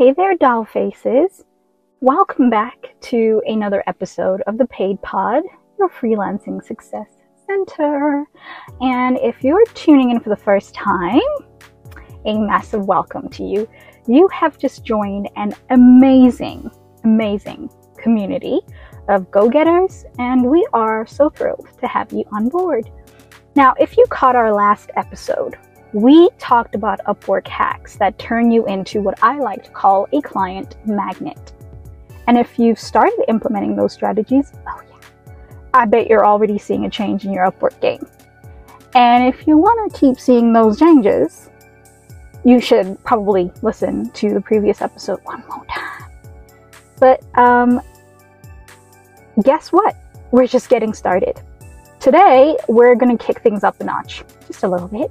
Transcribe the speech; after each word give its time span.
Hey 0.00 0.12
there, 0.12 0.36
doll 0.36 0.64
faces. 0.64 1.44
Welcome 2.00 2.50
back 2.50 2.94
to 3.00 3.42
another 3.46 3.82
episode 3.88 4.42
of 4.42 4.56
the 4.56 4.66
Paid 4.66 5.02
Pod, 5.02 5.42
your 5.76 5.90
freelancing 5.90 6.64
success 6.64 7.08
center. 7.48 8.24
And 8.80 9.18
if 9.18 9.42
you're 9.42 9.66
tuning 9.74 10.10
in 10.12 10.20
for 10.20 10.28
the 10.28 10.36
first 10.36 10.72
time, 10.72 11.18
a 12.24 12.38
massive 12.38 12.86
welcome 12.86 13.28
to 13.30 13.42
you. 13.42 13.68
You 14.06 14.28
have 14.28 14.56
just 14.56 14.84
joined 14.84 15.30
an 15.34 15.52
amazing, 15.70 16.70
amazing 17.02 17.68
community 18.00 18.60
of 19.08 19.28
go 19.32 19.48
getters, 19.48 20.04
and 20.20 20.48
we 20.48 20.64
are 20.74 21.08
so 21.08 21.28
thrilled 21.28 21.66
to 21.80 21.88
have 21.88 22.12
you 22.12 22.22
on 22.30 22.50
board. 22.50 22.88
Now, 23.56 23.74
if 23.80 23.96
you 23.96 24.06
caught 24.10 24.36
our 24.36 24.52
last 24.52 24.90
episode, 24.94 25.58
we 25.92 26.28
talked 26.38 26.74
about 26.74 27.00
Upwork 27.06 27.48
hacks 27.48 27.96
that 27.96 28.18
turn 28.18 28.50
you 28.50 28.66
into 28.66 29.00
what 29.00 29.18
I 29.22 29.38
like 29.38 29.64
to 29.64 29.70
call 29.70 30.06
a 30.12 30.20
client 30.20 30.76
magnet. 30.86 31.52
And 32.26 32.36
if 32.36 32.58
you've 32.58 32.78
started 32.78 33.24
implementing 33.28 33.74
those 33.74 33.94
strategies, 33.94 34.52
oh 34.66 34.82
yeah, 34.90 35.32
I 35.72 35.86
bet 35.86 36.08
you're 36.08 36.26
already 36.26 36.58
seeing 36.58 36.84
a 36.84 36.90
change 36.90 37.24
in 37.24 37.32
your 37.32 37.50
Upwork 37.50 37.80
game. 37.80 38.06
And 38.94 39.32
if 39.32 39.46
you 39.46 39.56
want 39.56 39.90
to 39.90 39.98
keep 39.98 40.18
seeing 40.18 40.52
those 40.52 40.78
changes, 40.78 41.48
you 42.44 42.60
should 42.60 43.02
probably 43.04 43.50
listen 43.62 44.10
to 44.10 44.34
the 44.34 44.40
previous 44.40 44.82
episode 44.82 45.20
one 45.24 45.42
more 45.48 45.64
time. 45.66 46.10
But 47.00 47.22
um, 47.38 47.80
guess 49.42 49.72
what? 49.72 49.96
We're 50.32 50.46
just 50.46 50.68
getting 50.68 50.92
started. 50.92 51.40
Today, 52.00 52.56
we're 52.68 52.94
going 52.94 53.16
to 53.16 53.24
kick 53.24 53.40
things 53.40 53.64
up 53.64 53.80
a 53.80 53.84
notch, 53.84 54.22
just 54.46 54.64
a 54.64 54.68
little 54.68 54.88
bit. 54.88 55.10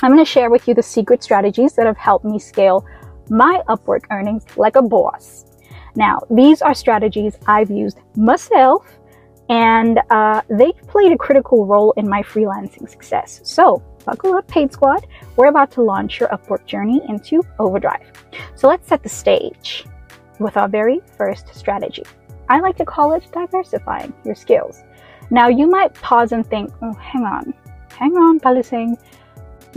I'm 0.00 0.12
going 0.12 0.24
to 0.24 0.30
share 0.30 0.48
with 0.48 0.68
you 0.68 0.74
the 0.74 0.82
secret 0.82 1.24
strategies 1.24 1.72
that 1.74 1.86
have 1.86 1.96
helped 1.96 2.24
me 2.24 2.38
scale 2.38 2.86
my 3.30 3.60
Upwork 3.68 4.04
earnings 4.10 4.44
like 4.56 4.76
a 4.76 4.82
boss. 4.82 5.44
Now, 5.96 6.20
these 6.30 6.62
are 6.62 6.72
strategies 6.72 7.36
I've 7.48 7.70
used 7.70 7.98
myself 8.14 8.86
and 9.48 9.98
uh, 10.10 10.42
they've 10.50 10.80
played 10.86 11.10
a 11.10 11.18
critical 11.18 11.66
role 11.66 11.92
in 11.96 12.08
my 12.08 12.22
freelancing 12.22 12.88
success. 12.88 13.40
So, 13.42 13.82
buckle 14.04 14.34
up, 14.34 14.46
Paid 14.46 14.72
Squad. 14.72 15.04
We're 15.36 15.48
about 15.48 15.72
to 15.72 15.82
launch 15.82 16.20
your 16.20 16.28
Upwork 16.28 16.64
journey 16.64 17.02
into 17.08 17.42
overdrive. 17.58 18.12
So, 18.54 18.68
let's 18.68 18.86
set 18.86 19.02
the 19.02 19.08
stage 19.08 19.84
with 20.38 20.56
our 20.56 20.68
very 20.68 21.00
first 21.16 21.52
strategy. 21.54 22.04
I 22.48 22.60
like 22.60 22.76
to 22.76 22.84
call 22.84 23.14
it 23.14 23.26
diversifying 23.32 24.12
your 24.24 24.36
skills. 24.36 24.84
Now, 25.30 25.48
you 25.48 25.66
might 25.66 25.92
pause 25.94 26.30
and 26.30 26.46
think, 26.46 26.70
oh, 26.82 26.92
hang 26.94 27.24
on, 27.24 27.52
hang 27.90 28.16
on, 28.16 28.38
Palising 28.38 28.96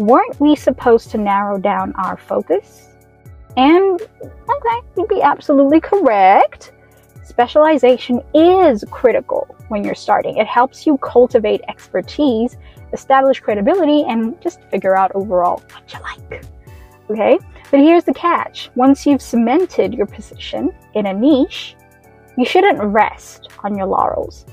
weren't 0.01 0.39
we 0.39 0.55
supposed 0.55 1.11
to 1.11 1.17
narrow 1.17 1.57
down 1.57 1.93
our 1.95 2.17
focus? 2.17 2.89
And 3.57 4.01
okay, 4.01 4.87
you'd 4.97 5.07
be 5.07 5.21
absolutely 5.21 5.79
correct. 5.81 6.73
Specialization 7.23 8.21
is 8.33 8.83
critical 8.91 9.55
when 9.67 9.83
you're 9.83 9.95
starting. 9.95 10.37
It 10.37 10.47
helps 10.47 10.85
you 10.85 10.97
cultivate 10.97 11.61
expertise, 11.67 12.57
establish 12.93 13.39
credibility, 13.39 14.03
and 14.03 14.39
just 14.41 14.61
figure 14.69 14.97
out 14.97 15.11
overall 15.15 15.61
what 15.71 15.93
you 15.93 15.99
like. 16.01 16.45
Okay? 17.09 17.39
But 17.69 17.79
here's 17.79 18.03
the 18.03 18.13
catch 18.13 18.69
once 18.75 19.05
you've 19.05 19.21
cemented 19.21 19.93
your 19.93 20.07
position 20.07 20.71
in 20.93 21.05
a 21.05 21.13
niche, 21.13 21.75
you 22.37 22.45
shouldn't 22.45 22.81
rest 22.81 23.49
on 23.63 23.77
your 23.77 23.87
laurels. 23.87 24.45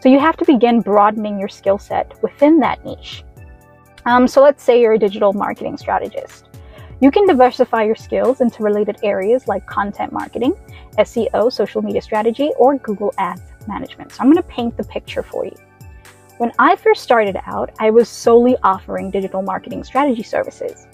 So 0.00 0.08
you 0.08 0.18
have 0.18 0.36
to 0.38 0.44
begin 0.44 0.80
broadening 0.80 1.38
your 1.38 1.48
skill 1.48 1.78
set 1.78 2.14
within 2.22 2.58
that 2.60 2.84
niche. 2.84 3.24
Um, 4.06 4.26
so 4.26 4.42
let's 4.42 4.62
say 4.62 4.80
you're 4.80 4.94
a 4.94 4.98
digital 4.98 5.32
marketing 5.32 5.76
strategist. 5.76 6.46
You 7.00 7.10
can 7.10 7.26
diversify 7.26 7.84
your 7.84 7.94
skills 7.94 8.40
into 8.40 8.62
related 8.62 8.98
areas 9.02 9.48
like 9.48 9.66
content 9.66 10.12
marketing, 10.12 10.54
SEO, 10.98 11.50
social 11.52 11.80
media 11.80 12.02
strategy, 12.02 12.50
or 12.58 12.76
Google 12.76 13.14
Ads 13.16 13.42
management. 13.66 14.12
So 14.12 14.20
I'm 14.20 14.26
going 14.26 14.36
to 14.36 14.48
paint 14.48 14.76
the 14.76 14.84
picture 14.84 15.22
for 15.22 15.46
you. 15.46 15.56
When 16.36 16.52
I 16.58 16.76
first 16.76 17.02
started 17.02 17.38
out, 17.46 17.70
I 17.78 17.90
was 17.90 18.08
solely 18.08 18.56
offering 18.62 19.10
digital 19.10 19.42
marketing 19.42 19.84
strategy 19.84 20.22
services. 20.22 20.86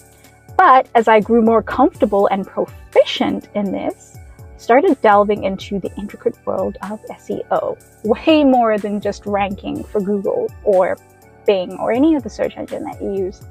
But 0.57 0.89
as 0.95 1.07
I 1.07 1.19
grew 1.19 1.41
more 1.41 1.61
comfortable 1.61 2.27
and 2.27 2.45
proficient 2.45 3.49
in 3.53 3.71
this, 3.71 4.17
I 4.39 4.57
started 4.57 4.99
delving 5.01 5.43
into 5.43 5.79
the 5.79 5.93
intricate 5.97 6.35
world 6.45 6.77
of 6.81 7.01
SEO, 7.05 7.77
way 8.03 8.43
more 8.43 8.77
than 8.77 8.99
just 8.99 9.25
ranking 9.25 9.83
for 9.83 10.01
Google 10.01 10.51
or 10.63 10.97
Bing 11.47 11.71
or 11.79 11.91
any 11.91 12.13
of 12.13 12.21
the 12.21 12.29
search 12.29 12.55
engine 12.57 12.83
that 12.83 13.01
you 13.01 13.13
use. 13.13 13.41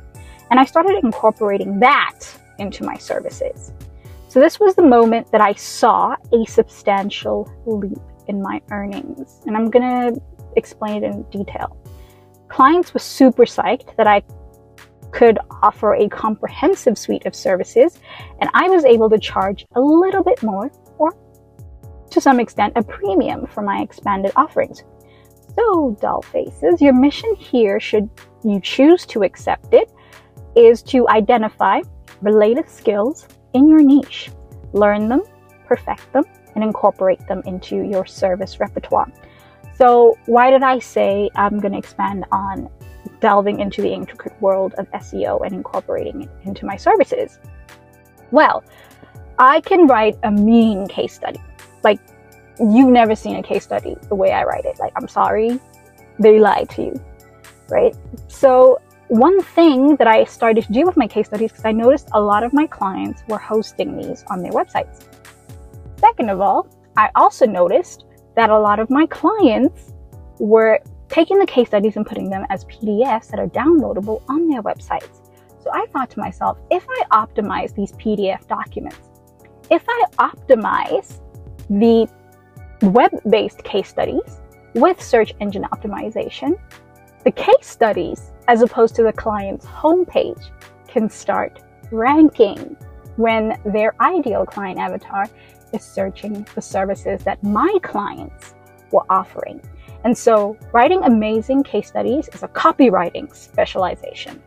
And 0.51 0.61
I 0.61 0.65
started 0.65 1.03
incorporating 1.03 1.81
that 1.81 2.21
into 2.59 2.85
my 2.85 2.97
services. 2.97 3.73
So 4.29 4.39
this 4.39 4.61
was 4.61 4.77
the 4.77 4.83
moment 4.83 5.33
that 5.33 5.41
I 5.41 5.55
saw 5.55 6.15
a 6.33 6.45
substantial 6.45 7.51
leap 7.67 7.99
in 8.29 8.41
my 8.41 8.61
earnings. 8.71 9.41
And 9.47 9.57
I'm 9.57 9.71
going 9.71 10.15
to 10.15 10.21
explain 10.57 11.03
it 11.03 11.07
in 11.07 11.23
detail. 11.25 11.77
Clients 12.49 12.95
were 12.95 13.01
super 13.01 13.45
psyched 13.45 13.97
that 13.97 14.07
I 14.07 14.23
could 15.11 15.39
offer 15.63 15.95
a 15.95 16.09
comprehensive 16.09 16.99
suite 16.99 17.25
of 17.27 17.35
services, 17.35 17.99
and 18.41 18.51
I 18.55 18.69
was 18.69 18.85
able 18.85 19.09
to 19.11 19.19
charge 19.19 19.65
a 19.75 19.81
little 19.81 20.23
bit 20.23 20.43
more, 20.43 20.71
or 20.99 21.17
to 22.11 22.21
some 22.21 22.39
extent, 22.39 22.75
a 22.77 22.83
premium 22.83 23.47
for 23.47 23.63
my 23.63 23.81
expanded 23.81 24.33
offerings. 24.37 24.85
So, 25.57 25.97
doll 26.01 26.23
faces, 26.23 26.81
your 26.83 26.93
mission 26.93 27.35
here, 27.37 27.81
should 27.81 28.11
you 28.45 28.61
choose 28.61 29.07
to 29.07 29.23
accept 29.23 29.73
it, 29.73 29.91
is 30.55 30.83
to 30.85 31.09
identify 31.09 31.81
related 32.21 32.69
skills 32.69 33.27
in 33.55 33.69
your 33.69 33.83
niche, 33.83 34.31
learn 34.73 35.09
them, 35.09 35.23
perfect 35.67 36.13
them, 36.13 36.25
and 36.55 36.63
incorporate 36.63 37.27
them 37.27 37.43
into 37.47 37.83
your 37.83 38.05
service 38.07 38.61
repertoire. 38.61 39.11
So, 39.77 40.17
why 40.27 40.51
did 40.51 40.63
I 40.63 40.79
say 40.79 41.31
I'm 41.37 41.59
going 41.59 41.73
to 41.73 41.79
expand 41.79 42.25
on 42.33 42.71
delving 43.21 43.61
into 43.61 43.83
the 43.83 43.93
intricate 43.93 44.41
world 44.41 44.75
of 44.79 44.91
SEO 44.93 45.45
and 45.45 45.55
incorporating 45.55 46.23
it 46.23 46.31
into 46.45 46.65
my 46.65 46.77
services? 46.77 47.39
Well, 48.31 48.65
I 49.39 49.61
can 49.61 49.87
write 49.87 50.19
a 50.23 50.31
mean 50.31 50.87
case 50.87 51.15
study. 51.15 51.41
Like, 51.83 52.01
you've 52.59 52.91
never 52.91 53.15
seen 53.15 53.37
a 53.37 53.43
case 53.43 53.65
study 53.65 53.97
the 54.09 54.15
way 54.15 54.33
I 54.33 54.45
write 54.45 54.65
it. 54.65 54.79
Like, 54.79 54.93
I'm 54.97 55.09
sorry, 55.09 55.61
they 56.19 56.39
lied 56.39 56.71
to 56.71 56.83
you, 56.83 57.05
right? 57.69 57.95
So, 58.29 58.81
one 59.09 59.41
thing 59.41 59.95
that 59.97 60.09
I 60.09 60.25
started 60.25 60.65
to 60.65 60.73
do 60.73 60.85
with 60.85 60.97
my 60.97 61.07
case 61.07 61.27
studies, 61.27 61.53
because 61.53 61.65
I 61.65 61.73
noticed 61.73 62.09
a 62.13 62.21
lot 62.21 62.43
of 62.43 62.53
my 62.53 62.67
clients 62.67 63.23
were 63.29 63.39
hosting 63.39 63.97
these 63.97 64.25
on 64.29 64.43
their 64.43 64.53
websites. 64.53 65.05
Second 65.99 66.29
of 66.31 66.41
all, 66.41 66.69
I 66.97 67.11
also 67.15 67.47
noticed 67.47 68.05
that 68.35 68.51
a 68.51 68.59
lot 68.59 68.81
of 68.81 68.91
my 68.91 69.07
clients 69.07 69.93
were 70.39 70.81
taking 71.09 71.39
the 71.39 71.47
case 71.47 71.69
studies 71.69 71.97
and 71.97 72.05
putting 72.05 72.31
them 72.31 72.47
as 72.51 72.65
PDFs 72.65 73.29
that 73.29 73.39
are 73.39 73.47
downloadable 73.49 74.23
on 74.29 74.49
their 74.49 74.63
websites. 74.63 75.31
So 75.61 75.71
I 75.73 75.87
thought 75.93 76.11
to 76.11 76.21
myself, 76.21 76.59
if 76.71 76.85
I 76.89 77.03
optimize 77.13 77.75
these 77.75 77.93
PDF 77.93 78.47
documents, 78.49 78.99
if 79.71 79.85
I 79.89 80.05
optimize 80.19 81.21
the 81.71 82.09
web 82.83 83.11
based 83.29 83.63
case 83.65 83.89
studies 83.89 84.41
with 84.75 85.01
search 85.01 85.33
engine 85.41 85.65
optimization, 85.73 86.59
the 87.25 87.31
case 87.31 87.55
studies, 87.67 88.33
as 88.49 88.63
opposed 88.63 88.95
to 88.97 89.03
the 89.03 89.13
client's 89.13 89.65
homepage, 89.67 90.51
can 90.87 91.09
start 91.09 91.63
ranking 91.91 92.77
when 93.17 93.59
their 93.65 93.95
ideal 94.01 94.45
client 94.45 94.79
avatar 94.79 95.27
is 95.73 95.83
searching 95.83 96.45
for 96.45 96.61
services 96.61 97.23
that 97.25 97.43
my 97.43 97.77
clients 97.83 98.55
were 98.93 99.05
offering. 99.11 99.61
And 100.05 100.17
so, 100.17 100.57
writing 100.73 101.03
amazing 101.03 101.65
case 101.65 101.89
studies 101.89 102.29
is 102.33 102.43
a 102.43 102.49
copywriting 102.49 103.35
specialization. 103.35 104.41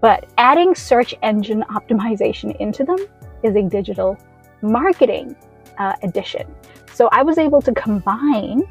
But 0.00 0.26
adding 0.38 0.74
search 0.74 1.14
engine 1.22 1.64
optimization 1.70 2.54
into 2.60 2.84
them 2.84 2.98
is 3.42 3.56
a 3.56 3.62
digital 3.62 4.16
marketing 4.62 5.34
uh, 5.78 5.94
edition. 6.02 6.54
So 6.96 7.10
I 7.12 7.22
was 7.22 7.36
able 7.36 7.60
to 7.60 7.74
combine 7.74 8.62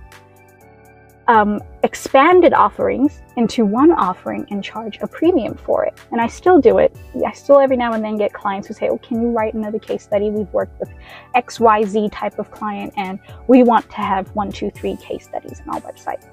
um, 1.27 1.61
expanded 1.83 2.53
offerings 2.53 3.21
into 3.37 3.65
one 3.65 3.91
offering 3.91 4.47
and 4.49 4.63
charge 4.63 4.97
a 5.03 5.07
premium 5.07 5.55
for 5.55 5.85
it. 5.85 5.93
And 6.11 6.19
I 6.19 6.25
still 6.25 6.59
do 6.59 6.79
it. 6.79 6.95
I 7.23 7.33
still 7.33 7.59
every 7.59 7.77
now 7.77 7.93
and 7.93 8.03
then 8.03 8.17
get 8.17 8.33
clients 8.33 8.67
who 8.67 8.73
say, 8.73 8.89
Oh, 8.89 8.97
can 8.97 9.21
you 9.21 9.29
write 9.29 9.53
another 9.53 9.77
case 9.77 10.01
study? 10.01 10.31
We've 10.31 10.51
worked 10.51 10.79
with 10.79 10.89
XYZ 11.35 12.11
type 12.11 12.39
of 12.39 12.49
client 12.49 12.93
and 12.97 13.19
we 13.47 13.61
want 13.61 13.87
to 13.91 13.97
have 13.97 14.27
one, 14.29 14.51
two, 14.51 14.71
three 14.71 14.95
case 14.95 15.25
studies 15.25 15.61
on 15.67 15.75
our 15.75 15.81
website. 15.81 16.25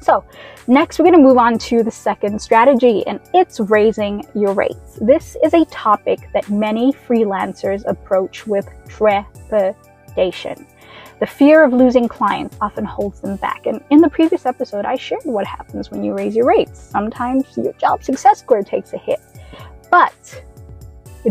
So, 0.00 0.24
next 0.66 0.98
we're 0.98 1.04
going 1.04 1.14
to 1.14 1.22
move 1.22 1.38
on 1.38 1.58
to 1.58 1.84
the 1.84 1.92
second 1.92 2.42
strategy, 2.42 3.06
and 3.06 3.20
it's 3.32 3.58
raising 3.58 4.22
your 4.34 4.52
rates. 4.52 4.98
This 5.00 5.34
is 5.42 5.54
a 5.54 5.64
topic 5.66 6.28
that 6.34 6.50
many 6.50 6.92
freelancers 6.92 7.84
approach 7.86 8.46
with 8.46 8.68
trepidation. 8.86 10.66
The 11.20 11.26
fear 11.26 11.62
of 11.62 11.72
losing 11.72 12.08
clients 12.08 12.56
often 12.60 12.84
holds 12.84 13.20
them 13.20 13.36
back. 13.36 13.66
And 13.66 13.82
in 13.90 13.98
the 14.00 14.08
previous 14.08 14.46
episode, 14.46 14.84
I 14.84 14.96
shared 14.96 15.24
what 15.24 15.46
happens 15.46 15.90
when 15.90 16.02
you 16.02 16.12
raise 16.12 16.34
your 16.34 16.46
rates. 16.46 16.80
Sometimes 16.80 17.56
your 17.56 17.72
job 17.74 18.02
success 18.02 18.40
score 18.40 18.62
takes 18.62 18.92
a 18.92 18.98
hit. 18.98 19.20
But 19.90 20.42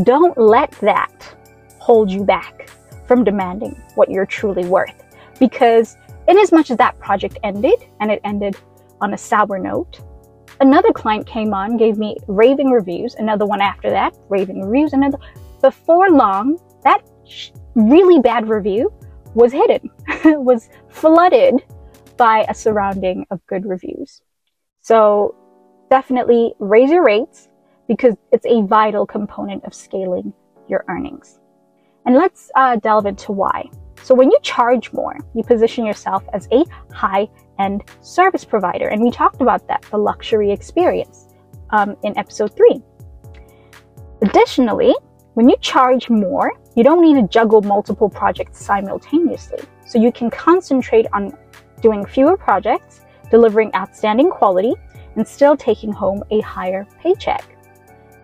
don't 0.03 0.37
let 0.37 0.71
that 0.81 1.35
hold 1.79 2.09
you 2.09 2.23
back 2.23 2.69
from 3.05 3.23
demanding 3.23 3.81
what 3.95 4.09
you're 4.09 4.25
truly 4.25 4.65
worth. 4.65 5.03
Because 5.39 5.97
in 6.27 6.39
as 6.39 6.51
much 6.53 6.71
as 6.71 6.77
that 6.77 6.97
project 6.99 7.37
ended 7.43 7.85
and 7.99 8.09
it 8.09 8.21
ended 8.23 8.55
on 9.01 9.13
a 9.13 9.17
sour 9.17 9.59
note, 9.59 9.99
another 10.61 10.93
client 10.93 11.27
came 11.27 11.53
on, 11.53 11.75
gave 11.75 11.97
me 11.97 12.15
raving 12.27 12.71
reviews, 12.71 13.15
another 13.15 13.45
one 13.45 13.59
after 13.59 13.89
that, 13.89 14.15
raving 14.29 14.61
reviews, 14.61 14.93
another. 14.93 15.17
Before 15.61 16.09
long, 16.09 16.57
that 16.83 17.03
really 17.75 18.19
bad 18.19 18.47
review 18.47 18.91
was 19.33 19.51
hidden, 19.51 19.89
was 20.43 20.69
flooded 20.89 21.63
by 22.17 22.45
a 22.49 22.53
surrounding 22.53 23.25
of 23.31 23.45
good 23.47 23.65
reviews. 23.65 24.21
So 24.81 25.35
definitely 25.89 26.53
raise 26.59 26.91
your 26.91 27.03
rates 27.03 27.49
because 27.87 28.15
it's 28.31 28.45
a 28.45 28.61
vital 28.63 29.05
component 29.05 29.63
of 29.65 29.73
scaling 29.73 30.33
your 30.67 30.85
earnings. 30.87 31.39
And 32.05 32.15
let's 32.15 32.51
uh, 32.55 32.77
delve 32.77 33.05
into 33.05 33.31
why. 33.31 33.69
So 34.01 34.13
when 34.13 34.29
you 34.29 34.37
charge 34.41 34.91
more, 34.91 35.17
you 35.33 35.43
position 35.43 35.85
yourself 35.85 36.23
as 36.33 36.47
a 36.51 36.65
high 36.93 37.29
end 37.59 37.83
service 38.01 38.43
provider. 38.43 38.89
And 38.89 39.01
we 39.01 39.11
talked 39.11 39.41
about 39.41 39.67
that, 39.67 39.83
the 39.83 39.97
luxury 39.97 40.51
experience, 40.51 41.27
um, 41.69 41.95
in 42.03 42.17
episode 42.17 42.55
three. 42.55 42.81
Additionally, 44.21 44.93
when 45.35 45.47
you 45.47 45.55
charge 45.61 46.09
more, 46.09 46.51
you 46.75 46.83
don't 46.83 47.01
need 47.01 47.21
to 47.21 47.27
juggle 47.27 47.61
multiple 47.61 48.09
projects 48.09 48.63
simultaneously. 48.63 49.59
So 49.85 49.99
you 49.99 50.11
can 50.11 50.29
concentrate 50.29 51.05
on 51.13 51.37
doing 51.81 52.05
fewer 52.05 52.37
projects, 52.37 53.01
delivering 53.29 53.73
outstanding 53.75 54.29
quality, 54.29 54.73
and 55.15 55.27
still 55.27 55.55
taking 55.55 55.91
home 55.91 56.23
a 56.31 56.39
higher 56.41 56.87
paycheck. 56.99 57.45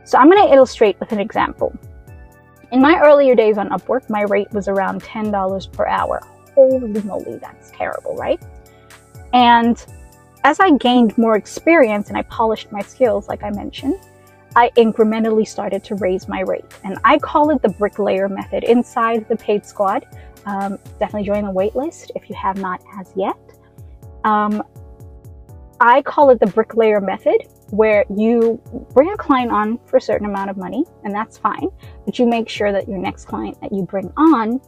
So 0.03 0.17
I'm 0.17 0.29
going 0.29 0.47
to 0.47 0.53
illustrate 0.53 0.99
with 0.99 1.11
an 1.11 1.19
example. 1.19 1.77
In 2.71 2.81
my 2.81 2.99
earlier 2.99 3.35
days 3.35 3.57
on 3.57 3.69
Upwork, 3.69 4.09
my 4.09 4.21
rate 4.23 4.51
was 4.51 4.67
around 4.67 5.03
$10 5.03 5.71
per 5.71 5.87
hour. 5.87 6.21
Holy 6.55 7.01
moly, 7.03 7.37
that's 7.37 7.71
terrible, 7.71 8.15
right? 8.15 8.41
And 9.33 9.83
as 10.43 10.59
I 10.59 10.71
gained 10.77 11.17
more 11.17 11.35
experience 11.35 12.09
and 12.09 12.17
I 12.17 12.23
polished 12.23 12.71
my 12.71 12.81
skills, 12.81 13.27
like 13.27 13.43
I 13.43 13.49
mentioned, 13.51 13.99
I 14.59 14.71
incrementally 14.71 15.47
started 15.47 15.85
to 15.85 15.95
raise 15.95 16.27
my 16.27 16.41
rate. 16.41 16.65
And 16.83 16.97
I 17.05 17.17
call 17.17 17.49
it 17.51 17.61
the 17.61 17.69
bricklayer 17.69 18.27
method 18.27 18.65
inside 18.65 19.25
the 19.29 19.37
paid 19.37 19.65
squad. 19.65 20.05
Um, 20.45 20.77
definitely 20.99 21.27
join 21.27 21.45
the 21.45 21.53
waitlist 21.53 22.11
if 22.13 22.29
you 22.29 22.35
have 22.35 22.57
not 22.57 22.81
as 22.99 23.09
yet. 23.15 23.37
Um, 24.25 24.61
I 25.79 26.01
call 26.01 26.29
it 26.31 26.41
the 26.41 26.47
bricklayer 26.47 26.99
method, 26.99 27.37
where 27.69 28.03
you 28.13 28.61
bring 28.93 29.09
a 29.13 29.15
client 29.15 29.49
on 29.49 29.77
for 29.85 29.95
a 29.95 30.01
certain 30.01 30.27
amount 30.27 30.49
of 30.49 30.57
money, 30.57 30.83
and 31.05 31.15
that's 31.15 31.37
fine, 31.37 31.69
but 32.05 32.19
you 32.19 32.25
make 32.27 32.49
sure 32.49 32.73
that 32.73 32.89
your 32.89 32.97
next 32.97 33.27
client 33.27 33.57
that 33.61 33.71
you 33.71 33.83
bring 33.83 34.11
on 34.17 34.59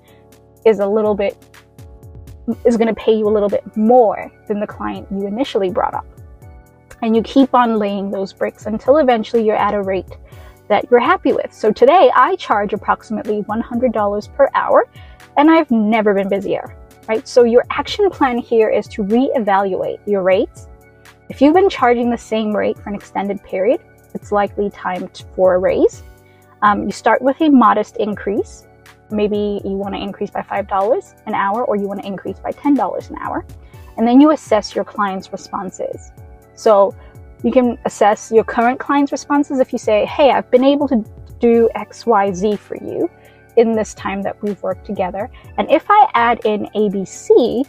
is 0.65 0.79
a 0.79 0.87
little 0.87 1.15
bit 1.15 1.35
is 2.63 2.77
going 2.77 2.87
to 2.87 2.95
pay 2.95 3.13
you 3.13 3.27
a 3.27 3.33
little 3.33 3.49
bit 3.49 3.75
more 3.75 4.31
than 4.47 4.61
the 4.61 4.67
client 4.67 5.05
you 5.11 5.27
initially 5.27 5.69
brought 5.69 5.93
up. 5.93 6.05
And 7.01 7.15
you 7.15 7.21
keep 7.23 7.53
on 7.53 7.79
laying 7.79 8.11
those 8.11 8.33
bricks 8.33 8.65
until 8.65 8.97
eventually 8.97 9.45
you're 9.45 9.55
at 9.55 9.73
a 9.73 9.81
rate 9.81 10.17
that 10.67 10.85
you're 10.89 10.99
happy 10.99 11.33
with. 11.33 11.51
So 11.53 11.71
today 11.71 12.11
I 12.15 12.35
charge 12.35 12.73
approximately 12.73 13.41
$100 13.43 14.35
per 14.35 14.49
hour 14.53 14.87
and 15.37 15.49
I've 15.49 15.69
never 15.71 16.13
been 16.13 16.29
busier, 16.29 16.75
right? 17.07 17.27
So 17.27 17.43
your 17.43 17.65
action 17.69 18.09
plan 18.09 18.37
here 18.37 18.69
is 18.69 18.87
to 18.89 19.03
reevaluate 19.03 19.99
your 20.05 20.23
rates. 20.23 20.67
If 21.29 21.41
you've 21.41 21.53
been 21.53 21.69
charging 21.69 22.09
the 22.09 22.17
same 22.17 22.55
rate 22.55 22.77
for 22.77 22.89
an 22.89 22.95
extended 22.95 23.43
period, 23.43 23.81
it's 24.13 24.31
likely 24.31 24.69
time 24.69 25.09
for 25.35 25.55
a 25.55 25.59
raise. 25.59 26.03
Um, 26.61 26.83
you 26.83 26.91
start 26.91 27.21
with 27.21 27.41
a 27.41 27.49
modest 27.49 27.97
increase 27.97 28.67
maybe 29.11 29.61
you 29.63 29.71
want 29.71 29.93
to 29.93 30.01
increase 30.01 30.29
by 30.29 30.41
$5 30.41 31.13
an 31.25 31.33
hour 31.33 31.63
or 31.65 31.75
you 31.75 31.87
want 31.87 32.01
to 32.01 32.07
increase 32.07 32.39
by 32.39 32.51
$10 32.51 33.09
an 33.09 33.17
hour. 33.19 33.45
And 33.97 34.07
then 34.07 34.21
you 34.21 34.31
assess 34.31 34.75
your 34.75 34.85
client's 34.85 35.31
responses. 35.31 36.11
So 36.61 36.93
you 37.43 37.51
can 37.51 37.79
assess 37.85 38.31
your 38.31 38.43
current 38.43 38.79
client's 38.79 39.11
responses 39.11 39.59
if 39.59 39.73
you 39.73 39.79
say, 39.79 40.05
Hey, 40.05 40.29
I've 40.29 40.49
been 40.51 40.63
able 40.63 40.87
to 40.89 41.03
do 41.39 41.67
XYZ 41.75 42.59
for 42.59 42.75
you 42.75 43.09
in 43.57 43.73
this 43.73 43.95
time 43.95 44.21
that 44.21 44.39
we've 44.43 44.61
worked 44.61 44.85
together. 44.85 45.29
And 45.57 45.69
if 45.71 45.85
I 45.89 46.07
add 46.13 46.45
in 46.45 46.67
ABC, 46.75 47.67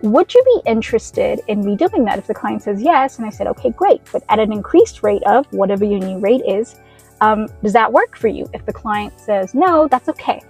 would 0.00 0.32
you 0.32 0.42
be 0.42 0.70
interested 0.70 1.40
in 1.48 1.60
me 1.60 1.76
doing 1.76 2.02
that? 2.06 2.18
If 2.18 2.26
the 2.26 2.34
client 2.34 2.62
says 2.62 2.80
yes, 2.80 3.18
and 3.18 3.26
I 3.26 3.30
said, 3.30 3.46
okay, 3.48 3.70
great, 3.70 4.00
but 4.10 4.24
at 4.30 4.38
an 4.38 4.52
increased 4.52 5.02
rate 5.02 5.22
of 5.24 5.44
whatever 5.52 5.84
your 5.84 6.00
new 6.00 6.18
rate 6.18 6.42
is, 6.46 6.76
um, 7.20 7.46
does 7.62 7.74
that 7.74 7.92
work 7.92 8.16
for 8.16 8.28
you? 8.28 8.48
If 8.54 8.64
the 8.64 8.72
client 8.72 9.20
says 9.20 9.54
no, 9.54 9.86
that's 9.86 10.08
okay 10.08 10.40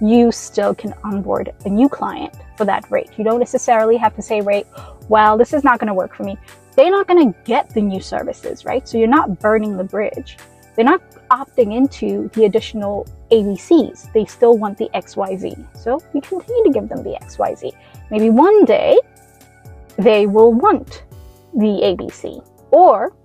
you 0.00 0.30
still 0.30 0.74
can 0.74 0.94
onboard 1.04 1.52
a 1.64 1.68
new 1.68 1.88
client 1.88 2.34
for 2.56 2.64
that 2.66 2.90
rate. 2.90 3.08
You 3.16 3.24
don't 3.24 3.38
necessarily 3.38 3.96
have 3.96 4.14
to 4.16 4.22
say, 4.22 4.40
rate, 4.40 4.66
well, 5.08 5.38
this 5.38 5.52
is 5.52 5.64
not 5.64 5.78
going 5.78 5.88
to 5.88 5.94
work 5.94 6.14
for 6.14 6.24
me. 6.24 6.36
They're 6.76 6.90
not 6.90 7.06
going 7.06 7.32
to 7.32 7.38
get 7.44 7.70
the 7.70 7.80
new 7.80 8.00
services, 8.00 8.64
right? 8.64 8.86
So 8.86 8.98
you're 8.98 9.08
not 9.08 9.40
burning 9.40 9.76
the 9.76 9.84
bridge. 9.84 10.36
They're 10.74 10.84
not 10.84 11.00
opting 11.30 11.74
into 11.74 12.30
the 12.34 12.44
additional 12.44 13.06
ABCs. 13.32 14.12
They 14.12 14.26
still 14.26 14.58
want 14.58 14.76
the 14.76 14.90
XYZ. 14.94 15.78
So 15.78 16.00
you 16.12 16.20
continue 16.20 16.64
to 16.64 16.70
give 16.70 16.88
them 16.88 17.02
the 17.02 17.18
XYZ. 17.22 17.72
Maybe 18.10 18.30
one 18.30 18.64
day 18.66 18.98
they 19.96 20.26
will 20.26 20.52
want 20.52 21.04
the 21.54 21.80
ABC. 21.82 22.46
Or, 22.70 23.16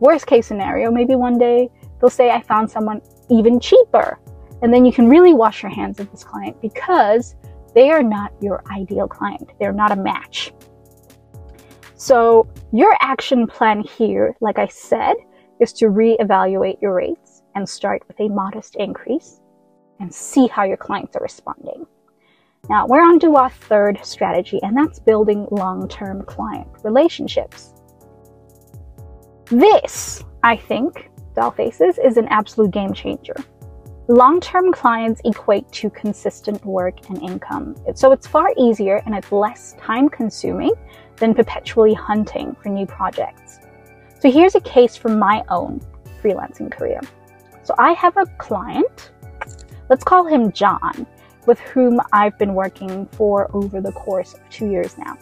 worst 0.00 0.26
case 0.26 0.46
scenario, 0.46 0.90
maybe 0.90 1.14
one 1.14 1.38
day 1.38 1.70
they'll 2.00 2.10
say, 2.10 2.30
I 2.30 2.42
found 2.42 2.70
someone 2.70 3.00
even 3.30 3.58
cheaper 3.58 4.18
and 4.64 4.72
then 4.72 4.84
you 4.84 4.92
can 4.92 5.08
really 5.08 5.34
wash 5.34 5.62
your 5.62 5.70
hands 5.70 6.00
of 6.00 6.10
this 6.10 6.24
client 6.24 6.60
because 6.62 7.36
they 7.74 7.90
are 7.90 8.02
not 8.02 8.32
your 8.40 8.62
ideal 8.70 9.06
client. 9.06 9.50
They're 9.58 9.72
not 9.72 9.90
a 9.90 9.96
match. 9.96 10.52
So, 12.04 12.46
your 12.70 12.94
action 13.00 13.46
plan 13.46 13.80
here, 13.80 14.36
like 14.42 14.58
I 14.58 14.66
said, 14.66 15.14
is 15.58 15.72
to 15.72 15.86
reevaluate 15.86 16.82
your 16.82 16.92
rates 16.92 17.40
and 17.54 17.66
start 17.66 18.02
with 18.06 18.20
a 18.20 18.28
modest 18.28 18.76
increase 18.76 19.40
and 20.00 20.12
see 20.12 20.46
how 20.46 20.64
your 20.64 20.76
clients 20.76 21.16
are 21.16 21.22
responding. 21.22 21.86
Now, 22.68 22.86
we're 22.86 23.00
on 23.00 23.20
to 23.20 23.36
our 23.36 23.48
third 23.48 24.00
strategy, 24.02 24.60
and 24.62 24.76
that's 24.76 24.98
building 24.98 25.46
long 25.50 25.88
term 25.88 26.20
client 26.26 26.68
relationships. 26.82 27.72
This, 29.46 30.22
I 30.42 30.58
think, 30.58 31.10
doll 31.34 31.52
faces, 31.52 31.96
is 31.96 32.18
an 32.18 32.28
absolute 32.28 32.70
game 32.70 32.92
changer. 32.92 33.36
Long 34.08 34.42
term 34.42 34.72
clients 34.72 35.22
equate 35.24 35.72
to 35.72 35.88
consistent 35.88 36.62
work 36.66 37.08
and 37.08 37.22
income. 37.22 37.76
So 37.94 38.12
it's 38.12 38.26
far 38.26 38.52
easier 38.58 39.00
and 39.06 39.14
it's 39.14 39.32
less 39.32 39.74
time 39.80 40.10
consuming 40.10 40.74
than 41.16 41.34
perpetually 41.34 41.94
hunting 41.94 42.56
for 42.62 42.68
new 42.68 42.86
projects. 42.86 43.60
So 44.20 44.30
here's 44.30 44.54
a 44.54 44.60
case 44.60 44.96
from 44.96 45.18
my 45.18 45.44
own 45.48 45.80
freelancing 46.22 46.70
career. 46.70 47.00
So 47.62 47.74
I 47.78 47.92
have 47.92 48.16
a 48.16 48.26
client, 48.38 49.12
let's 49.88 50.04
call 50.04 50.26
him 50.26 50.52
John, 50.52 51.06
with 51.46 51.60
whom 51.60 52.00
I've 52.12 52.38
been 52.38 52.54
working 52.54 53.06
for 53.12 53.50
over 53.54 53.80
the 53.80 53.92
course 53.92 54.34
of 54.34 54.40
two 54.50 54.70
years 54.70 54.96
now. 54.96 55.18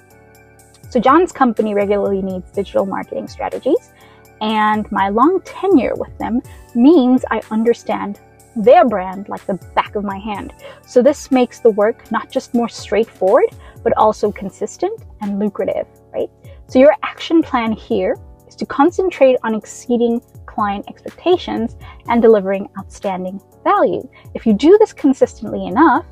So 0.88 1.00
John's 1.00 1.32
company 1.32 1.74
regularly 1.74 2.22
needs 2.22 2.50
digital 2.52 2.86
marketing 2.86 3.26
strategies, 3.26 3.92
and 4.40 4.90
my 4.92 5.08
long 5.08 5.40
tenure 5.44 5.94
with 5.94 6.16
them 6.18 6.42
means 6.74 7.24
I 7.30 7.40
understand 7.50 8.20
their 8.56 8.86
brand 8.86 9.28
like 9.28 9.44
the 9.46 9.54
back 9.74 9.94
of 9.94 10.04
my 10.04 10.18
hand. 10.18 10.52
So 10.86 11.02
this 11.02 11.30
makes 11.30 11.60
the 11.60 11.70
work 11.70 12.10
not 12.10 12.30
just 12.30 12.54
more 12.54 12.68
straightforward, 12.68 13.46
but 13.82 13.96
also 13.96 14.30
consistent 14.30 15.00
and 15.20 15.38
lucrative, 15.38 15.86
right? 16.12 16.30
So 16.68 16.78
your 16.78 16.94
action 17.02 17.42
plan 17.42 17.72
here 17.72 18.16
is 18.46 18.54
to 18.56 18.66
concentrate 18.66 19.36
on 19.42 19.54
exceeding 19.54 20.20
client 20.46 20.84
expectations 20.88 21.76
and 22.08 22.20
delivering 22.20 22.68
outstanding 22.78 23.40
value. 23.64 24.06
If 24.34 24.46
you 24.46 24.52
do 24.52 24.76
this 24.78 24.92
consistently 24.92 25.66
enough, 25.66 26.06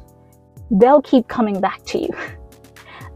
they'll 0.70 1.02
keep 1.02 1.28
coming 1.28 1.60
back 1.60 1.84
to 1.86 1.98
you. 1.98 2.08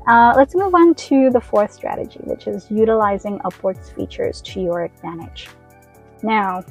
Uh, 0.06 0.34
let's 0.36 0.54
move 0.54 0.74
on 0.74 0.94
to 0.94 1.30
the 1.30 1.40
fourth 1.40 1.72
strategy, 1.72 2.20
which 2.24 2.46
is 2.46 2.70
utilizing 2.70 3.38
Upwork's 3.38 3.88
features 3.88 4.42
to 4.42 4.60
your 4.60 4.84
advantage. 4.84 5.48
Now, 6.22 6.62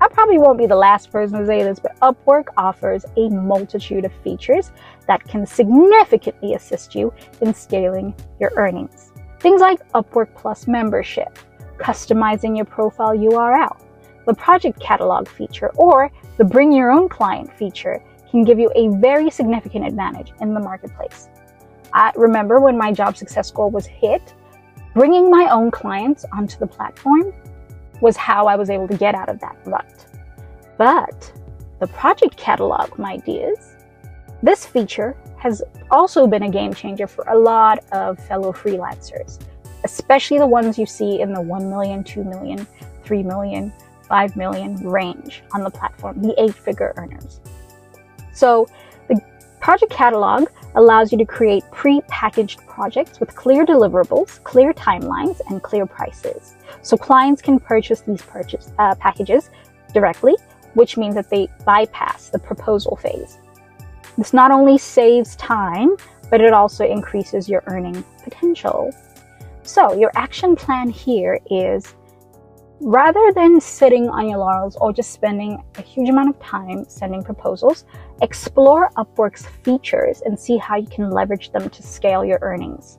I 0.00 0.06
probably 0.08 0.38
won't 0.38 0.58
be 0.58 0.66
the 0.66 0.76
last 0.76 1.10
person 1.10 1.40
to 1.40 1.46
say 1.46 1.62
this, 1.62 1.80
but 1.80 1.98
Upwork 2.00 2.46
offers 2.56 3.04
a 3.16 3.28
multitude 3.28 4.04
of 4.04 4.12
features 4.22 4.70
that 5.08 5.24
can 5.24 5.44
significantly 5.44 6.54
assist 6.54 6.94
you 6.94 7.12
in 7.40 7.52
scaling 7.52 8.14
your 8.38 8.52
earnings. 8.56 9.10
Things 9.40 9.60
like 9.60 9.86
Upwork 9.92 10.34
Plus 10.36 10.68
membership, 10.68 11.38
customizing 11.78 12.56
your 12.56 12.64
profile 12.64 13.16
URL, 13.16 13.76
the 14.24 14.34
project 14.34 14.78
catalog 14.78 15.26
feature, 15.26 15.70
or 15.74 16.12
the 16.36 16.44
bring 16.44 16.70
your 16.70 16.92
own 16.92 17.08
client 17.08 17.52
feature 17.56 18.00
can 18.30 18.44
give 18.44 18.58
you 18.58 18.70
a 18.76 18.88
very 18.98 19.30
significant 19.30 19.86
advantage 19.86 20.32
in 20.40 20.54
the 20.54 20.60
marketplace. 20.60 21.28
I 21.92 22.12
remember 22.14 22.60
when 22.60 22.76
my 22.76 22.92
job 22.92 23.16
success 23.16 23.50
goal 23.50 23.70
was 23.70 23.86
hit, 23.86 24.34
bringing 24.94 25.30
my 25.30 25.48
own 25.50 25.70
clients 25.70 26.24
onto 26.32 26.58
the 26.58 26.66
platform 26.66 27.32
was 28.00 28.16
how 28.16 28.46
I 28.46 28.56
was 28.56 28.70
able 28.70 28.88
to 28.88 28.96
get 28.96 29.14
out 29.14 29.28
of 29.28 29.40
that 29.40 29.56
rut. 29.64 30.06
But 30.76 31.32
the 31.80 31.86
project 31.86 32.36
catalog, 32.36 32.98
my 32.98 33.16
dears. 33.18 33.76
This 34.42 34.64
feature 34.64 35.16
has 35.38 35.62
also 35.90 36.26
been 36.26 36.44
a 36.44 36.50
game 36.50 36.74
changer 36.74 37.06
for 37.06 37.24
a 37.28 37.36
lot 37.36 37.84
of 37.92 38.18
fellow 38.26 38.52
freelancers, 38.52 39.38
especially 39.84 40.38
the 40.38 40.46
ones 40.46 40.78
you 40.78 40.86
see 40.86 41.20
in 41.20 41.32
the 41.32 41.40
1 41.40 41.68
million, 41.68 42.04
2 42.04 42.24
million, 42.24 42.66
3 43.04 43.22
million, 43.22 43.72
5 44.08 44.36
million 44.36 44.76
range 44.76 45.42
on 45.52 45.62
the 45.62 45.70
platform, 45.70 46.20
the 46.22 46.34
eight 46.40 46.54
figure 46.54 46.92
earners. 46.96 47.40
So, 48.32 48.68
project 49.60 49.92
catalog 49.92 50.48
allows 50.74 51.12
you 51.12 51.18
to 51.18 51.24
create 51.24 51.64
pre 51.70 52.00
packaged 52.02 52.60
projects 52.66 53.20
with 53.20 53.34
clear 53.34 53.64
deliverables, 53.66 54.42
clear 54.44 54.72
timelines, 54.72 55.40
and 55.48 55.62
clear 55.62 55.86
prices. 55.86 56.54
So, 56.82 56.96
clients 56.96 57.42
can 57.42 57.58
purchase 57.58 58.00
these 58.00 58.22
purchase, 58.22 58.72
uh, 58.78 58.94
packages 58.96 59.50
directly, 59.92 60.34
which 60.74 60.96
means 60.96 61.14
that 61.14 61.30
they 61.30 61.48
bypass 61.64 62.28
the 62.28 62.38
proposal 62.38 62.96
phase. 62.96 63.38
This 64.16 64.32
not 64.32 64.50
only 64.50 64.78
saves 64.78 65.36
time, 65.36 65.96
but 66.30 66.40
it 66.40 66.52
also 66.52 66.84
increases 66.84 67.48
your 67.48 67.62
earning 67.66 68.04
potential. 68.22 68.92
So, 69.62 69.94
your 69.94 70.12
action 70.14 70.56
plan 70.56 70.88
here 70.88 71.40
is 71.50 71.94
rather 72.80 73.32
than 73.32 73.60
sitting 73.60 74.08
on 74.08 74.28
your 74.28 74.38
laurels 74.38 74.76
or 74.76 74.92
just 74.92 75.12
spending 75.12 75.62
a 75.76 75.82
huge 75.82 76.08
amount 76.08 76.30
of 76.30 76.40
time 76.40 76.84
sending 76.88 77.22
proposals, 77.22 77.84
explore 78.22 78.90
Upwork's 78.96 79.46
features 79.46 80.22
and 80.24 80.38
see 80.38 80.56
how 80.56 80.76
you 80.76 80.86
can 80.86 81.10
leverage 81.10 81.50
them 81.50 81.68
to 81.70 81.82
scale 81.82 82.24
your 82.24 82.38
earnings. 82.42 82.98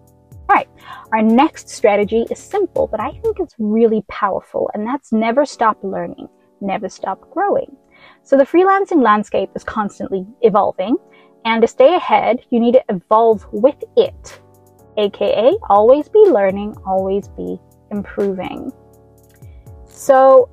All 0.50 0.56
right, 0.56 0.70
our 1.12 1.22
next 1.22 1.70
strategy 1.70 2.26
is 2.32 2.40
simple, 2.40 2.88
but 2.88 3.00
I 3.00 3.12
think 3.12 3.40
it's 3.40 3.56
really 3.60 4.04
powerful, 4.08 4.70
and 4.74 4.86
that's 4.86 5.14
never 5.14 5.46
stop 5.46 5.78
learning, 5.84 6.28
never 6.60 6.90
stop 6.90 7.30
growing. 7.32 7.76
So 8.24 8.36
the 8.36 8.46
freelancing 8.46 9.04
landscape 9.04 9.52
is 9.56 9.64
constantly 9.64 10.26
evolving, 10.42 10.98
and 11.46 11.62
to 11.62 11.68
stay 11.68 11.96
ahead, 11.96 12.40
you 12.50 12.60
need 12.60 12.74
to 12.74 12.84
evolve 12.90 13.46
with 13.52 13.82
it, 13.96 14.42
aka 14.98 15.56
always 15.70 16.10
be 16.10 16.20
learning, 16.20 16.76
always 16.86 17.28
be 17.30 17.60
improving. 17.92 18.72
So 20.00 20.48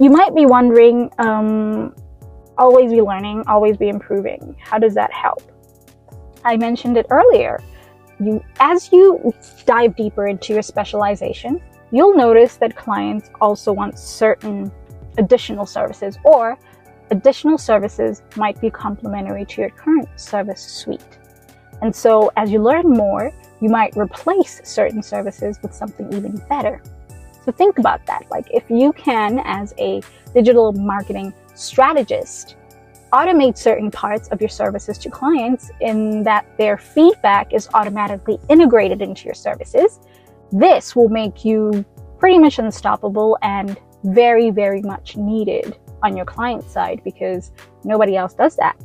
you 0.00 0.08
might 0.08 0.34
be 0.34 0.46
wondering, 0.46 1.10
um, 1.18 1.94
always 2.56 2.90
be 2.90 3.02
learning, 3.02 3.44
always 3.46 3.76
be 3.76 3.90
improving. 3.90 4.56
How 4.58 4.78
does 4.78 4.94
that 4.94 5.12
help? 5.12 5.42
I 6.46 6.56
mentioned 6.56 6.96
it 6.96 7.06
earlier. 7.10 7.62
You, 8.18 8.42
as 8.60 8.90
you 8.90 9.34
dive 9.66 9.94
deeper 9.96 10.28
into 10.28 10.54
your 10.54 10.62
specialization, 10.62 11.60
you'll 11.92 12.16
notice 12.16 12.56
that 12.56 12.74
clients 12.74 13.28
also 13.38 13.70
want 13.70 13.98
certain 13.98 14.72
additional 15.18 15.66
services 15.66 16.16
or 16.24 16.58
additional 17.10 17.58
services 17.58 18.22
might 18.34 18.58
be 18.62 18.70
complementary 18.70 19.44
to 19.44 19.60
your 19.60 19.70
current 19.70 20.08
service 20.18 20.62
suite. 20.62 21.18
And 21.82 21.94
so 21.94 22.32
as 22.38 22.50
you 22.50 22.62
learn 22.62 22.88
more, 22.88 23.30
you 23.60 23.68
might 23.68 23.94
replace 23.94 24.62
certain 24.64 25.02
services 25.02 25.58
with 25.62 25.74
something 25.74 26.10
even 26.14 26.42
better. 26.48 26.80
So 27.44 27.52
think 27.52 27.78
about 27.78 28.06
that. 28.06 28.24
Like 28.30 28.46
if 28.50 28.70
you 28.70 28.92
can, 28.92 29.40
as 29.44 29.74
a 29.78 30.02
digital 30.32 30.72
marketing 30.72 31.34
strategist, 31.54 32.56
automate 33.12 33.56
certain 33.56 33.90
parts 33.90 34.28
of 34.28 34.40
your 34.40 34.48
services 34.48 34.98
to 34.98 35.10
clients 35.10 35.70
in 35.80 36.22
that 36.24 36.46
their 36.58 36.76
feedback 36.76 37.52
is 37.52 37.68
automatically 37.74 38.38
integrated 38.48 39.02
into 39.02 39.24
your 39.26 39.34
services, 39.34 40.00
this 40.50 40.96
will 40.96 41.08
make 41.08 41.44
you 41.44 41.84
pretty 42.18 42.38
much 42.38 42.58
unstoppable 42.58 43.38
and 43.42 43.78
very, 44.04 44.50
very 44.50 44.82
much 44.82 45.16
needed 45.16 45.76
on 46.02 46.16
your 46.16 46.26
client 46.26 46.68
side 46.68 47.00
because 47.04 47.52
nobody 47.84 48.16
else 48.16 48.34
does 48.34 48.56
that, 48.56 48.76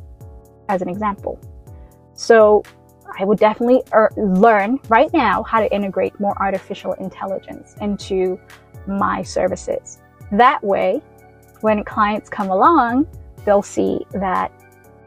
as 0.68 0.80
an 0.82 0.88
example. 0.88 1.38
So 2.14 2.62
I 3.18 3.24
would 3.24 3.38
definitely 3.38 3.82
er- 3.92 4.12
learn 4.16 4.78
right 4.88 5.12
now 5.12 5.42
how 5.42 5.60
to 5.60 5.72
integrate 5.74 6.18
more 6.20 6.40
artificial 6.40 6.92
intelligence 6.94 7.74
into 7.80 8.38
my 8.86 9.22
services. 9.22 9.98
That 10.32 10.62
way, 10.62 11.02
when 11.60 11.84
clients 11.84 12.28
come 12.28 12.50
along, 12.50 13.06
they'll 13.44 13.62
see 13.62 14.00
that 14.12 14.52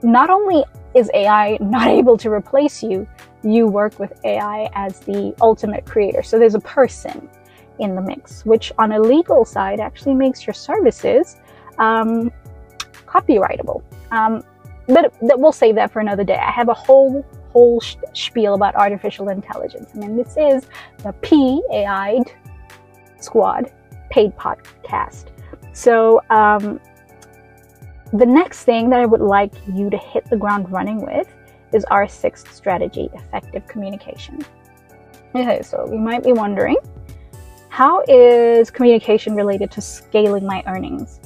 not 0.02 0.30
only 0.30 0.64
is 0.94 1.10
AI 1.14 1.58
not 1.62 1.88
able 2.00 2.18
to 2.18 2.30
replace 2.30 2.84
you, 2.84 3.08
you 3.44 3.68
work 3.68 4.00
with 4.00 4.14
AI 4.24 4.70
as 4.74 5.00
the 5.00 5.34
ultimate 5.42 5.86
creator. 5.86 6.24
So 6.24 6.40
there's 6.40 6.56
a 6.56 6.60
person 6.60 7.30
in 7.80 7.96
the 7.96 8.02
mix, 8.02 8.46
which 8.46 8.72
on 8.78 8.92
a 8.94 9.00
legal 9.00 9.46
side 9.46 9.80
actually 9.80 10.14
makes 10.14 10.46
your 10.46 10.54
services 10.54 11.38
um, 11.80 12.32
copyrightable. 13.06 13.82
Um, 14.12 14.44
but, 14.88 15.14
but 15.22 15.40
we'll 15.40 15.52
save 15.52 15.76
that 15.76 15.92
for 15.92 16.00
another 16.00 16.24
day. 16.24 16.38
I 16.38 16.52
have 16.52 16.70
a 16.70 16.74
whole 16.74 17.26
whole 17.54 17.82
spiel 18.14 18.56
about 18.56 18.76
artificial 18.76 19.30
intelligence. 19.30 19.92
I 19.96 20.00
mean, 20.00 20.18
this 20.18 20.36
is 20.38 20.68
the 21.04 21.14
Paid 21.22 21.62
Squad 23.20 23.72
paid 24.14 24.36
podcast. 24.38 25.26
So, 25.74 26.22
um, 26.30 26.80
the 28.14 28.26
next 28.28 28.64
thing 28.64 28.92
that 28.92 29.00
I 29.00 29.08
would 29.08 29.22
like 29.22 29.54
you 29.74 29.90
to 29.90 29.98
hit 29.98 30.26
the 30.30 30.38
ground 30.38 30.72
running 30.72 31.04
with 31.04 31.28
is 31.74 31.84
our 31.86 32.08
sixth 32.08 32.54
strategy 32.54 33.10
effective 33.16 33.66
communication. 33.68 34.40
Okay, 35.34 35.64
so 35.64 35.90
you 35.92 35.98
might 35.98 36.24
be 36.24 36.32
wondering 36.32 36.78
how 37.70 38.04
is 38.08 38.70
communication 38.70 39.34
related 39.34 39.72
to 39.72 39.82
scaling 39.82 40.46
my 40.46 40.64
earnings? 40.68 41.20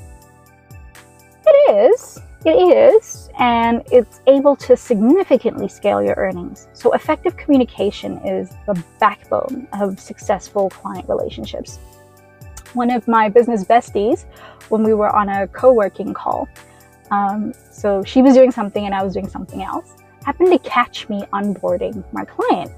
It 1.45 1.91
is. 1.91 2.19
It 2.45 2.51
is, 2.51 3.29
and 3.39 3.81
it's 3.91 4.21
able 4.27 4.55
to 4.57 4.77
significantly 4.77 5.67
scale 5.67 6.01
your 6.01 6.15
earnings. 6.17 6.67
So, 6.73 6.93
effective 6.93 7.35
communication 7.35 8.17
is 8.19 8.49
the 8.67 8.81
backbone 8.99 9.67
of 9.73 9.99
successful 9.99 10.69
client 10.69 11.09
relationships. 11.09 11.77
One 12.73 12.91
of 12.91 13.07
my 13.07 13.27
business 13.27 13.63
besties, 13.63 14.25
when 14.69 14.83
we 14.83 14.93
were 14.93 15.13
on 15.15 15.29
a 15.29 15.47
co 15.47 15.73
working 15.73 16.13
call, 16.13 16.47
um, 17.11 17.53
so 17.71 18.03
she 18.03 18.21
was 18.21 18.35
doing 18.35 18.51
something 18.51 18.85
and 18.85 18.93
I 18.93 19.03
was 19.03 19.13
doing 19.13 19.27
something 19.27 19.63
else, 19.63 19.95
happened 20.23 20.51
to 20.51 20.59
catch 20.59 21.09
me 21.09 21.23
onboarding 21.33 22.03
my 22.13 22.23
client. 22.25 22.71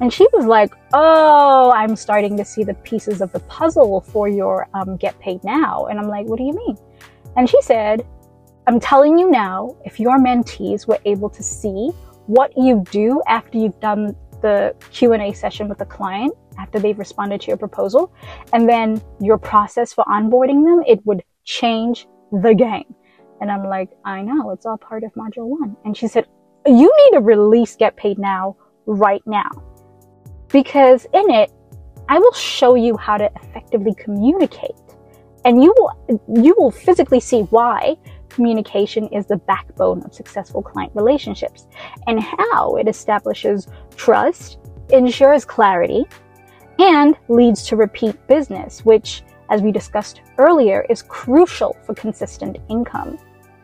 And 0.00 0.12
she 0.12 0.26
was 0.34 0.44
like, 0.44 0.74
Oh, 0.92 1.72
I'm 1.74 1.96
starting 1.96 2.36
to 2.36 2.44
see 2.44 2.64
the 2.64 2.74
pieces 2.74 3.20
of 3.22 3.32
the 3.32 3.40
puzzle 3.40 4.02
for 4.02 4.28
your 4.28 4.68
um, 4.74 4.96
Get 4.96 5.18
Paid 5.20 5.42
Now. 5.42 5.86
And 5.86 5.98
I'm 5.98 6.08
like, 6.08 6.26
What 6.26 6.36
do 6.38 6.44
you 6.44 6.52
mean? 6.52 6.76
And 7.36 7.48
she 7.48 7.60
said, 7.62 8.06
I'm 8.68 8.80
telling 8.80 9.16
you 9.16 9.30
now, 9.30 9.76
if 9.84 10.00
your 10.00 10.18
mentees 10.18 10.88
were 10.88 10.98
able 11.04 11.30
to 11.30 11.42
see 11.42 11.90
what 12.26 12.52
you 12.56 12.84
do 12.90 13.22
after 13.28 13.58
you've 13.58 13.78
done 13.78 14.16
the 14.42 14.74
Q&A 14.90 15.32
session 15.32 15.68
with 15.68 15.78
the 15.78 15.84
client, 15.84 16.34
after 16.58 16.80
they've 16.80 16.98
responded 16.98 17.40
to 17.42 17.48
your 17.48 17.56
proposal, 17.56 18.12
and 18.52 18.68
then 18.68 19.00
your 19.20 19.38
process 19.38 19.92
for 19.92 20.04
onboarding 20.04 20.64
them, 20.64 20.82
it 20.84 21.04
would 21.06 21.22
change 21.44 22.08
the 22.32 22.54
game. 22.54 22.92
And 23.40 23.52
I'm 23.52 23.64
like, 23.68 23.90
I 24.04 24.22
know, 24.22 24.50
it's 24.50 24.66
all 24.66 24.78
part 24.78 25.04
of 25.04 25.12
module 25.14 25.46
one. 25.46 25.76
And 25.84 25.96
she 25.96 26.08
said, 26.08 26.26
you 26.66 26.92
need 27.04 27.18
to 27.18 27.20
release 27.20 27.76
Get 27.76 27.96
Paid 27.96 28.18
Now 28.18 28.56
right 28.86 29.22
now. 29.26 29.50
Because 30.48 31.06
in 31.14 31.30
it, 31.30 31.52
I 32.08 32.18
will 32.18 32.32
show 32.32 32.74
you 32.74 32.96
how 32.96 33.16
to 33.16 33.30
effectively 33.42 33.94
communicate. 33.94 34.74
And 35.44 35.62
you 35.62 35.72
will, 35.78 36.20
you 36.42 36.56
will 36.58 36.72
physically 36.72 37.20
see 37.20 37.42
why 37.42 37.96
communication 38.36 39.08
is 39.08 39.24
the 39.26 39.38
backbone 39.38 40.02
of 40.02 40.12
successful 40.12 40.62
client 40.62 40.92
relationships 40.94 41.66
and 42.06 42.20
how 42.20 42.76
it 42.76 42.86
establishes 42.86 43.66
trust, 43.96 44.58
ensures 44.90 45.44
clarity, 45.46 46.04
and 46.78 47.16
leads 47.28 47.66
to 47.66 47.76
repeat 47.76 48.14
business, 48.28 48.84
which, 48.84 49.22
as 49.48 49.62
we 49.62 49.72
discussed 49.72 50.20
earlier, 50.36 50.84
is 50.90 51.00
crucial 51.02 51.74
for 51.84 51.94
consistent 51.94 52.58
income. 52.68 53.18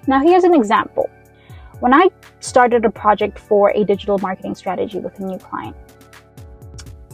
Now, 0.07 0.21
here's 0.23 0.45
an 0.45 0.55
example. 0.55 1.11
When 1.81 1.93
I 1.93 2.09
started 2.41 2.87
a 2.87 2.91
project 2.91 3.39
for 3.39 3.73
a 3.73 3.85
digital 3.85 4.19
marketing 4.19 4.55
strategy 4.55 5.01
with 5.01 5.19
a 5.19 5.25
new 5.27 5.39
client, 5.39 5.77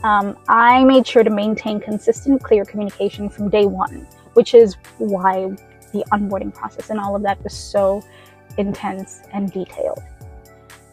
um, 0.05 0.38
I 0.49 0.85
made 0.85 1.05
sure 1.09 1.25
to 1.25 1.31
maintain 1.31 1.81
consistent, 1.81 2.41
clear 2.41 2.65
communication 2.65 3.29
from 3.29 3.50
day 3.50 3.67
one, 3.67 4.07
which 4.35 4.55
is 4.55 4.77
why 4.99 5.57
the 5.92 6.04
onboarding 6.12 6.54
process 6.54 6.90
and 6.90 7.00
all 7.00 7.16
of 7.16 7.23
that 7.23 7.42
was 7.42 7.52
so 7.52 8.02
intense 8.57 9.23
and 9.33 9.52
detailed. 9.52 10.00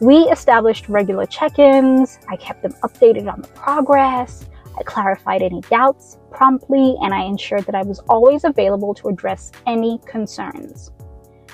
We 0.00 0.18
established 0.24 0.88
regular 0.88 1.26
check 1.26 1.58
ins, 1.58 2.18
I 2.28 2.36
kept 2.36 2.62
them 2.62 2.72
updated 2.82 3.32
on 3.32 3.40
the 3.40 3.48
progress, 3.48 4.46
I 4.78 4.82
clarified 4.82 5.42
any 5.42 5.62
doubts 5.62 6.18
promptly, 6.30 6.96
and 7.00 7.14
I 7.14 7.22
ensured 7.22 7.64
that 7.64 7.74
I 7.74 7.82
was 7.82 8.00
always 8.10 8.44
available 8.44 8.92
to 8.94 9.08
address 9.08 9.52
any 9.66 9.98
concerns. 10.06 10.90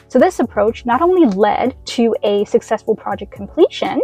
So, 0.09 0.19
this 0.19 0.41
approach 0.41 0.85
not 0.85 1.01
only 1.01 1.27
led 1.27 1.75
to 1.87 2.15
a 2.25 2.45
successful 2.45 2.97
project 2.97 3.33
completion, 3.33 4.01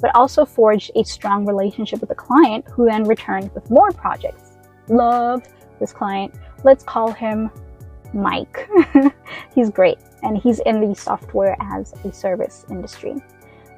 but 0.00 0.14
also 0.14 0.44
forged 0.44 0.90
a 0.96 1.04
strong 1.04 1.46
relationship 1.46 2.00
with 2.00 2.08
the 2.08 2.14
client 2.14 2.64
who 2.70 2.86
then 2.86 3.04
returned 3.04 3.52
with 3.54 3.70
more 3.70 3.92
projects. 3.92 4.56
Loved 4.88 5.48
this 5.78 5.92
client. 5.92 6.34
Let's 6.64 6.84
call 6.84 7.12
him 7.12 7.50
Mike. 8.14 8.68
he's 9.54 9.70
great, 9.70 9.98
and 10.22 10.38
he's 10.38 10.60
in 10.60 10.80
the 10.80 10.94
software 10.94 11.56
as 11.60 11.92
a 12.04 12.12
service 12.12 12.64
industry. 12.70 13.16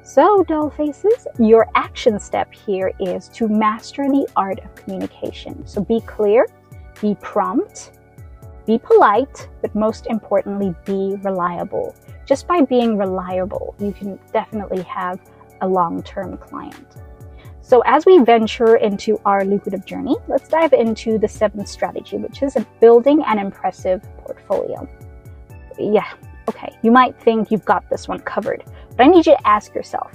So, 0.03 0.43
doll 0.43 0.69
faces, 0.69 1.27
your 1.37 1.67
action 1.75 2.19
step 2.19 2.53
here 2.53 2.93
is 2.99 3.27
to 3.29 3.49
master 3.49 4.07
the 4.07 4.25
art 4.37 4.59
of 4.63 4.73
communication. 4.75 5.67
So, 5.67 5.83
be 5.83 5.99
clear, 6.01 6.47
be 7.01 7.17
prompt, 7.19 7.91
be 8.65 8.77
polite, 8.77 9.49
but 9.61 9.73
most 9.75 10.07
importantly, 10.07 10.73
be 10.85 11.17
reliable. 11.23 11.95
Just 12.25 12.47
by 12.47 12.61
being 12.61 12.97
reliable, 12.97 13.75
you 13.79 13.91
can 13.91 14.19
definitely 14.31 14.83
have 14.83 15.19
a 15.61 15.67
long 15.67 16.03
term 16.03 16.37
client. 16.37 16.95
So, 17.67 17.83
as 17.85 18.05
we 18.05 18.19
venture 18.19 18.77
into 18.77 19.19
our 19.25 19.43
lucrative 19.43 19.85
journey, 19.85 20.15
let's 20.29 20.47
dive 20.47 20.71
into 20.71 21.17
the 21.17 21.27
seventh 21.27 21.67
strategy, 21.67 22.15
which 22.15 22.41
is 22.41 22.55
building 22.79 23.21
an 23.25 23.39
impressive 23.39 24.01
portfolio. 24.19 24.87
Yeah, 25.77 26.09
okay, 26.47 26.77
you 26.81 26.93
might 26.93 27.21
think 27.21 27.51
you've 27.51 27.65
got 27.65 27.89
this 27.89 28.07
one 28.07 28.19
covered, 28.19 28.63
but 28.95 29.05
I 29.05 29.09
need 29.09 29.25
you 29.25 29.35
to 29.35 29.45
ask 29.47 29.75
yourself 29.75 30.13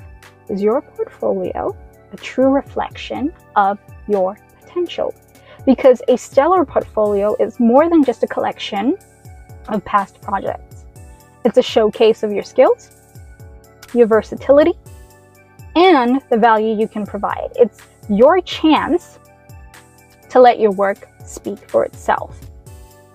is 0.49 0.62
your 0.62 0.80
portfolio 0.80 1.76
a 2.12 2.16
true 2.16 2.49
reflection 2.49 3.35
of 3.54 3.78
your 4.09 4.38
potential? 4.62 5.14
Because 5.66 6.00
a 6.09 6.16
stellar 6.16 6.64
portfolio 6.64 7.37
is 7.38 7.61
more 7.61 7.90
than 7.90 8.02
just 8.02 8.23
a 8.23 8.26
collection 8.26 8.97
of 9.68 9.85
past 9.85 10.23
projects, 10.23 10.87
it's 11.44 11.59
a 11.59 11.62
showcase 11.62 12.23
of 12.23 12.32
your 12.32 12.44
skills, 12.44 12.92
your 13.92 14.06
versatility, 14.06 14.73
and 15.74 16.20
the 16.30 16.36
value 16.36 16.76
you 16.78 16.88
can 16.88 17.06
provide. 17.06 17.50
It's 17.56 17.80
your 18.08 18.40
chance 18.40 19.18
to 20.30 20.40
let 20.40 20.58
your 20.58 20.72
work 20.72 21.08
speak 21.24 21.70
for 21.70 21.84
itself. 21.84 22.38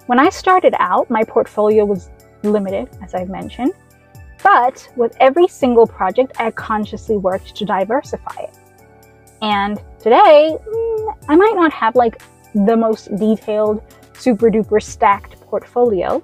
When 0.05 0.19
I 0.19 0.29
started 0.29 0.73
out, 0.79 1.09
my 1.09 1.23
portfolio 1.23 1.85
was 1.85 2.09
limited, 2.43 2.89
as 3.03 3.13
I've 3.13 3.29
mentioned, 3.29 3.73
but 4.43 4.87
with 4.95 5.15
every 5.19 5.47
single 5.47 5.85
project, 5.85 6.39
I 6.39 6.51
consciously 6.51 7.17
worked 7.17 7.55
to 7.55 7.65
diversify 7.65 8.35
it. 8.39 8.57
And 9.41 9.79
today, 9.99 10.55
mm, 10.57 11.17
I 11.27 11.35
might 11.35 11.55
not 11.55 11.73
have 11.73 11.95
like 11.95 12.21
the 12.53 12.77
most 12.77 13.13
detailed, 13.17 13.81
super 14.13 14.49
duper 14.49 14.81
stacked 14.81 15.39
portfolio, 15.41 16.23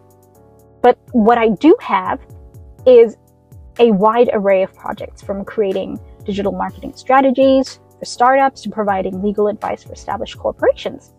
but 0.82 0.98
what 1.12 1.38
I 1.38 1.50
do 1.50 1.76
have 1.82 2.20
is 2.86 3.18
a 3.80 3.92
wide 3.92 4.30
array 4.34 4.64
of 4.64 4.74
projects 4.76 5.22
from 5.22 5.44
creating 5.44 6.00
digital 6.26 6.52
marketing 6.52 6.94
strategies 6.96 7.80
for 8.00 8.06
startups 8.06 8.62
to 8.62 8.70
providing 8.70 9.22
legal 9.22 9.48
advice 9.48 9.84
for 9.84 9.94
established 9.94 10.38
corporations. 10.38 11.14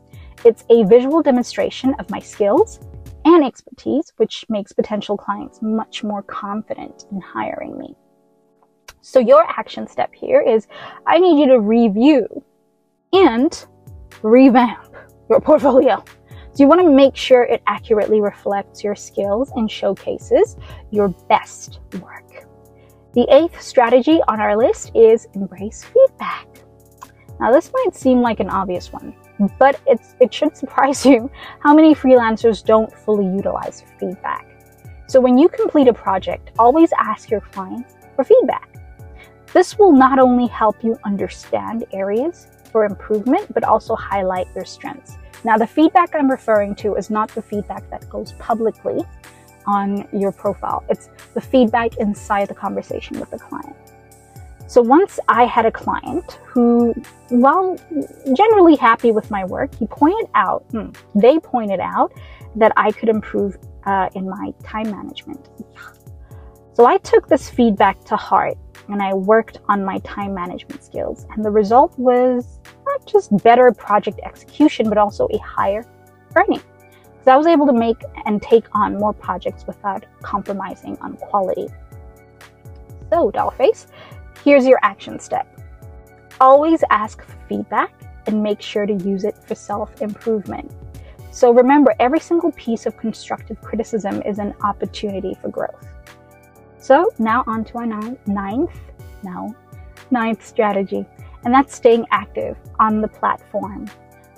It's 0.45 0.65
a 0.71 0.85
visual 0.85 1.23
demonstration 1.23 1.95
of 1.99 2.11
my 2.11 2.19
skills 2.19 2.81
and 3.25 3.45
expertise, 3.45 4.13
which 4.17 4.45
makes 4.49 4.73
potential 4.73 5.17
clients 5.17 5.61
much 5.63 6.05
more 6.05 6.23
confident 6.23 7.07
in 7.11 7.21
hiring 7.21 7.79
me. 7.79 7.95
So, 9.01 9.19
your 9.19 9.43
action 9.43 9.87
step 9.87 10.15
here 10.15 10.41
is 10.41 10.67
I 11.07 11.19
need 11.19 11.41
you 11.41 11.47
to 11.49 11.61
review 11.61 12.27
and 13.13 13.67
revamp 14.23 14.95
your 15.29 15.41
portfolio. 15.41 16.03
So, 16.53 16.63
you 16.63 16.69
want 16.69 16.83
to 16.83 16.91
make 16.91 17.17
sure 17.17 17.45
it 17.45 17.63
accurately 17.67 18.21
reflects 18.21 18.85
your 18.85 18.95
skills 18.95 19.51
and 19.57 19.71
showcases 19.71 20.57
your 20.91 21.09
best 21.29 21.81
work. 22.01 22.24
The 23.15 23.33
eighth 23.33 23.63
strategy 23.63 24.19
on 24.27 24.41
our 24.41 24.57
list 24.57 24.91
is 24.93 25.29
embrace 25.35 25.85
feedback. 25.85 26.49
Now, 27.39 27.53
this 27.53 27.71
might 27.73 27.95
seem 27.95 28.21
like 28.21 28.41
an 28.41 28.51
obvious 28.51 28.93
one, 28.93 29.15
but 29.57 29.81
it 29.87 30.35
should 30.35 30.57
surprise 30.57 31.07
you 31.07 31.31
how 31.61 31.75
many 31.75 31.95
freelancers 31.95 32.65
don't 32.65 32.93
fully 32.93 33.27
utilize 33.27 33.85
feedback. 34.01 34.49
So, 35.07 35.21
when 35.21 35.39
you 35.39 35.49
complete 35.49 35.87
a 35.87 35.95
project, 35.95 36.51
always 36.59 36.91
ask 36.99 37.31
your 37.31 37.41
clients 37.41 37.95
for 38.17 38.25
feedback. 38.25 38.69
This 39.53 39.79
will 39.79 39.93
not 39.93 40.19
only 40.19 40.49
help 40.49 40.83
you 40.83 40.99
understand 41.05 41.85
areas 41.93 42.49
for 42.73 42.85
improvement, 42.85 43.55
but 43.55 43.63
also 43.63 43.95
highlight 43.95 44.49
your 44.57 44.65
strengths. 44.65 45.19
Now, 45.45 45.57
the 45.57 45.69
feedback 45.69 46.17
I'm 46.17 46.29
referring 46.29 46.75
to 46.77 46.97
is 46.97 47.11
not 47.11 47.29
the 47.29 47.43
feedback 47.43 47.89
that 47.91 48.09
goes 48.09 48.33
publicly 48.41 49.05
on 49.67 50.09
your 50.13 50.33
profile. 50.33 50.85
It's 50.89 51.09
the 51.35 51.41
feedback 51.41 51.97
inside 51.99 52.49
the 52.49 52.55
conversation 52.55 53.19
with 53.21 53.31
the 53.31 53.39
client. 53.39 53.77
So 54.67 54.81
once 54.81 55.21
I 55.29 55.45
had 55.45 55.67
a 55.67 55.71
client 55.71 56.41
who, 56.47 56.95
while 57.29 57.77
generally 58.35 58.77
happy 58.77 59.13
with 59.13 59.31
my 59.31 59.45
work, 59.45 59.75
he 59.75 59.87
pointed 59.87 60.29
out, 60.35 60.65
hmm, 60.71 60.89
they 61.15 61.39
pointed 61.39 61.81
out 61.81 62.13
that 62.57 62.73
I 62.77 62.91
could 62.91 63.09
improve 63.09 63.57
uh, 63.85 64.09
in 64.15 64.29
my 64.29 64.53
time 64.63 64.91
management. 64.91 65.49
So 66.73 66.87
I 66.87 66.97
took 66.99 67.29
this 67.29 67.49
feedback 67.49 68.03
to 68.07 68.17
heart 68.17 68.57
and 68.89 69.01
I 69.03 69.15
worked 69.15 69.59
on 69.69 69.85
my 69.85 69.99
time 69.99 70.35
management 70.35 70.83
skills. 70.83 71.27
And 71.31 71.45
the 71.45 71.51
result 71.51 71.97
was 71.99 72.59
not 72.85 73.07
just 73.07 73.37
better 73.45 73.71
project 73.73 74.21
execution, 74.25 74.89
but 74.89 74.99
also 74.99 75.29
a 75.31 75.39
higher 75.39 75.85
earning. 76.37 76.63
So 77.25 77.33
I 77.33 77.37
was 77.37 77.47
able 77.47 77.67
to 77.67 77.73
make 77.73 78.03
and 78.27 78.43
take 78.43 78.67
on 78.73 78.99
more 78.99 79.13
projects 79.15 79.67
without 79.67 80.05
compromising 80.23 80.99
on 80.99 81.17
quality. 81.17 81.69
So, 83.11 83.31
Dollface, 83.31 83.87
here's 84.45 84.67
your 84.67 84.79
action 84.83 85.19
step. 85.19 85.49
Always 86.41 86.85
ask 86.91 87.23
for 87.23 87.37
feedback 87.49 87.95
and 88.27 88.43
make 88.43 88.61
sure 88.61 88.87
to 88.87 88.93
use 88.93 89.25
it 89.25 89.37
for 89.47 89.55
self 89.55 90.03
improvement. 90.03 90.71
So 91.31 91.53
remember, 91.53 91.95
every 91.99 92.21
single 92.21 92.53
piece 92.53 92.87
of 92.87 92.97
constructive 92.97 93.61
criticism 93.61 94.23
is 94.23 94.39
an 94.39 94.55
opportunity 94.63 95.37
for 95.41 95.49
growth. 95.49 95.89
So 96.79 97.11
now 97.19 97.43
on 97.47 97.65
to 97.65 97.79
our 97.79 97.87
ninth, 98.27 98.79
no, 99.23 99.55
ninth 100.11 100.47
strategy, 100.47 101.05
and 101.45 101.53
that's 101.53 101.75
staying 101.75 102.07
active 102.11 102.57
on 102.79 103.01
the 103.01 103.09
platform. 103.09 103.87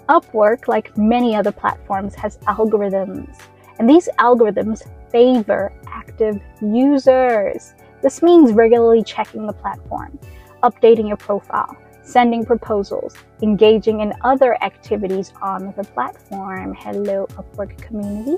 Upwork, 0.08 0.68
like 0.68 0.96
many 0.96 1.34
other 1.34 1.52
platforms, 1.52 2.14
has 2.14 2.38
algorithms, 2.38 3.38
and 3.78 3.88
these 3.88 4.08
algorithms 4.18 4.82
favor 5.10 5.72
active 5.86 6.40
users. 6.60 7.74
This 8.02 8.22
means 8.22 8.52
regularly 8.52 9.02
checking 9.02 9.46
the 9.46 9.52
platform, 9.52 10.18
updating 10.62 11.08
your 11.08 11.16
profile, 11.16 11.76
sending 12.02 12.44
proposals, 12.44 13.14
engaging 13.42 14.00
in 14.00 14.12
other 14.22 14.62
activities 14.62 15.32
on 15.42 15.74
the 15.76 15.82
platform. 15.82 16.74
Hello, 16.74 17.26
Upwork 17.32 17.76
community. 17.78 18.36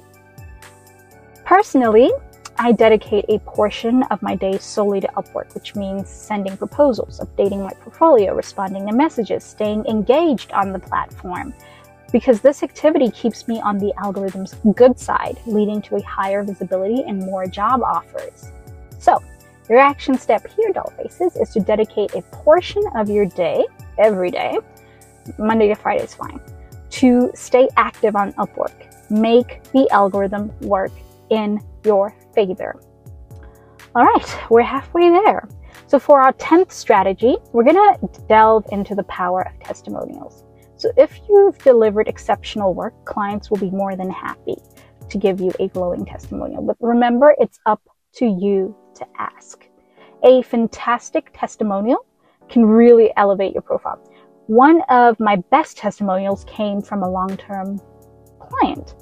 Personally, 1.44 2.10
I 2.60 2.72
dedicate 2.72 3.26
a 3.28 3.38
portion 3.38 4.02
of 4.04 4.20
my 4.20 4.34
day 4.34 4.58
solely 4.58 5.00
to 5.00 5.06
Upwork, 5.16 5.54
which 5.54 5.76
means 5.76 6.08
sending 6.08 6.56
proposals, 6.56 7.20
updating 7.20 7.62
my 7.62 7.72
portfolio, 7.80 8.34
responding 8.34 8.88
to 8.88 8.92
messages, 8.92 9.44
staying 9.44 9.86
engaged 9.86 10.50
on 10.50 10.72
the 10.72 10.80
platform. 10.80 11.54
Because 12.10 12.40
this 12.40 12.64
activity 12.64 13.12
keeps 13.12 13.46
me 13.46 13.60
on 13.60 13.78
the 13.78 13.92
algorithm's 13.98 14.56
good 14.74 14.98
side, 14.98 15.38
leading 15.46 15.80
to 15.82 15.96
a 15.96 16.02
higher 16.02 16.42
visibility 16.42 17.04
and 17.06 17.20
more 17.20 17.46
job 17.46 17.80
offers. 17.82 18.50
So, 18.98 19.22
your 19.68 19.78
action 19.78 20.18
step 20.18 20.44
here, 20.50 20.72
doll 20.72 20.92
faces, 20.96 21.36
is 21.36 21.50
to 21.50 21.60
dedicate 21.60 22.14
a 22.14 22.22
portion 22.22 22.82
of 22.96 23.08
your 23.08 23.26
day, 23.26 23.64
every 23.98 24.32
day, 24.32 24.58
Monday 25.38 25.68
to 25.68 25.76
Friday 25.76 26.02
is 26.02 26.14
fine, 26.14 26.40
to 26.90 27.30
stay 27.34 27.68
active 27.76 28.16
on 28.16 28.32
Upwork. 28.32 28.72
Make 29.10 29.62
the 29.72 29.88
algorithm 29.90 30.50
work 30.60 30.90
in 31.30 31.60
your 31.84 32.14
favor. 32.34 32.80
All 33.94 34.04
right, 34.04 34.38
we're 34.50 34.62
halfway 34.62 35.10
there. 35.10 35.48
So, 35.86 35.98
for 35.98 36.20
our 36.20 36.32
10th 36.34 36.72
strategy, 36.72 37.36
we're 37.52 37.64
going 37.64 37.76
to 37.76 38.20
delve 38.28 38.66
into 38.72 38.94
the 38.94 39.04
power 39.04 39.42
of 39.42 39.58
testimonials. 39.60 40.44
So, 40.76 40.90
if 40.96 41.18
you've 41.28 41.58
delivered 41.58 42.08
exceptional 42.08 42.74
work, 42.74 42.92
clients 43.04 43.50
will 43.50 43.58
be 43.58 43.70
more 43.70 43.96
than 43.96 44.10
happy 44.10 44.56
to 45.08 45.18
give 45.18 45.40
you 45.40 45.52
a 45.58 45.68
glowing 45.68 46.04
testimonial. 46.04 46.62
But 46.62 46.76
remember, 46.80 47.34
it's 47.38 47.58
up 47.66 47.80
to 48.16 48.26
you 48.26 48.76
to 48.96 49.06
ask. 49.18 49.66
A 50.24 50.42
fantastic 50.42 51.30
testimonial 51.32 52.04
can 52.48 52.64
really 52.66 53.12
elevate 53.16 53.52
your 53.54 53.62
profile. 53.62 54.02
One 54.46 54.82
of 54.88 55.18
my 55.20 55.36
best 55.50 55.76
testimonials 55.76 56.44
came 56.44 56.82
from 56.82 57.02
a 57.02 57.10
long 57.10 57.36
term 57.36 57.80
client. 58.40 58.94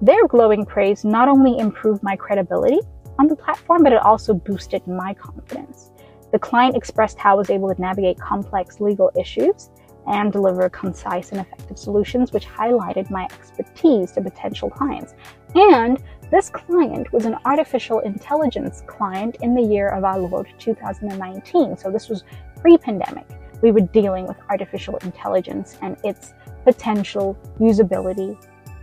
Their 0.00 0.28
glowing 0.28 0.64
praise 0.64 1.04
not 1.04 1.28
only 1.28 1.58
improved 1.58 2.02
my 2.02 2.14
credibility 2.14 2.78
on 3.18 3.26
the 3.26 3.34
platform, 3.34 3.82
but 3.82 3.92
it 3.92 4.02
also 4.02 4.32
boosted 4.32 4.86
my 4.86 5.12
confidence. 5.14 5.90
The 6.30 6.38
client 6.38 6.76
expressed 6.76 7.18
how 7.18 7.32
I 7.32 7.34
was 7.34 7.50
able 7.50 7.74
to 7.74 7.80
navigate 7.80 8.18
complex 8.18 8.80
legal 8.80 9.10
issues 9.18 9.70
and 10.06 10.32
deliver 10.32 10.68
concise 10.68 11.32
and 11.32 11.40
effective 11.40 11.78
solutions, 11.78 12.32
which 12.32 12.46
highlighted 12.46 13.10
my 13.10 13.24
expertise 13.24 14.12
to 14.12 14.22
potential 14.22 14.70
clients. 14.70 15.14
And 15.54 16.02
this 16.30 16.48
client 16.48 17.12
was 17.12 17.24
an 17.24 17.36
artificial 17.44 17.98
intelligence 18.00 18.82
client 18.86 19.38
in 19.42 19.54
the 19.54 19.62
year 19.62 19.88
of 19.88 20.04
our 20.04 20.18
Lord 20.18 20.48
2019. 20.58 21.76
So 21.76 21.90
this 21.90 22.08
was 22.08 22.24
pre 22.60 22.78
pandemic. 22.78 23.26
We 23.62 23.72
were 23.72 23.80
dealing 23.80 24.26
with 24.26 24.36
artificial 24.48 24.98
intelligence 24.98 25.76
and 25.82 25.96
its 26.04 26.34
potential 26.64 27.36
usability 27.58 28.40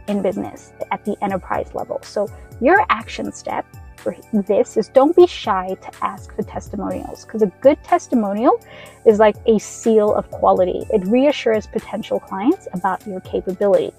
in 0.07 0.21
business 0.21 0.73
at 0.91 1.03
the 1.05 1.15
enterprise 1.23 1.73
level. 1.73 1.99
So, 2.03 2.27
your 2.61 2.85
action 2.89 3.31
step 3.31 3.65
for 3.97 4.15
this 4.33 4.77
is 4.77 4.89
don't 4.89 5.15
be 5.15 5.25
shy 5.25 5.75
to 5.81 6.05
ask 6.05 6.33
for 6.35 6.43
testimonials 6.43 7.25
because 7.25 7.41
a 7.41 7.51
good 7.61 7.83
testimonial 7.83 8.59
is 9.05 9.19
like 9.19 9.35
a 9.47 9.57
seal 9.59 10.13
of 10.13 10.29
quality. 10.29 10.85
It 10.93 11.07
reassures 11.07 11.65
potential 11.65 12.19
clients 12.19 12.67
about 12.73 13.05
your 13.07 13.19
capabilities. 13.21 13.93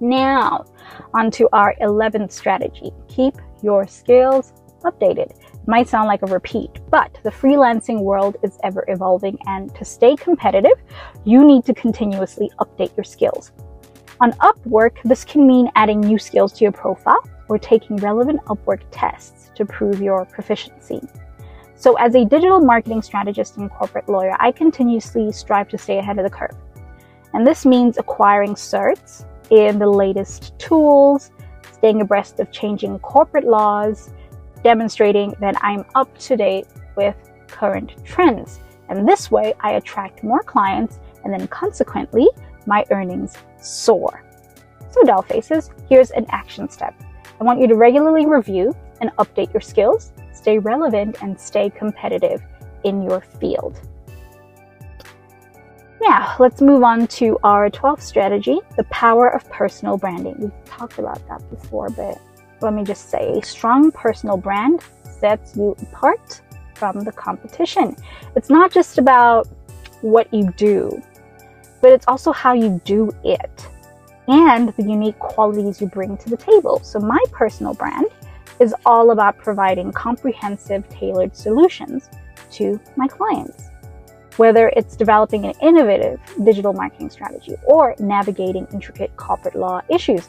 Now, 0.00 0.64
onto 1.12 1.48
our 1.52 1.74
11th 1.80 2.30
strategy 2.30 2.92
keep 3.08 3.34
your 3.62 3.86
skills 3.88 4.52
updated. 4.82 5.30
It 5.30 5.66
might 5.66 5.88
sound 5.88 6.06
like 6.06 6.22
a 6.22 6.26
repeat, 6.26 6.70
but 6.88 7.18
the 7.24 7.30
freelancing 7.30 8.00
world 8.02 8.36
is 8.44 8.58
ever 8.62 8.84
evolving, 8.88 9.38
and 9.46 9.74
to 9.74 9.84
stay 9.84 10.14
competitive, 10.14 10.78
you 11.24 11.44
need 11.44 11.64
to 11.66 11.74
continuously 11.74 12.50
update 12.60 12.96
your 12.96 13.04
skills. 13.04 13.50
On 14.20 14.32
Upwork, 14.32 15.00
this 15.04 15.24
can 15.24 15.46
mean 15.46 15.70
adding 15.76 16.00
new 16.00 16.18
skills 16.18 16.52
to 16.54 16.64
your 16.64 16.72
profile 16.72 17.22
or 17.48 17.56
taking 17.56 17.96
relevant 17.98 18.44
Upwork 18.46 18.80
tests 18.90 19.52
to 19.54 19.64
prove 19.64 20.02
your 20.02 20.24
proficiency. 20.24 21.00
So, 21.76 21.94
as 21.98 22.16
a 22.16 22.24
digital 22.24 22.58
marketing 22.58 23.02
strategist 23.02 23.58
and 23.58 23.70
corporate 23.70 24.08
lawyer, 24.08 24.36
I 24.40 24.50
continuously 24.50 25.30
strive 25.30 25.68
to 25.68 25.78
stay 25.78 25.98
ahead 25.98 26.18
of 26.18 26.24
the 26.24 26.30
curve. 26.30 26.56
And 27.32 27.46
this 27.46 27.64
means 27.64 27.96
acquiring 27.96 28.54
certs 28.54 29.24
in 29.50 29.78
the 29.78 29.88
latest 29.88 30.58
tools, 30.58 31.30
staying 31.74 32.00
abreast 32.00 32.40
of 32.40 32.50
changing 32.50 32.98
corporate 32.98 33.44
laws, 33.44 34.10
demonstrating 34.64 35.32
that 35.38 35.54
I'm 35.62 35.84
up 35.94 36.18
to 36.18 36.36
date 36.36 36.66
with 36.96 37.14
current 37.46 37.94
trends. 38.04 38.58
And 38.88 39.08
this 39.08 39.30
way, 39.30 39.54
I 39.60 39.72
attract 39.72 40.24
more 40.24 40.42
clients, 40.42 40.98
and 41.22 41.32
then 41.32 41.46
consequently, 41.46 42.28
my 42.68 42.84
earnings 42.90 43.36
soar. 43.60 44.22
So, 44.90 45.02
doll 45.02 45.22
faces, 45.22 45.70
here's 45.88 46.10
an 46.12 46.26
action 46.28 46.68
step. 46.68 46.94
I 47.40 47.44
want 47.44 47.60
you 47.60 47.66
to 47.66 47.74
regularly 47.74 48.26
review 48.26 48.74
and 49.00 49.10
update 49.18 49.52
your 49.52 49.60
skills, 49.60 50.12
stay 50.32 50.58
relevant, 50.58 51.16
and 51.22 51.38
stay 51.38 51.70
competitive 51.70 52.42
in 52.84 53.02
your 53.02 53.20
field. 53.20 53.80
Now, 56.00 56.36
let's 56.38 56.60
move 56.60 56.84
on 56.84 57.06
to 57.08 57.38
our 57.42 57.68
12th 57.70 58.02
strategy 58.02 58.60
the 58.76 58.84
power 58.84 59.28
of 59.28 59.48
personal 59.50 59.96
branding. 59.96 60.36
We've 60.38 60.64
talked 60.64 60.98
about 60.98 61.26
that 61.28 61.48
before, 61.50 61.90
but 61.90 62.20
let 62.60 62.72
me 62.72 62.84
just 62.84 63.10
say 63.10 63.38
a 63.38 63.42
strong 63.42 63.90
personal 63.90 64.36
brand 64.36 64.80
sets 65.20 65.56
you 65.56 65.76
apart 65.82 66.40
from 66.74 67.00
the 67.00 67.12
competition. 67.12 67.96
It's 68.36 68.50
not 68.50 68.70
just 68.72 68.98
about 68.98 69.48
what 70.00 70.32
you 70.32 70.52
do, 70.56 71.02
but 71.80 71.92
it's 71.92 72.06
also 72.08 72.32
how 72.32 72.52
you 72.52 72.80
do 72.84 73.10
it 73.24 73.68
and 74.28 74.68
the 74.76 74.82
unique 74.82 75.18
qualities 75.18 75.80
you 75.80 75.88
bring 75.88 76.16
to 76.18 76.28
the 76.28 76.36
table. 76.36 76.80
So, 76.82 77.00
my 77.00 77.22
personal 77.32 77.74
brand 77.74 78.06
is 78.60 78.74
all 78.84 79.10
about 79.10 79.38
providing 79.38 79.92
comprehensive, 79.92 80.88
tailored 80.88 81.36
solutions 81.36 82.10
to 82.52 82.78
my 82.96 83.08
clients. 83.08 83.70
Whether 84.36 84.68
it's 84.76 84.96
developing 84.96 85.46
an 85.46 85.54
innovative 85.62 86.20
digital 86.44 86.72
marketing 86.72 87.10
strategy 87.10 87.56
or 87.64 87.94
navigating 87.98 88.68
intricate 88.72 89.16
corporate 89.16 89.56
law 89.56 89.80
issues. 89.88 90.28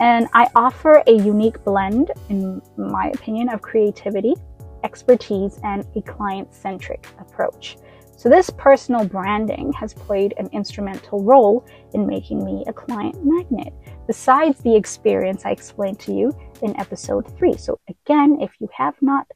And 0.00 0.28
I 0.32 0.48
offer 0.54 1.02
a 1.06 1.12
unique 1.12 1.62
blend, 1.62 2.10
in 2.28 2.62
my 2.76 3.08
opinion, 3.14 3.48
of 3.48 3.62
creativity, 3.62 4.34
expertise, 4.82 5.60
and 5.62 5.86
a 5.94 6.02
client 6.02 6.52
centric 6.54 7.06
approach. 7.20 7.76
So, 8.16 8.28
this 8.28 8.48
personal 8.50 9.04
branding 9.04 9.72
has 9.74 9.92
played 9.92 10.34
an 10.38 10.48
instrumental 10.52 11.22
role 11.22 11.64
in 11.92 12.06
making 12.06 12.44
me 12.44 12.64
a 12.66 12.72
client 12.72 13.16
magnet, 13.24 13.72
besides 14.06 14.60
the 14.60 14.74
experience 14.74 15.44
I 15.44 15.50
explained 15.50 16.00
to 16.00 16.14
you 16.14 16.34
in 16.62 16.78
episode 16.78 17.26
three. 17.36 17.56
So, 17.56 17.78
again, 17.88 18.38
if 18.40 18.52
you 18.60 18.68
have 18.76 18.94
not 19.02 19.26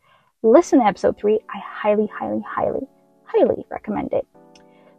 listened 0.43 0.83
to 0.83 0.87
episode 0.87 1.19
three, 1.19 1.41
I 1.51 1.59
highly, 1.59 2.07
highly, 2.07 2.43
highly, 2.47 2.87
highly 3.25 3.65
recommend 3.69 4.13
it. 4.13 4.27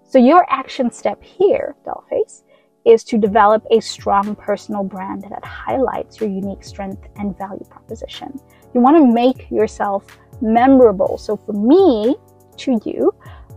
So, 0.03 0.19
your 0.19 0.45
action 0.49 0.91
step 0.91 1.23
here, 1.23 1.75
Dollface, 1.85 2.43
is 2.85 3.03
to 3.05 3.17
develop 3.17 3.65
a 3.71 3.79
strong 3.79 4.35
personal 4.35 4.83
brand 4.83 5.23
that 5.29 5.43
highlights 5.45 6.19
your 6.19 6.29
unique 6.29 6.63
strength 6.63 7.07
and 7.15 7.37
value 7.37 7.65
proposition. 7.69 8.39
You 8.73 8.81
want 8.81 8.97
to 8.97 9.05
make 9.05 9.49
yourself 9.49 10.05
memorable. 10.41 11.17
So, 11.17 11.37
for 11.37 11.53
me, 11.53 12.15
to 12.59 12.79
you, 12.85 13.13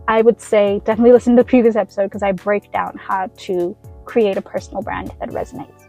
I 0.07 0.21
would 0.21 0.41
say 0.41 0.81
definitely 0.85 1.13
listen 1.13 1.35
to 1.35 1.43
the 1.43 1.47
previous 1.47 1.75
episode 1.75 2.05
because 2.05 2.23
I 2.23 2.33
break 2.33 2.71
down 2.71 2.97
how 2.97 3.27
to 3.27 3.75
create 4.05 4.37
a 4.37 4.41
personal 4.41 4.81
brand 4.81 5.11
that 5.19 5.29
resonates. 5.29 5.87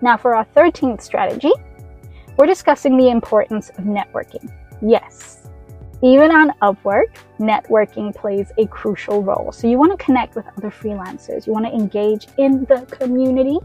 Now, 0.00 0.16
for 0.16 0.34
our 0.34 0.44
13th 0.56 1.02
strategy, 1.02 1.52
we're 2.36 2.46
discussing 2.46 2.96
the 2.96 3.10
importance 3.10 3.70
of 3.70 3.84
networking. 3.84 4.50
Yes, 4.80 5.48
even 6.02 6.30
on 6.30 6.52
Upwork, 6.62 7.16
networking 7.38 8.14
plays 8.14 8.50
a 8.56 8.66
crucial 8.66 9.22
role. 9.22 9.52
So, 9.52 9.66
you 9.66 9.76
want 9.76 9.98
to 9.98 10.02
connect 10.02 10.36
with 10.36 10.46
other 10.56 10.70
freelancers, 10.70 11.46
you 11.46 11.52
want 11.52 11.66
to 11.66 11.72
engage 11.72 12.28
in 12.38 12.64
the 12.64 12.86
community, 12.90 13.58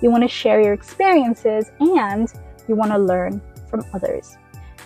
you 0.00 0.10
want 0.10 0.22
to 0.22 0.28
share 0.28 0.62
your 0.62 0.72
experiences, 0.72 1.72
and 1.80 2.32
you 2.68 2.76
want 2.76 2.92
to 2.92 2.98
learn 2.98 3.42
from 3.68 3.84
others. 3.92 4.36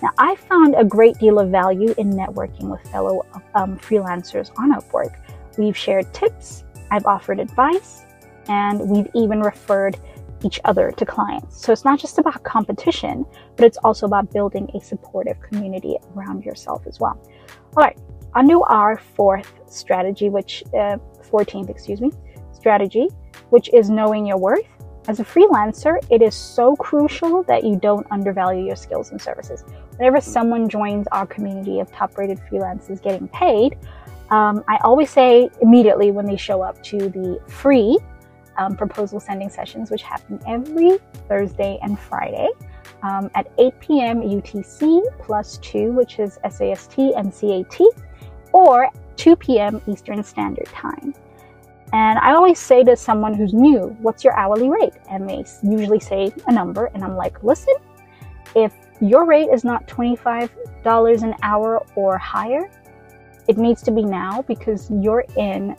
Now, 0.02 0.10
I 0.18 0.36
found 0.36 0.74
a 0.76 0.84
great 0.84 1.18
deal 1.18 1.38
of 1.38 1.50
value 1.50 1.94
in 1.96 2.12
networking 2.12 2.64
with 2.70 2.80
fellow 2.90 3.24
um, 3.54 3.78
freelancers 3.78 4.50
on 4.58 4.72
Upwork. 4.72 5.16
We've 5.56 5.76
shared 5.76 6.12
tips, 6.12 6.64
I've 6.90 7.06
offered 7.06 7.40
advice, 7.40 8.04
and 8.48 8.80
we've 8.88 9.08
even 9.14 9.40
referred 9.40 9.96
each 10.44 10.60
other 10.64 10.92
to 10.92 11.06
clients. 11.06 11.60
So 11.64 11.72
it's 11.72 11.84
not 11.84 11.98
just 11.98 12.18
about 12.18 12.44
competition, 12.44 13.24
but 13.56 13.64
it's 13.64 13.78
also 13.78 14.06
about 14.06 14.30
building 14.32 14.70
a 14.74 14.80
supportive 14.80 15.40
community 15.40 15.96
around 16.14 16.44
yourself 16.44 16.86
as 16.86 17.00
well. 17.00 17.18
All 17.76 17.82
right, 17.82 17.98
on 18.34 18.48
to 18.48 18.62
our 18.64 18.98
fourth 18.98 19.52
strategy, 19.66 20.28
which, 20.28 20.62
uh, 20.74 20.98
14th, 21.22 21.70
excuse 21.70 22.00
me, 22.00 22.12
strategy, 22.52 23.08
which 23.50 23.72
is 23.72 23.88
knowing 23.88 24.26
your 24.26 24.36
worth. 24.36 24.66
As 25.08 25.20
a 25.20 25.24
freelancer, 25.24 26.04
it 26.10 26.20
is 26.20 26.34
so 26.34 26.74
crucial 26.76 27.44
that 27.44 27.64
you 27.64 27.76
don't 27.76 28.06
undervalue 28.10 28.66
your 28.66 28.76
skills 28.76 29.10
and 29.10 29.20
services. 29.22 29.64
Whenever 29.98 30.20
someone 30.20 30.68
joins 30.68 31.06
our 31.08 31.26
community 31.26 31.80
of 31.80 31.90
top 31.90 32.16
rated 32.18 32.38
freelancers 32.50 33.02
getting 33.02 33.28
paid, 33.28 33.78
um, 34.30 34.64
I 34.68 34.78
always 34.82 35.10
say 35.10 35.48
immediately 35.62 36.10
when 36.10 36.26
they 36.26 36.36
show 36.36 36.62
up 36.62 36.82
to 36.84 36.98
the 36.98 37.40
free 37.48 37.98
um, 38.58 38.76
proposal 38.76 39.20
sending 39.20 39.48
sessions, 39.48 39.90
which 39.90 40.02
happen 40.02 40.40
every 40.46 40.98
Thursday 41.28 41.78
and 41.82 41.98
Friday 41.98 42.48
um, 43.02 43.30
at 43.34 43.50
8 43.58 43.80
p.m. 43.80 44.22
UTC 44.22 45.02
plus 45.18 45.58
2, 45.58 45.92
which 45.92 46.18
is 46.18 46.38
SAST 46.48 46.98
and 46.98 47.32
CAT, 47.32 47.80
or 48.52 48.90
2 49.16 49.36
p.m. 49.36 49.80
Eastern 49.86 50.22
Standard 50.22 50.66
Time. 50.66 51.14
And 51.92 52.18
I 52.18 52.34
always 52.34 52.58
say 52.58 52.82
to 52.84 52.96
someone 52.96 53.32
who's 53.32 53.54
new, 53.54 53.96
What's 54.00 54.24
your 54.24 54.36
hourly 54.36 54.68
rate? 54.68 54.94
And 55.08 55.28
they 55.28 55.44
usually 55.62 56.00
say 56.00 56.32
a 56.46 56.52
number, 56.52 56.86
and 56.86 57.04
I'm 57.04 57.16
like, 57.16 57.42
Listen, 57.44 57.74
if 58.54 58.72
your 59.00 59.26
rate 59.26 59.48
is 59.52 59.64
not 59.64 59.86
$25 59.86 61.22
an 61.22 61.34
hour 61.42 61.84
or 61.94 62.18
higher, 62.18 62.70
it 63.48 63.58
needs 63.58 63.82
to 63.82 63.90
be 63.90 64.02
now 64.02 64.42
because 64.42 64.90
you're 64.90 65.24
in 65.36 65.76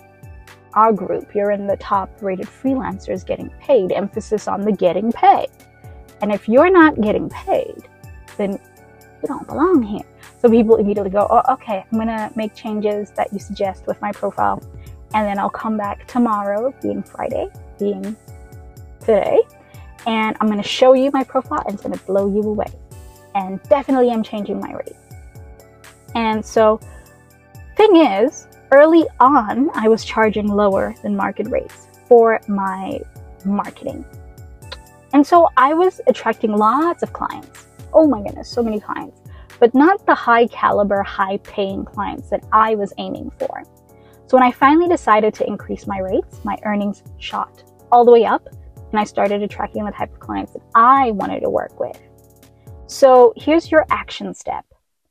our 0.74 0.94
group. 0.94 1.34
You're 1.34 1.52
in 1.52 1.68
the 1.68 1.78
top 1.78 2.10
rated 2.22 2.46
freelancers 2.46 3.26
getting 3.26 3.50
paid, 3.60 3.92
emphasis 3.92 4.48
on 4.48 4.62
the 4.62 4.72
getting 4.72 5.12
paid. 5.12 5.50
And 6.22 6.32
if 6.32 6.48
you're 6.48 6.70
not 6.70 7.02
getting 7.02 7.30
paid, 7.30 7.88
then 8.38 8.52
you 8.52 9.28
don't 9.28 9.48
belong 9.48 9.82
here. 9.82 10.06
So 10.40 10.50
people 10.50 10.76
immediately 10.76 11.10
go, 11.10 11.28
oh, 11.30 11.54
okay, 11.54 11.84
I'm 11.92 11.98
gonna 11.98 12.32
make 12.36 12.54
changes 12.54 13.12
that 13.12 13.34
you 13.34 13.40
suggest 13.40 13.88
with 13.88 14.00
my 14.02 14.12
profile. 14.12 14.62
And 15.14 15.26
then 15.26 15.40
I'll 15.40 15.50
come 15.50 15.78
back 15.78 16.06
tomorrow, 16.08 16.74
being 16.82 17.02
Friday, 17.02 17.48
being 17.80 18.16
today, 19.00 19.40
and 20.06 20.38
I'm 20.40 20.48
gonna 20.48 20.62
show 20.62 20.94
you 20.94 21.10
my 21.12 21.24
profile 21.24 21.64
and 21.66 21.74
it's 21.74 21.84
gonna 21.84 21.98
blow 21.98 22.32
you 22.32 22.42
away 22.42 22.68
and 23.38 23.62
definitely 23.64 24.10
am 24.10 24.24
changing 24.24 24.60
my 24.60 24.74
rate. 24.74 24.96
And 26.16 26.44
so, 26.44 26.80
thing 27.76 27.96
is, 27.98 28.48
early 28.72 29.06
on, 29.20 29.70
I 29.76 29.88
was 29.88 30.04
charging 30.04 30.48
lower 30.48 30.96
than 31.04 31.16
market 31.16 31.48
rates 31.48 31.88
for 32.08 32.42
my 32.48 33.00
marketing. 33.46 34.04
And 35.14 35.26
so 35.26 35.48
I 35.56 35.74
was 35.74 36.02
attracting 36.08 36.52
lots 36.52 37.04
of 37.04 37.14
clients. 37.14 37.68
Oh 37.94 38.08
my 38.08 38.22
goodness, 38.22 38.50
so 38.50 38.64
many 38.64 38.80
clients, 38.80 39.22
but 39.60 39.74
not 39.74 40.06
the 40.06 40.16
high 40.16 40.48
caliber, 40.48 41.02
high 41.04 41.38
paying 41.38 41.86
clients 41.86 42.30
that 42.30 42.44
I 42.52 42.76
was 42.76 42.92
aiming 42.98 43.32
for. 43.40 43.64
So 44.26 44.36
when 44.36 44.44
I 44.44 44.52
finally 44.52 44.90
decided 44.90 45.34
to 45.36 45.48
increase 45.48 45.88
my 45.88 46.00
rates, 46.00 46.44
my 46.44 46.58
earnings 46.66 47.04
shot 47.18 47.64
all 47.92 48.04
the 48.04 48.12
way 48.12 48.26
up, 48.26 48.50
and 48.92 49.00
I 49.00 49.06
started 49.06 49.42
attracting 49.44 49.86
the 49.86 49.92
type 49.92 50.12
of 50.12 50.20
clients 50.20 50.54
that 50.54 50.62
I 50.76 51.12
wanted 51.12 51.42
to 51.42 51.50
work 51.50 51.80
with. 51.80 51.98
So 52.88 53.34
here's 53.36 53.70
your 53.70 53.86
action 53.90 54.34
step 54.34 54.66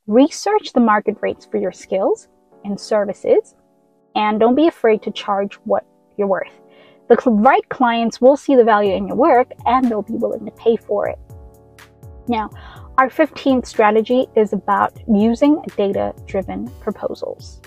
research 0.07 0.73
the 0.73 0.81
market 0.81 1.17
rates 1.21 1.45
for 1.45 1.59
your 1.59 1.73
skills 1.73 2.29
and 2.65 2.81
services, 2.81 3.55
and 4.15 4.41
don't 4.41 4.55
be 4.55 4.67
afraid 4.67 5.03
to 5.03 5.11
charge 5.11 5.57
what 5.65 5.85
you're 6.17 6.27
worth. 6.27 6.53
The 7.09 7.17
right 7.27 7.69
clients 7.69 8.21
will 8.21 8.37
see 8.37 8.57
the 8.57 8.65
value 8.65 8.95
in 8.95 9.07
your 9.07 9.17
work 9.17 9.53
and 9.67 9.91
they'll 9.91 10.03
be 10.03 10.15
willing 10.15 10.47
to 10.47 10.51
pay 10.53 10.77
for 10.77 11.07
it. 11.09 11.19
Now, 12.29 12.51
our 12.97 13.11
15th 13.11 13.67
strategy 13.67 14.27
is 14.35 14.55
about 14.55 14.99
using 15.07 15.62
data 15.77 16.15
driven 16.25 16.69
proposals. 16.81 17.61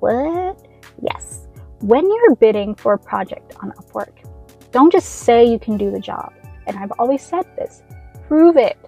What? 0.00 0.60
Yes. 1.02 1.48
When 1.80 2.06
you're 2.06 2.36
bidding 2.36 2.74
for 2.74 2.92
a 2.92 2.98
project 2.98 3.54
on 3.62 3.72
Upwork, 3.72 4.26
don't 4.72 4.92
just 4.92 5.08
say 5.08 5.44
you 5.44 5.58
can 5.58 5.78
do 5.78 5.90
the 5.90 5.98
job. 5.98 6.34
And 6.66 6.76
I've 6.76 6.92
always 6.98 7.22
said 7.22 7.46
this 7.56 7.82
prove 8.30 8.56
it. 8.56 8.78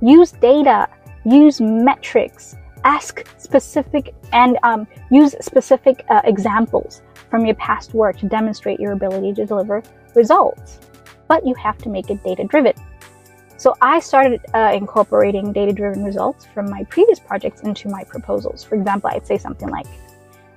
Use 0.00 0.30
data, 0.30 0.86
use 1.24 1.60
metrics, 1.60 2.54
ask 2.84 3.26
specific 3.36 4.14
and 4.32 4.56
um, 4.62 4.86
use 5.10 5.34
specific 5.40 6.04
uh, 6.08 6.20
examples 6.22 7.02
from 7.28 7.44
your 7.44 7.56
past 7.56 7.94
work 7.94 8.16
to 8.18 8.28
demonstrate 8.28 8.78
your 8.78 8.92
ability 8.92 9.32
to 9.34 9.44
deliver 9.44 9.82
results. 10.14 10.78
But 11.26 11.44
you 11.44 11.52
have 11.54 11.78
to 11.78 11.88
make 11.88 12.10
it 12.10 12.22
data 12.22 12.44
driven. 12.44 12.74
So 13.56 13.74
I 13.82 13.98
started 13.98 14.40
uh, 14.54 14.72
incorporating 14.72 15.52
data 15.52 15.72
driven 15.72 16.04
results 16.04 16.46
from 16.46 16.70
my 16.70 16.84
previous 16.84 17.18
projects 17.18 17.62
into 17.62 17.88
my 17.88 18.04
proposals. 18.04 18.62
For 18.62 18.76
example, 18.76 19.10
I'd 19.12 19.26
say 19.26 19.36
something 19.36 19.68
like, 19.68 19.86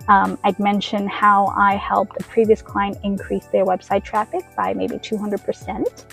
um, 0.07 0.37
I'd 0.43 0.59
mention 0.59 1.07
how 1.07 1.47
I 1.57 1.77
helped 1.77 2.21
a 2.21 2.23
previous 2.25 2.61
client 2.61 2.99
increase 3.03 3.47
their 3.47 3.65
website 3.65 4.03
traffic 4.03 4.43
by 4.55 4.75
maybe 4.75 4.97
200%, 4.97 6.05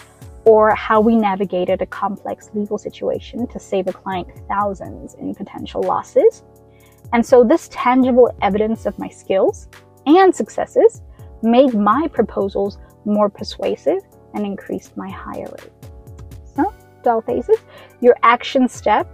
or 0.45 0.75
how 0.75 1.01
we 1.01 1.17
navigated 1.17 1.83
a 1.83 1.87
complex 1.87 2.51
legal 2.55 2.79
situation 2.79 3.47
to 3.49 3.59
save 3.59 3.87
a 3.87 3.93
client 3.93 4.29
thousands 4.49 5.15
in 5.15 5.35
potential 5.35 5.83
losses. 5.83 6.43
And 7.13 7.25
so, 7.25 7.45
this 7.45 7.69
tangible 7.71 8.35
evidence 8.43 8.87
of 8.87 8.99
my 8.99 9.09
skills 9.09 9.69
and 10.07 10.35
successes 10.35 11.03
made 11.43 11.75
my 11.75 12.09
proposals 12.09 12.79
more 13.05 13.29
persuasive 13.29 14.01
and 14.35 14.47
increased 14.47 14.97
my 14.97 15.11
hire 15.11 15.51
rate 15.59 15.71
So, 16.57 16.73
dull 17.03 17.21
faces, 17.21 17.59
your 18.01 18.17
action 18.23 18.69
step 18.69 19.09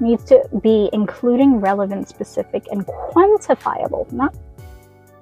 needs 0.00 0.24
to 0.24 0.42
be 0.62 0.90
including 0.92 1.60
relevant, 1.60 2.08
specific, 2.08 2.66
and 2.70 2.86
quantifiable, 2.86 4.10
not 4.12 4.34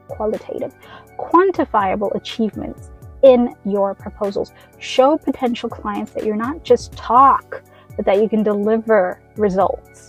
qualitative, 0.08 0.74
quantifiable 1.18 2.14
achievements 2.14 2.90
in 3.22 3.54
your 3.64 3.94
proposals. 3.94 4.52
Show 4.78 5.16
potential 5.16 5.68
clients 5.68 6.12
that 6.12 6.24
you're 6.24 6.36
not 6.36 6.62
just 6.64 6.92
talk, 6.92 7.62
but 7.96 8.04
that 8.04 8.20
you 8.22 8.28
can 8.28 8.42
deliver 8.42 9.20
results. 9.36 10.08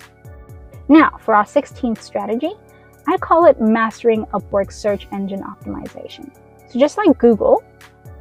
Now, 0.88 1.18
for 1.20 1.34
our 1.34 1.46
16th 1.46 2.02
strategy, 2.02 2.52
I 3.08 3.18
call 3.18 3.46
it 3.46 3.60
mastering 3.60 4.26
Upwork 4.28 4.72
search 4.72 5.08
engine 5.12 5.42
optimization. 5.42 6.34
So, 6.70 6.80
just 6.80 6.98
like 6.98 7.18
Google, 7.18 7.64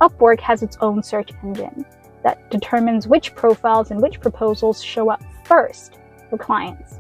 Upwork 0.00 0.40
has 0.40 0.62
its 0.62 0.76
own 0.81 1.02
search 1.02 1.31
engine 1.42 1.85
that 2.22 2.50
determines 2.50 3.07
which 3.07 3.35
profiles 3.35 3.90
and 3.90 4.00
which 4.00 4.20
proposals 4.20 4.83
show 4.83 5.11
up 5.11 5.22
first 5.44 5.98
for 6.31 6.38
clients. 6.38 6.98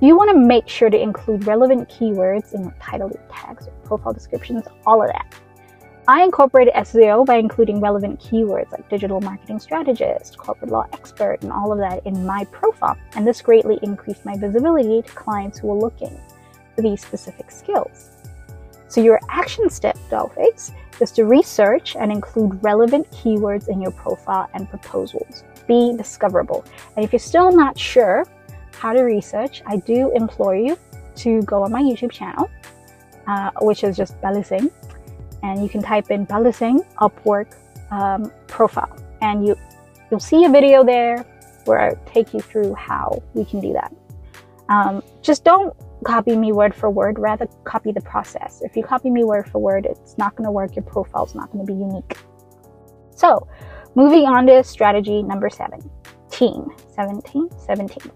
You 0.00 0.16
want 0.16 0.30
to 0.30 0.38
make 0.38 0.68
sure 0.68 0.90
to 0.90 1.00
include 1.00 1.46
relevant 1.46 1.88
keywords 1.88 2.54
in 2.54 2.62
your 2.62 2.74
title, 2.80 3.10
tags, 3.30 3.68
profile 3.84 4.12
descriptions, 4.12 4.64
all 4.86 5.02
of 5.02 5.08
that. 5.08 5.34
I 6.08 6.22
incorporated 6.22 6.72
SEO 6.72 7.26
by 7.26 7.36
including 7.36 7.82
relevant 7.82 8.18
keywords 8.18 8.72
like 8.72 8.88
digital 8.88 9.20
marketing 9.20 9.60
strategist, 9.60 10.38
corporate 10.38 10.70
law 10.70 10.86
expert, 10.94 11.42
and 11.42 11.52
all 11.52 11.70
of 11.70 11.78
that 11.80 12.06
in 12.06 12.24
my 12.24 12.46
profile. 12.46 12.96
And 13.14 13.26
this 13.26 13.42
greatly 13.42 13.78
increased 13.82 14.24
my 14.24 14.34
visibility 14.34 15.02
to 15.02 15.14
clients 15.14 15.58
who 15.58 15.70
are 15.70 15.76
looking 15.76 16.18
for 16.74 16.80
these 16.80 17.02
specific 17.02 17.50
skills. 17.50 18.08
So 18.88 19.02
your 19.02 19.20
action 19.28 19.68
step, 19.68 19.98
Dollface, 20.08 20.72
is 20.98 21.12
to 21.12 21.26
research 21.26 21.94
and 21.94 22.10
include 22.10 22.58
relevant 22.64 23.10
keywords 23.10 23.68
in 23.68 23.82
your 23.82 23.92
profile 23.92 24.48
and 24.54 24.66
proposals. 24.70 25.44
Be 25.66 25.94
discoverable. 25.94 26.64
And 26.96 27.04
if 27.04 27.12
you're 27.12 27.20
still 27.20 27.52
not 27.52 27.78
sure 27.78 28.24
how 28.72 28.94
to 28.94 29.02
research, 29.02 29.60
I 29.66 29.76
do 29.76 30.10
implore 30.14 30.56
you 30.56 30.78
to 31.16 31.42
go 31.42 31.64
on 31.64 31.70
my 31.70 31.82
YouTube 31.82 32.12
channel, 32.12 32.48
uh, 33.26 33.50
which 33.60 33.84
is 33.84 33.94
just 33.94 34.18
Balising, 34.22 34.70
and 35.42 35.62
you 35.62 35.68
can 35.68 35.82
type 35.82 36.10
in 36.10 36.24
balancing 36.24 36.80
Upwork 37.00 37.54
um, 37.90 38.32
profile, 38.46 38.96
and 39.20 39.46
you 39.46 39.56
you'll 40.10 40.20
see 40.20 40.44
a 40.44 40.48
video 40.48 40.84
there 40.84 41.24
where 41.64 41.80
I 41.80 41.94
take 42.10 42.32
you 42.32 42.40
through 42.40 42.74
how 42.74 43.22
we 43.34 43.44
can 43.44 43.60
do 43.60 43.72
that. 43.74 43.94
Um, 44.68 45.02
just 45.22 45.44
don't 45.44 45.74
copy 46.04 46.36
me 46.36 46.52
word 46.52 46.74
for 46.74 46.90
word, 46.90 47.18
rather 47.18 47.46
copy 47.64 47.92
the 47.92 48.00
process. 48.00 48.62
If 48.62 48.76
you 48.76 48.82
copy 48.82 49.10
me 49.10 49.24
word 49.24 49.48
for 49.48 49.58
word, 49.58 49.86
it's 49.86 50.16
not 50.18 50.36
going 50.36 50.46
to 50.46 50.50
work. 50.50 50.76
Your 50.76 50.84
profile's 50.84 51.34
not 51.34 51.50
going 51.52 51.66
to 51.66 51.72
be 51.72 51.78
unique. 51.78 52.16
So, 53.14 53.48
moving 53.94 54.26
on 54.26 54.46
to 54.46 54.62
strategy 54.62 55.22
number 55.22 55.50
17. 55.50 55.90
17, 56.94 57.48
17. 57.58 58.12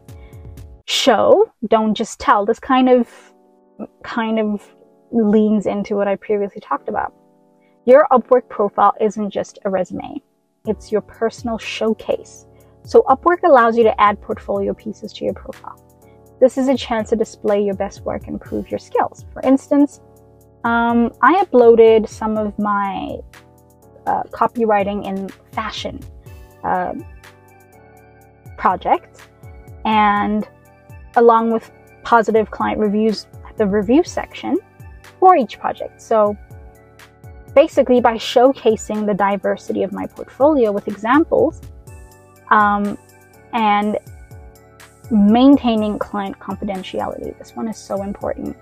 Show, 0.87 1.53
don't 1.69 1.95
just 1.95 2.21
tell. 2.21 2.45
This 2.45 2.61
kind 2.61 2.89
of 2.89 3.09
kind 4.03 4.39
of 4.39 4.63
leans 5.13 5.67
into 5.67 5.97
what 5.97 6.09
I 6.09 6.17
previously 6.17 6.61
talked 6.61 6.89
about. 6.89 7.13
Your 7.85 8.07
Upwork 8.11 8.49
profile 8.49 8.95
isn't 9.01 9.31
just 9.31 9.59
a 9.65 9.71
resume. 9.71 10.23
It's 10.67 10.93
your 10.93 11.01
personal 11.01 11.59
showcase. 11.59 12.47
So 12.85 13.03
Upwork 13.03 13.43
allows 13.45 13.77
you 13.77 13.83
to 13.85 14.01
add 14.01 14.21
portfolio 14.21 14.75
pieces 14.75 15.13
to 15.15 15.25
your 15.25 15.35
profile. 15.35 15.79
This 16.41 16.59
is 16.59 16.69
a 16.69 16.77
chance 16.77 17.11
to 17.11 17.17
display 17.17 17.63
your 17.63 17.75
best 17.75 18.03
work 18.03 18.27
and 18.27 18.41
prove 18.41 18.71
your 18.71 18.79
skills. 18.79 19.25
For 19.33 19.43
instance, 19.43 20.01
um, 20.65 21.13
I 21.21 21.45
uploaded 21.45 22.09
some 22.09 22.37
of 22.37 22.57
my 22.59 23.19
uh, 24.07 24.23
copywriting 24.25 25.07
in 25.07 25.29
fashion 25.53 26.01
uh, 26.65 26.95
projects, 28.57 29.29
and 29.85 30.49
along 31.17 31.51
with 31.53 31.71
positive 32.05 32.51
client 32.51 32.79
reviews, 32.79 33.27
the 33.57 33.67
review 33.67 34.03
section 34.05 34.57
for 35.23 35.37
each 35.37 35.61
project. 35.61 36.03
So 36.03 36.37
basically, 37.55 38.01
by 38.01 38.15
showcasing 38.17 39.07
the 39.07 39.15
diversity 39.15 39.85
of 39.85 39.93
my 39.93 40.05
portfolio 40.05 40.73
with 40.73 40.89
examples 40.89 41.61
um, 42.51 42.99
and 43.53 43.99
maintaining 45.13 45.97
client 45.97 46.37
confidentiality. 46.41 47.39
This 47.39 47.55
one 47.55 47.69
is 47.69 47.79
so 47.79 48.03
important. 48.03 48.57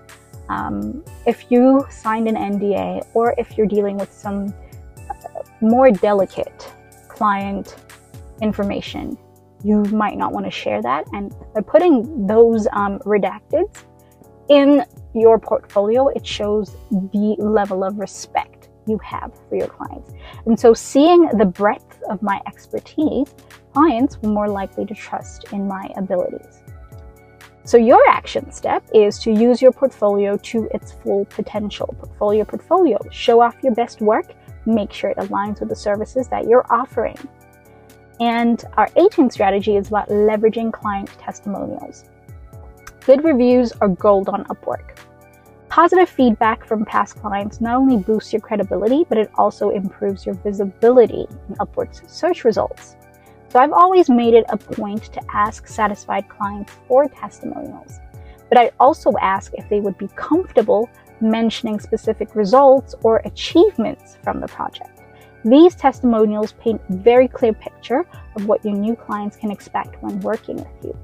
Um, 0.49 1.03
if 1.25 1.49
you 1.49 1.83
signed 1.89 2.27
an 2.27 2.35
NDA 2.35 3.07
or 3.15 3.33
if 3.39 3.57
you're 3.57 3.71
dealing 3.77 3.97
with 3.97 4.13
some 4.13 4.53
more 5.61 5.89
delicate 5.89 6.71
client 7.07 7.75
information, 8.39 9.17
you 9.63 9.81
might 9.85 10.15
not 10.15 10.31
want 10.31 10.45
to 10.45 10.51
share 10.51 10.83
that. 10.83 11.07
And 11.13 11.33
by 11.55 11.61
putting 11.61 12.27
those 12.27 12.67
um, 12.71 12.99
redacted 12.99 13.65
in 14.49 14.85
your 15.13 15.39
portfolio, 15.39 16.07
it 16.09 16.25
shows 16.25 16.75
the 16.89 17.35
level 17.39 17.83
of 17.83 17.99
respect 17.99 18.69
you 18.87 18.97
have 18.99 19.31
for 19.49 19.55
your 19.55 19.67
clients. 19.67 20.11
And 20.45 20.59
so, 20.59 20.73
seeing 20.73 21.27
the 21.37 21.45
breadth 21.45 22.01
of 22.09 22.21
my 22.21 22.41
expertise 22.47 23.33
clients 23.73 24.17
were 24.21 24.29
more 24.29 24.49
likely 24.49 24.85
to 24.85 24.93
trust 24.93 25.45
in 25.51 25.67
my 25.67 25.89
abilities. 25.95 26.63
So, 27.63 27.77
your 27.77 28.01
action 28.09 28.51
step 28.51 28.83
is 28.93 29.19
to 29.19 29.31
use 29.31 29.61
your 29.61 29.71
portfolio 29.71 30.37
to 30.37 30.67
its 30.73 30.93
full 30.93 31.25
potential. 31.25 31.95
Portfolio, 31.99 32.43
portfolio, 32.43 32.97
show 33.11 33.41
off 33.41 33.55
your 33.61 33.75
best 33.75 34.01
work, 34.01 34.33
make 34.65 34.91
sure 34.91 35.11
it 35.11 35.17
aligns 35.17 35.59
with 35.59 35.69
the 35.69 35.75
services 35.75 36.27
that 36.29 36.47
you're 36.47 36.65
offering. 36.71 37.17
And 38.19 38.63
our 38.77 38.87
18th 38.89 39.31
strategy 39.31 39.75
is 39.75 39.87
about 39.87 40.09
leveraging 40.09 40.71
client 40.73 41.09
testimonials. 41.19 42.05
Good 43.03 43.23
reviews 43.23 43.71
are 43.81 43.87
gold 43.87 44.29
on 44.29 44.43
Upwork. 44.43 44.99
Positive 45.69 46.07
feedback 46.07 46.63
from 46.63 46.85
past 46.85 47.15
clients 47.19 47.59
not 47.59 47.77
only 47.77 47.97
boosts 47.97 48.31
your 48.31 48.41
credibility, 48.41 49.05
but 49.09 49.17
it 49.17 49.31
also 49.33 49.71
improves 49.71 50.23
your 50.23 50.35
visibility 50.35 51.25
in 51.49 51.55
Upwork's 51.55 52.03
search 52.05 52.43
results. 52.43 52.95
So 53.49 53.57
I've 53.57 53.71
always 53.71 54.07
made 54.07 54.35
it 54.35 54.45
a 54.49 54.57
point 54.57 55.05
to 55.13 55.21
ask 55.33 55.67
satisfied 55.67 56.29
clients 56.29 56.73
for 56.87 57.07
testimonials. 57.07 57.99
But 58.49 58.59
I 58.59 58.71
also 58.79 59.13
ask 59.19 59.51
if 59.55 59.67
they 59.67 59.79
would 59.79 59.97
be 59.97 60.09
comfortable 60.09 60.87
mentioning 61.21 61.79
specific 61.79 62.35
results 62.35 62.93
or 63.01 63.17
achievements 63.25 64.19
from 64.21 64.41
the 64.41 64.47
project. 64.47 65.01
These 65.43 65.73
testimonials 65.73 66.51
paint 66.59 66.79
a 66.87 66.93
very 66.93 67.27
clear 67.27 67.53
picture 67.53 68.05
of 68.35 68.45
what 68.45 68.63
your 68.63 68.75
new 68.75 68.95
clients 68.95 69.37
can 69.37 69.49
expect 69.49 69.99
when 70.03 70.19
working 70.19 70.57
with 70.57 70.85
you. 70.85 70.95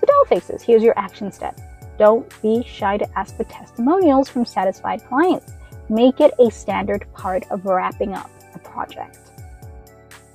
So, 0.00 0.06
doll 0.06 0.24
faces, 0.26 0.62
here's 0.62 0.82
your 0.82 0.98
action 0.98 1.32
step. 1.32 1.58
Don't 1.98 2.30
be 2.42 2.62
shy 2.64 2.96
to 2.96 3.18
ask 3.18 3.36
for 3.36 3.44
testimonials 3.44 4.28
from 4.28 4.44
satisfied 4.44 5.04
clients. 5.08 5.52
Make 5.88 6.20
it 6.20 6.32
a 6.38 6.50
standard 6.50 7.06
part 7.12 7.44
of 7.50 7.64
wrapping 7.64 8.14
up 8.14 8.30
a 8.54 8.58
project. 8.58 9.18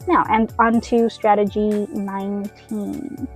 Now, 0.08 0.26
and 0.30 0.54
on 0.60 0.82
to 0.82 1.10
strategy 1.10 1.88
19. 1.90 3.28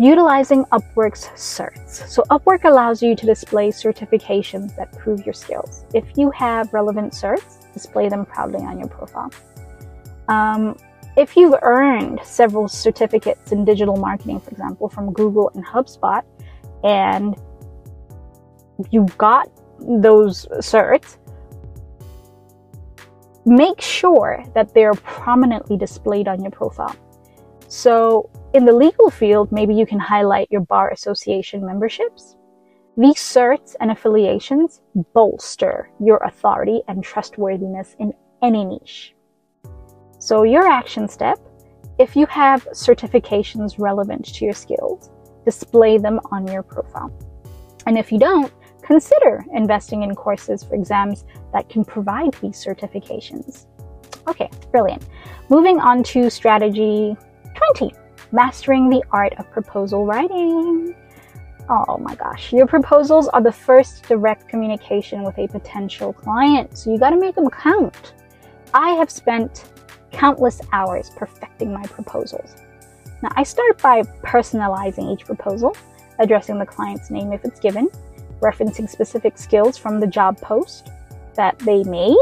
utilizing 0.00 0.64
Upwork's 0.66 1.24
certs. 1.34 2.08
So 2.08 2.22
Upwork 2.30 2.64
allows 2.64 3.02
you 3.02 3.16
to 3.16 3.26
display 3.26 3.70
certifications 3.70 4.76
that 4.76 4.92
prove 4.92 5.26
your 5.26 5.32
skills. 5.32 5.84
If 5.92 6.04
you 6.16 6.30
have 6.30 6.72
relevant 6.72 7.12
certs, 7.14 7.72
display 7.72 8.08
them 8.08 8.24
proudly 8.24 8.64
on 8.64 8.78
your 8.78 8.86
profile. 8.86 9.32
Um, 10.28 10.76
if 11.18 11.36
you've 11.36 11.58
earned 11.62 12.20
several 12.22 12.68
certificates 12.68 13.50
in 13.50 13.64
digital 13.64 13.96
marketing, 13.96 14.38
for 14.38 14.50
example, 14.50 14.88
from 14.88 15.12
Google 15.12 15.50
and 15.56 15.66
HubSpot, 15.66 16.22
and 16.84 17.34
you 18.90 19.04
got 19.18 19.50
those 19.80 20.46
certs, 20.60 21.18
make 23.44 23.80
sure 23.80 24.44
that 24.54 24.72
they're 24.74 24.94
prominently 24.94 25.76
displayed 25.76 26.28
on 26.28 26.40
your 26.40 26.52
profile. 26.52 26.94
So, 27.66 28.30
in 28.54 28.64
the 28.64 28.72
legal 28.72 29.10
field, 29.10 29.50
maybe 29.50 29.74
you 29.74 29.86
can 29.86 29.98
highlight 29.98 30.46
your 30.52 30.60
bar 30.60 30.90
association 30.90 31.66
memberships. 31.66 32.36
These 32.96 33.16
certs 33.16 33.74
and 33.80 33.90
affiliations 33.90 34.82
bolster 35.14 35.90
your 35.98 36.18
authority 36.18 36.82
and 36.86 37.02
trustworthiness 37.02 37.96
in 37.98 38.12
any 38.40 38.64
niche. 38.64 39.14
So, 40.18 40.42
your 40.42 40.66
action 40.66 41.08
step 41.08 41.38
if 41.98 42.14
you 42.14 42.26
have 42.26 42.64
certifications 42.66 43.74
relevant 43.78 44.24
to 44.34 44.44
your 44.44 44.54
skills, 44.54 45.10
display 45.44 45.98
them 45.98 46.20
on 46.30 46.46
your 46.46 46.62
profile. 46.62 47.12
And 47.86 47.98
if 47.98 48.12
you 48.12 48.20
don't, 48.20 48.52
consider 48.82 49.44
investing 49.52 50.04
in 50.04 50.14
courses 50.14 50.62
for 50.62 50.76
exams 50.76 51.24
that 51.52 51.68
can 51.68 51.84
provide 51.84 52.34
these 52.34 52.64
certifications. 52.64 53.66
Okay, 54.28 54.48
brilliant. 54.70 55.04
Moving 55.48 55.80
on 55.80 56.04
to 56.04 56.30
strategy 56.30 57.16
20 57.74 57.92
Mastering 58.30 58.90
the 58.90 59.02
Art 59.10 59.32
of 59.38 59.50
Proposal 59.50 60.04
Writing. 60.04 60.94
Oh 61.68 61.98
my 61.98 62.14
gosh, 62.14 62.52
your 62.52 62.66
proposals 62.66 63.26
are 63.28 63.42
the 63.42 63.52
first 63.52 64.04
direct 64.04 64.48
communication 64.48 65.22
with 65.22 65.36
a 65.38 65.48
potential 65.48 66.12
client, 66.12 66.78
so 66.78 66.92
you 66.92 66.98
gotta 66.98 67.18
make 67.18 67.34
them 67.34 67.50
count. 67.50 68.14
I 68.72 68.90
have 68.90 69.10
spent 69.10 69.64
countless 70.12 70.60
hours 70.72 71.10
perfecting 71.10 71.72
my 71.72 71.84
proposals. 71.84 72.54
Now, 73.22 73.30
I 73.36 73.42
start 73.42 73.80
by 73.82 74.02
personalizing 74.22 75.12
each 75.12 75.24
proposal, 75.24 75.76
addressing 76.18 76.58
the 76.58 76.66
client's 76.66 77.10
name 77.10 77.32
if 77.32 77.44
it's 77.44 77.60
given, 77.60 77.88
referencing 78.40 78.88
specific 78.88 79.36
skills 79.36 79.76
from 79.76 80.00
the 80.00 80.06
job 80.06 80.40
post 80.40 80.90
that 81.34 81.58
they 81.60 81.82
made. 81.84 82.16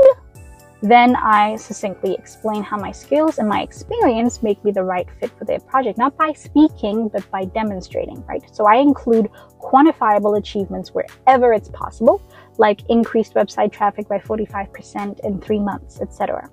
Then 0.83 1.16
I 1.16 1.57
succinctly 1.57 2.14
explain 2.14 2.62
how 2.62 2.77
my 2.77 2.92
skills 2.92 3.38
and 3.38 3.49
my 3.49 3.62
experience 3.62 4.42
make 4.42 4.62
me 4.62 4.72
the 4.72 4.83
right 4.83 5.09
fit 5.18 5.31
for 5.38 5.44
their 5.44 5.59
project, 5.59 5.99
not 5.99 6.16
by 6.16 6.33
speaking, 6.33 7.09
but 7.09 7.29
by 7.31 7.46
demonstrating, 7.46 8.22
right? 8.27 8.42
So 8.55 8.66
I 8.66 8.77
include 8.77 9.31
quantifiable 9.61 10.38
achievements 10.38 10.90
wherever 10.92 11.53
it's 11.55 11.70
possible, 11.70 12.22
like 12.59 12.83
increased 12.88 13.35
website 13.35 13.72
traffic 13.72 14.07
by 14.07 14.18
45% 14.18 15.20
in 15.20 15.40
three 15.40 15.61
months, 15.61 16.01
etc. 16.01 16.49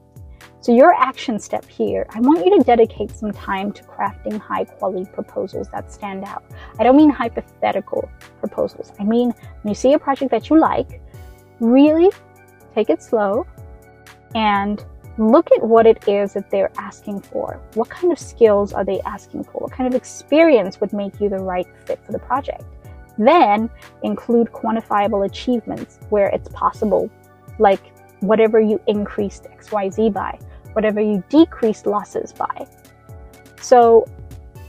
So, 0.63 0.73
your 0.73 0.93
action 0.93 1.39
step 1.39 1.65
here, 1.65 2.05
I 2.11 2.21
want 2.21 2.45
you 2.45 2.57
to 2.57 2.63
dedicate 2.63 3.11
some 3.11 3.33
time 3.33 3.73
to 3.73 3.83
crafting 3.83 4.39
high 4.39 4.63
quality 4.63 5.03
proposals 5.11 5.67
that 5.73 5.91
stand 5.91 6.23
out. 6.23 6.41
I 6.79 6.83
don't 6.83 6.95
mean 6.95 7.09
hypothetical 7.09 8.09
proposals. 8.39 8.93
I 8.97 9.03
mean, 9.03 9.33
when 9.61 9.71
you 9.71 9.75
see 9.75 9.91
a 9.91 9.99
project 9.99 10.31
that 10.31 10.49
you 10.49 10.57
like, 10.57 11.01
really 11.59 12.09
take 12.73 12.89
it 12.89 13.03
slow 13.03 13.45
and 14.35 14.85
look 15.17 15.51
at 15.51 15.61
what 15.61 15.85
it 15.85 16.07
is 16.07 16.31
that 16.31 16.49
they're 16.49 16.71
asking 16.77 17.19
for. 17.19 17.59
What 17.73 17.89
kind 17.89 18.13
of 18.13 18.17
skills 18.17 18.71
are 18.71 18.85
they 18.85 19.01
asking 19.01 19.43
for? 19.43 19.63
What 19.63 19.73
kind 19.73 19.93
of 19.93 19.95
experience 19.99 20.79
would 20.79 20.93
make 20.93 21.19
you 21.19 21.27
the 21.27 21.39
right 21.39 21.67
fit 21.83 21.99
for 22.05 22.13
the 22.13 22.19
project? 22.19 22.63
Then 23.17 23.69
include 24.01 24.47
quantifiable 24.53 25.25
achievements 25.25 25.99
where 26.09 26.27
it's 26.27 26.47
possible, 26.47 27.09
like 27.59 27.91
whatever 28.21 28.61
you 28.61 28.81
increased 28.87 29.43
XYZ 29.43 30.13
by 30.13 30.39
whatever 30.73 30.99
you 30.99 31.23
decrease 31.29 31.85
losses 31.85 32.33
by. 32.33 32.67
So 33.61 34.05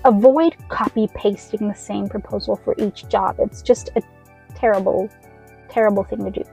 avoid 0.04 0.56
copy 0.68 1.08
pasting 1.14 1.68
the 1.68 1.74
same 1.74 2.08
proposal 2.08 2.56
for 2.56 2.74
each 2.78 3.08
job. 3.08 3.36
It's 3.38 3.62
just 3.62 3.90
a 3.96 4.02
terrible, 4.54 5.08
terrible 5.68 6.04
thing 6.04 6.24
to 6.24 6.30
do. 6.30 6.44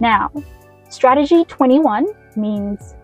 Now, 0.00 0.30
strategy 0.88 1.44
21 1.44 2.06
means 2.36 2.94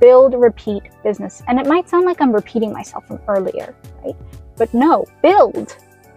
build, 0.00 0.34
repeat 0.34 0.82
business. 1.02 1.42
And 1.48 1.58
it 1.58 1.66
might 1.66 1.88
sound 1.88 2.04
like 2.04 2.20
I'm 2.20 2.32
repeating 2.32 2.72
myself 2.72 3.06
from 3.06 3.20
earlier, 3.28 3.74
right? 4.02 4.16
But 4.56 4.72
no, 4.74 5.06
build, 5.22 5.76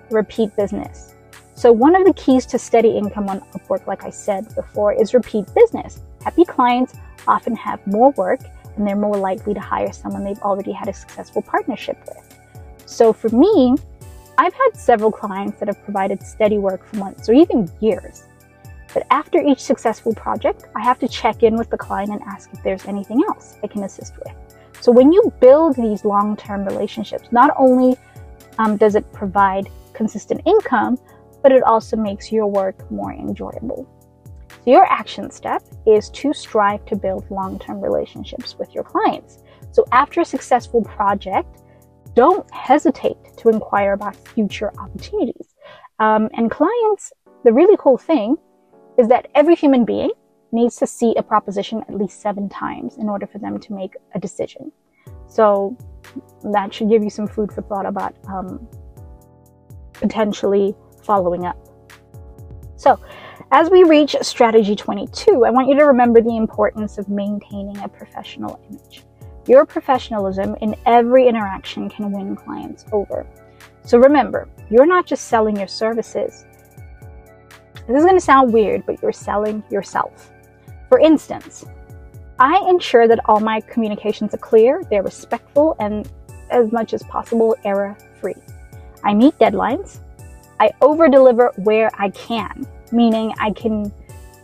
repeat 0.09 0.55
business. 0.55 1.15
So, 1.53 1.71
one 1.71 1.95
of 1.95 2.05
the 2.05 2.13
keys 2.13 2.45
to 2.47 2.59
steady 2.59 2.97
income 2.97 3.29
on 3.29 3.39
Upwork, 3.55 3.87
like 3.87 4.03
I 4.03 4.11
said 4.11 4.53
before, 4.55 4.93
is 4.93 5.13
repeat 5.13 5.45
business. 5.55 6.01
Happy 6.23 6.45
clients 6.45 6.93
often 7.27 7.55
have 7.55 7.85
more 7.87 8.11
work 8.11 8.41
and 8.77 8.87
they're 8.87 8.95
more 8.95 9.17
likely 9.17 9.53
to 9.53 9.59
hire 9.59 9.91
someone 9.91 10.23
they've 10.23 10.41
already 10.41 10.71
had 10.71 10.87
a 10.87 10.93
successful 10.93 11.41
partnership 11.41 11.97
with. 12.07 12.39
So 12.85 13.11
for 13.11 13.29
me, 13.29 13.75
I've 14.37 14.53
had 14.53 14.75
several 14.75 15.11
clients 15.11 15.59
that 15.59 15.67
have 15.67 15.83
provided 15.83 16.21
steady 16.23 16.57
work 16.57 16.85
for 16.85 16.97
months 16.97 17.27
or 17.27 17.33
even 17.33 17.69
years. 17.79 18.23
But 18.93 19.05
after 19.11 19.39
each 19.39 19.59
successful 19.59 20.13
project, 20.13 20.65
I 20.75 20.81
have 20.81 20.99
to 20.99 21.07
check 21.07 21.43
in 21.43 21.55
with 21.57 21.69
the 21.69 21.77
client 21.77 22.11
and 22.11 22.21
ask 22.23 22.49
if 22.53 22.63
there's 22.63 22.85
anything 22.85 23.21
else 23.27 23.57
I 23.63 23.67
can 23.67 23.83
assist 23.83 24.13
with. 24.17 24.33
So 24.79 24.91
when 24.91 25.11
you 25.11 25.33
build 25.39 25.75
these 25.75 26.05
long 26.05 26.37
term 26.37 26.65
relationships, 26.65 27.31
not 27.31 27.53
only 27.57 27.97
um, 28.59 28.77
does 28.77 28.95
it 28.95 29.11
provide 29.11 29.69
consistent 29.93 30.41
income, 30.45 30.99
but 31.41 31.51
it 31.51 31.63
also 31.63 31.97
makes 31.97 32.31
your 32.31 32.47
work 32.47 32.89
more 32.91 33.13
enjoyable. 33.13 33.87
Your 34.67 34.85
action 34.91 35.31
step 35.31 35.63
is 35.85 36.09
to 36.09 36.33
strive 36.33 36.85
to 36.87 36.97
build 36.97 37.31
long 37.31 37.57
term 37.57 37.79
relationships 37.79 38.57
with 38.59 38.75
your 38.75 38.83
clients. 38.83 39.41
So, 39.71 39.85
after 39.93 40.19
a 40.19 40.25
successful 40.25 40.81
project, 40.81 41.61
don't 42.15 42.45
hesitate 42.53 43.15
to 43.37 43.47
inquire 43.47 43.93
about 43.93 44.17
future 44.27 44.73
opportunities. 44.77 45.55
Um, 45.99 46.29
and 46.33 46.51
clients, 46.51 47.13
the 47.45 47.53
really 47.53 47.77
cool 47.79 47.97
thing 47.97 48.35
is 48.97 49.07
that 49.07 49.29
every 49.35 49.55
human 49.55 49.85
being 49.85 50.11
needs 50.51 50.75
to 50.77 50.85
see 50.85 51.15
a 51.15 51.23
proposition 51.23 51.81
at 51.87 51.95
least 51.95 52.21
seven 52.21 52.49
times 52.49 52.97
in 52.97 53.07
order 53.07 53.25
for 53.25 53.39
them 53.39 53.61
to 53.61 53.73
make 53.73 53.93
a 54.15 54.19
decision. 54.19 54.73
So, 55.27 55.77
that 56.43 56.73
should 56.73 56.89
give 56.89 57.05
you 57.05 57.09
some 57.09 57.27
food 57.27 57.53
for 57.53 57.61
thought 57.61 57.85
about 57.85 58.17
um, 58.27 58.67
potentially 59.93 60.75
following 61.03 61.45
up. 61.45 61.57
So, 62.75 62.99
as 63.51 63.69
we 63.69 63.83
reach 63.83 64.15
strategy 64.21 64.75
22, 64.75 65.45
I 65.45 65.49
want 65.49 65.67
you 65.67 65.75
to 65.75 65.85
remember 65.85 66.21
the 66.21 66.35
importance 66.35 66.97
of 66.97 67.09
maintaining 67.09 67.77
a 67.79 67.87
professional 67.87 68.59
image. 68.69 69.03
Your 69.47 69.65
professionalism 69.65 70.55
in 70.61 70.75
every 70.85 71.27
interaction 71.27 71.89
can 71.89 72.11
win 72.11 72.35
clients 72.35 72.85
over. 72.91 73.25
So 73.83 73.97
remember, 73.97 74.49
you're 74.69 74.85
not 74.85 75.05
just 75.05 75.25
selling 75.25 75.55
your 75.55 75.67
services. 75.67 76.45
This 77.87 77.97
is 77.97 78.03
going 78.03 78.17
to 78.17 78.21
sound 78.21 78.51
weird, 78.51 78.85
but 78.85 79.01
you're 79.01 79.13
selling 79.13 79.63
yourself. 79.69 80.31
For 80.89 80.99
instance, 80.99 81.65
I 82.39 82.57
ensure 82.69 83.07
that 83.07 83.21
all 83.25 83.39
my 83.39 83.61
communications 83.61 84.33
are 84.33 84.39
clear, 84.39 84.83
they're 84.89 85.03
respectful, 85.03 85.75
and 85.79 86.11
as 86.49 86.71
much 86.71 86.93
as 86.93 87.03
possible, 87.03 87.55
error 87.63 87.97
free. 88.19 88.35
I 89.03 89.13
meet 89.13 89.37
deadlines. 89.39 89.99
I 90.59 90.71
over 90.81 91.07
deliver 91.07 91.53
where 91.57 91.89
I 91.97 92.09
can 92.09 92.67
meaning 92.91 93.33
I 93.39 93.51
can 93.51 93.91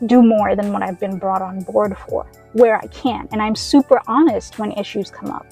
do 0.06 0.21
more 0.21 0.56
than 0.56 0.73
what 0.73 0.84
I've 0.84 0.99
been 0.99 1.17
brought 1.17 1.41
on 1.41 1.62
board 1.62 1.97
for, 1.97 2.25
where 2.53 2.77
I 2.77 2.88
can. 2.88 3.27
And 3.32 3.41
I'm 3.41 3.56
super 3.56 4.01
honest 4.08 4.60
when 4.60 4.71
issues 4.73 5.10
come 5.10 5.32
up. 5.32 5.45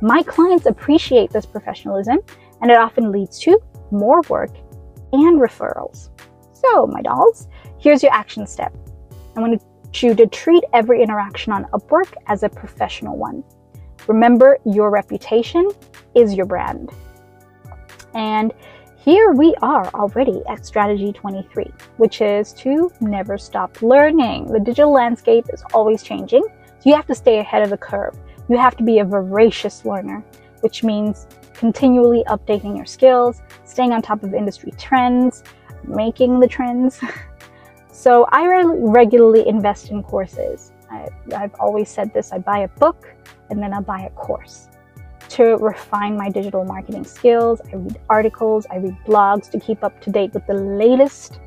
My 0.00 0.22
clients 0.22 0.66
appreciate 0.66 1.30
this 1.30 1.46
professionalism, 1.46 2.18
and 2.60 2.70
it 2.70 2.76
often 2.76 3.10
leads 3.10 3.38
to 3.40 3.58
more 3.90 4.20
work 4.28 4.50
and 5.12 5.40
referrals. 5.40 6.10
So, 6.52 6.86
my 6.86 7.02
dolls, 7.02 7.48
here's 7.78 8.02
your 8.02 8.12
action 8.12 8.46
step. 8.46 8.74
I 9.36 9.40
want 9.40 9.62
you 9.94 10.14
to 10.14 10.26
treat 10.26 10.64
every 10.72 11.02
interaction 11.02 11.52
on 11.52 11.64
Upwork 11.66 12.12
as 12.26 12.42
a 12.42 12.48
professional 12.48 13.16
one. 13.16 13.42
Remember, 14.06 14.58
your 14.64 14.90
reputation 14.90 15.68
is 16.14 16.34
your 16.34 16.46
brand. 16.46 16.90
And 18.14 18.52
here 19.08 19.32
we 19.32 19.54
are 19.62 19.86
already 19.94 20.42
at 20.50 20.66
strategy 20.66 21.14
23, 21.14 21.72
which 21.96 22.20
is 22.20 22.52
to 22.52 22.92
never 23.00 23.38
stop 23.38 23.80
learning. 23.80 24.52
The 24.52 24.60
digital 24.60 24.92
landscape 24.92 25.46
is 25.50 25.62
always 25.72 26.02
changing, 26.02 26.42
so 26.42 26.90
you 26.90 26.94
have 26.94 27.06
to 27.06 27.14
stay 27.14 27.38
ahead 27.38 27.62
of 27.62 27.70
the 27.70 27.78
curve. 27.78 28.14
You 28.50 28.58
have 28.58 28.76
to 28.76 28.82
be 28.82 28.98
a 28.98 29.06
voracious 29.06 29.86
learner, 29.86 30.22
which 30.60 30.84
means 30.84 31.26
continually 31.54 32.22
updating 32.26 32.76
your 32.76 32.84
skills, 32.84 33.40
staying 33.64 33.94
on 33.94 34.02
top 34.02 34.22
of 34.24 34.34
industry 34.34 34.72
trends, 34.76 35.42
making 35.84 36.38
the 36.38 36.46
trends. 36.46 37.00
so 37.90 38.26
I 38.30 38.44
re- 38.44 38.76
regularly 38.78 39.48
invest 39.48 39.88
in 39.88 40.02
courses. 40.02 40.72
I, 40.90 41.08
I've 41.34 41.54
always 41.54 41.88
said 41.88 42.12
this 42.12 42.30
I 42.30 42.40
buy 42.40 42.58
a 42.58 42.68
book 42.68 43.08
and 43.48 43.62
then 43.62 43.72
I 43.72 43.80
buy 43.80 44.00
a 44.00 44.10
course 44.10 44.68
to 45.30 45.56
refine 45.56 46.16
my 46.16 46.28
digital 46.28 46.64
marketing 46.64 47.04
skills. 47.04 47.60
I 47.72 47.76
read 47.76 48.00
articles, 48.08 48.66
I 48.70 48.76
read 48.76 48.96
blogs 49.06 49.50
to 49.50 49.60
keep 49.60 49.84
up 49.84 50.00
to 50.02 50.10
date 50.10 50.32
with 50.34 50.46
the 50.46 50.54
latest 50.54 51.40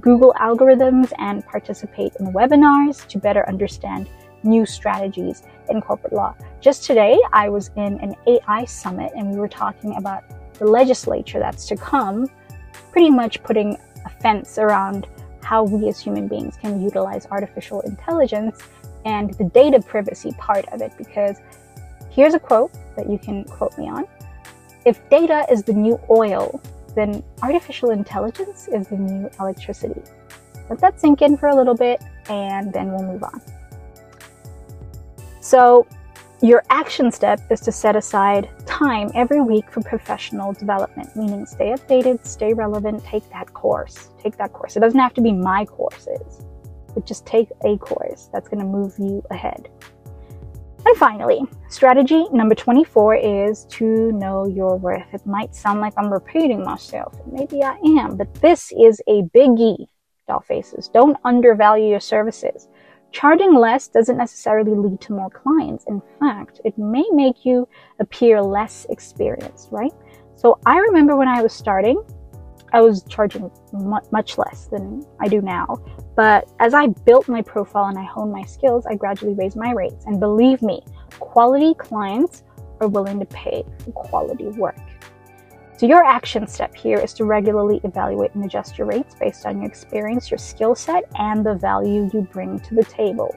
Google 0.00 0.34
algorithms 0.40 1.12
and 1.18 1.44
participate 1.46 2.12
in 2.20 2.32
webinars 2.32 3.06
to 3.08 3.18
better 3.18 3.46
understand 3.48 4.08
new 4.42 4.64
strategies 4.64 5.42
in 5.68 5.80
corporate 5.80 6.12
law. 6.12 6.34
Just 6.60 6.84
today, 6.84 7.18
I 7.32 7.48
was 7.48 7.70
in 7.76 7.98
an 8.00 8.14
AI 8.26 8.64
summit 8.64 9.12
and 9.16 9.30
we 9.30 9.38
were 9.38 9.48
talking 9.48 9.96
about 9.96 10.24
the 10.58 10.66
legislature 10.66 11.38
that's 11.38 11.66
to 11.66 11.76
come, 11.76 12.28
pretty 12.92 13.10
much 13.10 13.42
putting 13.42 13.76
a 14.04 14.10
fence 14.20 14.58
around 14.58 15.06
how 15.42 15.64
we 15.64 15.88
as 15.88 15.98
human 15.98 16.28
beings 16.28 16.56
can 16.56 16.80
utilize 16.80 17.26
artificial 17.30 17.80
intelligence 17.82 18.62
and 19.04 19.34
the 19.34 19.44
data 19.44 19.80
privacy 19.80 20.32
part 20.38 20.66
of 20.68 20.80
it. 20.80 20.92
Because 20.96 21.38
here's 22.10 22.34
a 22.34 22.38
quote 22.38 22.72
that 22.96 23.08
you 23.08 23.18
can 23.18 23.44
quote 23.44 23.76
me 23.78 23.88
on 23.88 24.06
If 24.84 25.08
data 25.08 25.46
is 25.50 25.62
the 25.62 25.72
new 25.72 25.98
oil, 26.10 26.60
then 26.94 27.22
artificial 27.42 27.90
intelligence 27.90 28.68
is 28.68 28.88
the 28.88 28.96
new 28.96 29.30
electricity. 29.38 30.02
Let 30.68 30.80
that 30.80 31.00
sink 31.00 31.22
in 31.22 31.36
for 31.36 31.48
a 31.48 31.54
little 31.54 31.74
bit 31.74 32.02
and 32.28 32.72
then 32.72 32.92
we'll 32.92 33.04
move 33.04 33.24
on. 33.24 33.40
So, 35.40 35.86
your 36.42 36.62
action 36.70 37.12
step 37.12 37.40
is 37.50 37.60
to 37.60 37.72
set 37.72 37.96
aside 37.96 38.48
time 38.64 39.10
every 39.14 39.42
week 39.42 39.70
for 39.70 39.82
professional 39.82 40.54
development, 40.54 41.14
meaning 41.14 41.44
stay 41.44 41.70
updated, 41.72 42.24
stay 42.26 42.54
relevant, 42.54 43.04
take 43.04 43.28
that 43.30 43.52
course. 43.52 44.08
Take 44.22 44.38
that 44.38 44.54
course. 44.54 44.74
It 44.74 44.80
doesn't 44.80 44.98
have 44.98 45.12
to 45.14 45.20
be 45.20 45.32
my 45.32 45.66
courses, 45.66 46.40
but 46.94 47.04
just 47.04 47.26
take 47.26 47.48
a 47.64 47.76
course 47.76 48.30
that's 48.32 48.48
going 48.48 48.60
to 48.60 48.66
move 48.66 48.94
you 48.98 49.22
ahead. 49.30 49.68
And 50.90 50.98
finally, 50.98 51.42
strategy 51.68 52.26
number 52.32 52.56
24 52.56 53.14
is 53.14 53.64
to 53.66 54.10
know 54.10 54.48
your 54.48 54.76
worth. 54.76 55.06
It 55.12 55.24
might 55.24 55.54
sound 55.54 55.80
like 55.80 55.92
I'm 55.96 56.12
repeating 56.12 56.64
myself, 56.64 57.16
maybe 57.30 57.62
I 57.62 57.78
am, 57.96 58.16
but 58.16 58.34
this 58.42 58.72
is 58.72 59.00
a 59.06 59.22
biggie, 59.32 59.86
doll 60.26 60.40
faces. 60.40 60.88
Don't 60.88 61.16
undervalue 61.24 61.88
your 61.88 62.00
services. 62.00 62.66
Charging 63.12 63.54
less 63.54 63.86
doesn't 63.86 64.16
necessarily 64.16 64.72
lead 64.72 65.00
to 65.02 65.12
more 65.12 65.30
clients. 65.30 65.84
In 65.86 66.02
fact, 66.18 66.60
it 66.64 66.76
may 66.76 67.04
make 67.12 67.44
you 67.44 67.68
appear 68.00 68.42
less 68.42 68.84
experienced, 68.90 69.68
right? 69.70 69.92
So 70.34 70.58
I 70.66 70.78
remember 70.78 71.14
when 71.14 71.28
I 71.28 71.40
was 71.40 71.52
starting, 71.52 72.02
I 72.72 72.80
was 72.80 73.04
charging 73.08 73.50
much 73.72 74.38
less 74.38 74.66
than 74.66 75.04
I 75.20 75.28
do 75.28 75.40
now. 75.40 75.78
But 76.16 76.48
as 76.60 76.74
I 76.74 76.88
built 76.88 77.28
my 77.28 77.42
profile 77.42 77.86
and 77.86 77.98
I 77.98 78.04
honed 78.04 78.32
my 78.32 78.44
skills, 78.44 78.86
I 78.86 78.94
gradually 78.94 79.34
raised 79.34 79.56
my 79.56 79.72
rates. 79.72 80.04
And 80.06 80.20
believe 80.20 80.62
me, 80.62 80.82
quality 81.18 81.74
clients 81.74 82.44
are 82.80 82.88
willing 82.88 83.18
to 83.20 83.26
pay 83.26 83.64
for 83.84 83.92
quality 83.92 84.46
work. 84.46 84.76
So 85.76 85.86
your 85.86 86.04
action 86.04 86.46
step 86.46 86.74
here 86.74 86.98
is 86.98 87.14
to 87.14 87.24
regularly 87.24 87.80
evaluate 87.84 88.34
and 88.34 88.44
adjust 88.44 88.76
your 88.76 88.86
rates 88.86 89.14
based 89.18 89.46
on 89.46 89.62
your 89.62 89.66
experience, 89.66 90.30
your 90.30 90.38
skill 90.38 90.74
set, 90.74 91.04
and 91.14 91.44
the 91.44 91.54
value 91.54 92.10
you 92.12 92.28
bring 92.32 92.60
to 92.60 92.74
the 92.74 92.84
table. 92.84 93.34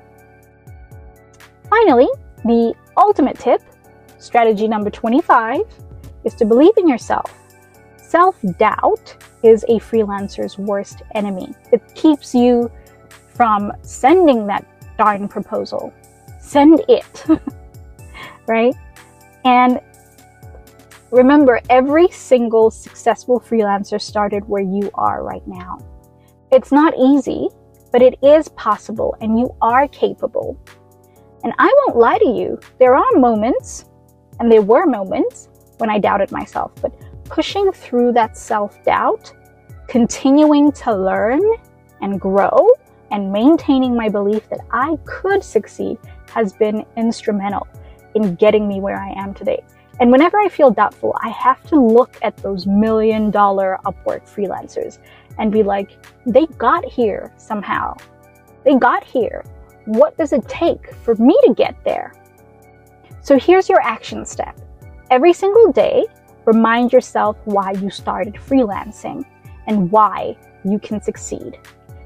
Finally, 1.69 2.09
the 2.43 2.73
ultimate 2.97 3.39
tip, 3.39 3.61
strategy 4.19 4.67
number 4.67 4.89
25, 4.89 5.61
is 6.25 6.33
to 6.35 6.45
believe 6.45 6.73
in 6.77 6.87
yourself. 6.87 7.33
Self 8.13 8.35
doubt 8.59 9.15
is 9.41 9.65
a 9.69 9.79
freelancer's 9.79 10.59
worst 10.59 11.01
enemy. 11.15 11.51
It 11.71 11.81
keeps 11.95 12.35
you 12.35 12.69
from 13.33 13.71
sending 13.81 14.45
that 14.45 14.63
darn 14.99 15.27
proposal. 15.27 15.91
Send 16.39 16.83
it, 16.87 17.25
right? 18.47 18.75
And 19.45 19.81
Remember, 21.09 21.59
every 21.71 22.07
single 22.09 22.69
successful 22.69 23.39
freelancer 23.39 23.99
started 23.99 24.47
where 24.47 24.61
you 24.61 24.91
are 24.93 25.23
right 25.23 25.47
now. 25.47 25.79
It's 26.51 26.71
not 26.71 26.93
easy, 26.99 27.49
but 27.91 28.03
it 28.03 28.19
is 28.21 28.47
possible 28.49 29.15
and 29.21 29.39
you 29.39 29.55
are 29.59 29.87
capable. 29.87 30.55
And 31.43 31.51
I 31.57 31.73
won't 31.79 31.97
lie 31.97 32.19
to 32.19 32.29
you, 32.29 32.59
there 32.77 32.95
are 32.95 33.11
moments, 33.15 33.85
and 34.39 34.51
there 34.51 34.61
were 34.61 34.85
moments 34.85 35.49
when 35.79 35.89
I 35.89 35.97
doubted 35.97 36.31
myself, 36.31 36.73
but 36.79 36.93
pushing 37.25 37.71
through 37.71 38.13
that 38.13 38.37
self 38.37 38.83
doubt, 38.83 39.33
continuing 39.87 40.71
to 40.73 40.95
learn 40.95 41.41
and 42.01 42.19
grow, 42.19 42.69
and 43.11 43.31
maintaining 43.31 43.95
my 43.95 44.09
belief 44.09 44.49
that 44.49 44.61
I 44.71 44.97
could 45.05 45.43
succeed 45.43 45.97
has 46.33 46.53
been 46.53 46.85
instrumental 46.97 47.67
in 48.15 48.35
getting 48.35 48.67
me 48.67 48.79
where 48.79 48.99
I 48.99 49.11
am 49.11 49.33
today. 49.33 49.63
And 49.99 50.11
whenever 50.11 50.39
I 50.39 50.49
feel 50.49 50.71
doubtful, 50.71 51.15
I 51.21 51.29
have 51.29 51.63
to 51.67 51.79
look 51.79 52.17
at 52.23 52.35
those 52.37 52.65
million 52.65 53.29
dollar 53.29 53.77
Upwork 53.85 54.27
freelancers 54.27 54.97
and 55.37 55.51
be 55.51 55.63
like, 55.63 56.05
they 56.25 56.47
got 56.57 56.83
here 56.85 57.31
somehow. 57.37 57.95
They 58.65 58.75
got 58.75 59.03
here. 59.03 59.43
What 59.85 60.17
does 60.17 60.33
it 60.33 60.47
take 60.47 60.93
for 60.95 61.15
me 61.15 61.37
to 61.45 61.53
get 61.53 61.75
there? 61.83 62.13
So 63.21 63.37
here's 63.37 63.69
your 63.69 63.81
action 63.81 64.25
step. 64.25 64.59
Every 65.11 65.33
single 65.33 65.71
day, 65.71 66.05
remind 66.45 66.91
yourself 66.91 67.37
why 67.45 67.71
you 67.71 67.89
started 67.89 68.35
freelancing 68.35 69.25
and 69.67 69.91
why 69.91 70.37
you 70.63 70.79
can 70.79 71.01
succeed. 71.01 71.59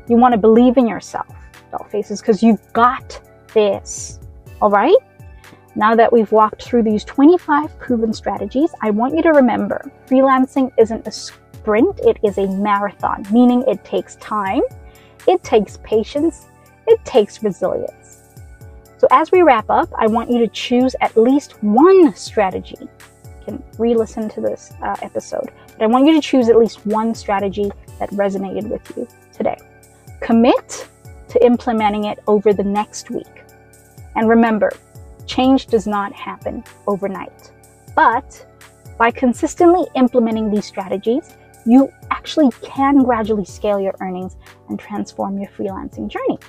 You 0.07 0.17
want 0.17 0.33
to 0.33 0.38
believe 0.38 0.77
in 0.77 0.88
yourself, 0.88 1.27
doll 1.71 1.88
faces, 1.89 2.21
because 2.21 2.41
you've 2.41 2.73
got 2.73 3.19
this. 3.53 4.19
All 4.61 4.69
right? 4.69 4.97
Now 5.75 5.95
that 5.95 6.11
we've 6.11 6.31
walked 6.31 6.63
through 6.63 6.83
these 6.83 7.03
25 7.03 7.77
proven 7.77 8.13
strategies, 8.13 8.71
I 8.81 8.89
want 8.89 9.15
you 9.15 9.21
to 9.21 9.29
remember 9.29 9.91
freelancing 10.07 10.71
isn't 10.77 11.05
a 11.07 11.11
sprint, 11.11 11.99
it 11.99 12.17
is 12.23 12.38
a 12.38 12.47
marathon, 12.47 13.25
meaning 13.31 13.63
it 13.67 13.83
takes 13.85 14.15
time, 14.15 14.61
it 15.27 15.43
takes 15.43 15.77
patience, 15.83 16.47
it 16.88 17.03
takes 17.05 17.43
resilience. 17.43 18.23
So, 18.97 19.07
as 19.11 19.31
we 19.31 19.43
wrap 19.43 19.69
up, 19.69 19.89
I 19.95 20.07
want 20.07 20.31
you 20.31 20.39
to 20.39 20.47
choose 20.47 20.95
at 21.01 21.15
least 21.15 21.61
one 21.61 22.15
strategy. 22.15 22.89
Can 23.48 23.64
re 23.78 23.95
listen 23.95 24.28
to 24.30 24.41
this 24.41 24.74
uh, 24.84 24.98
episode, 25.02 25.52
but 25.72 25.82
I 25.82 25.88
want 25.88 26.06
you 26.06 26.14
to 26.14 26.22
choose 26.22 26.50
at 26.50 26.58
least 26.58 26.86
one 26.86 27.16
strategy 27.16 27.72
that 27.98 28.10
resonated 28.12 28.68
with 28.68 28.98
you 28.98 29.08
today. 29.32 29.58
Commit 30.22 30.88
to 31.30 31.45
implementing 31.45 32.06
it 32.06 32.20
over 32.28 32.52
the 32.52 32.64
next 32.64 33.10
week. 33.10 33.26
And 34.16 34.28
remember, 34.28 34.72
Change 35.28 35.68
does 35.68 35.86
not 35.86 36.14
happen 36.14 36.64
overnight. 36.88 37.52
But 37.95 38.45
by 38.98 39.12
consistently 39.12 39.86
implementing 39.95 40.50
these 40.50 40.66
strategies, 40.66 41.36
you 41.66 41.91
actually 42.10 42.50
can 42.62 43.04
gradually 43.04 43.45
scale 43.45 43.80
your 43.80 43.93
earnings 44.00 44.38
and 44.70 44.80
transform 44.80 45.38
your 45.38 45.50
freelancing 45.52 46.08
journey. 46.08 46.39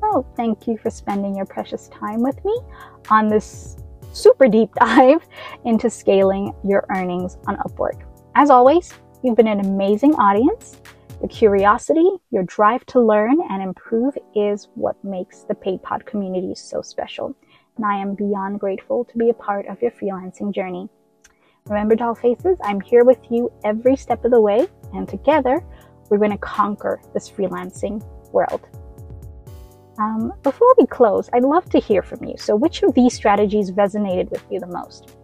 So, 0.00 0.26
thank 0.34 0.66
you 0.66 0.78
for 0.78 0.90
spending 0.90 1.36
your 1.36 1.44
precious 1.44 1.88
time 1.88 2.22
with 2.22 2.42
me 2.44 2.58
on 3.10 3.28
this 3.28 3.76
super 4.12 4.48
deep 4.48 4.74
dive 4.80 5.26
into 5.64 5.90
scaling 5.90 6.54
your 6.64 6.84
earnings 6.90 7.38
on 7.46 7.56
Upwork. 7.56 8.02
As 8.34 8.50
always, 8.50 8.92
you've 9.22 9.36
been 9.36 9.48
an 9.48 9.60
amazing 9.60 10.14
audience. 10.14 10.80
Your 11.20 11.28
curiosity, 11.28 12.08
your 12.30 12.44
drive 12.44 12.86
to 12.86 13.00
learn 13.00 13.38
and 13.50 13.62
improve 13.62 14.16
is 14.34 14.68
what 14.74 15.02
makes 15.04 15.42
the 15.42 15.54
Paid 15.54 15.82
Pod 15.82 16.06
community 16.06 16.54
so 16.54 16.80
special 16.80 17.36
and 17.80 17.86
I 17.86 17.96
am 17.96 18.14
beyond 18.14 18.60
grateful 18.60 19.06
to 19.06 19.16
be 19.16 19.30
a 19.30 19.34
part 19.34 19.66
of 19.66 19.80
your 19.80 19.90
freelancing 19.90 20.54
journey. 20.54 20.86
Remember, 21.66 21.94
doll 21.94 22.14
faces, 22.14 22.58
I'm 22.62 22.80
here 22.80 23.04
with 23.04 23.18
you 23.30 23.50
every 23.64 23.96
step 23.96 24.22
of 24.26 24.32
the 24.32 24.40
way, 24.40 24.66
and 24.92 25.08
together 25.08 25.64
we're 26.10 26.18
going 26.18 26.30
to 26.30 26.36
conquer 26.36 27.00
this 27.14 27.30
freelancing 27.30 28.04
world. 28.32 28.68
Um, 30.00 30.32
before 30.42 30.74
we 30.78 30.86
close, 30.86 31.28
I'd 31.34 31.42
love 31.42 31.68
to 31.70 31.78
hear 31.78 32.02
from 32.02 32.24
you. 32.24 32.34
So, 32.38 32.56
which 32.56 32.82
of 32.82 32.94
these 32.94 33.12
strategies 33.12 33.70
resonated 33.72 34.30
with 34.30 34.42
you 34.50 34.58
the 34.58 34.66
most? 34.66 35.14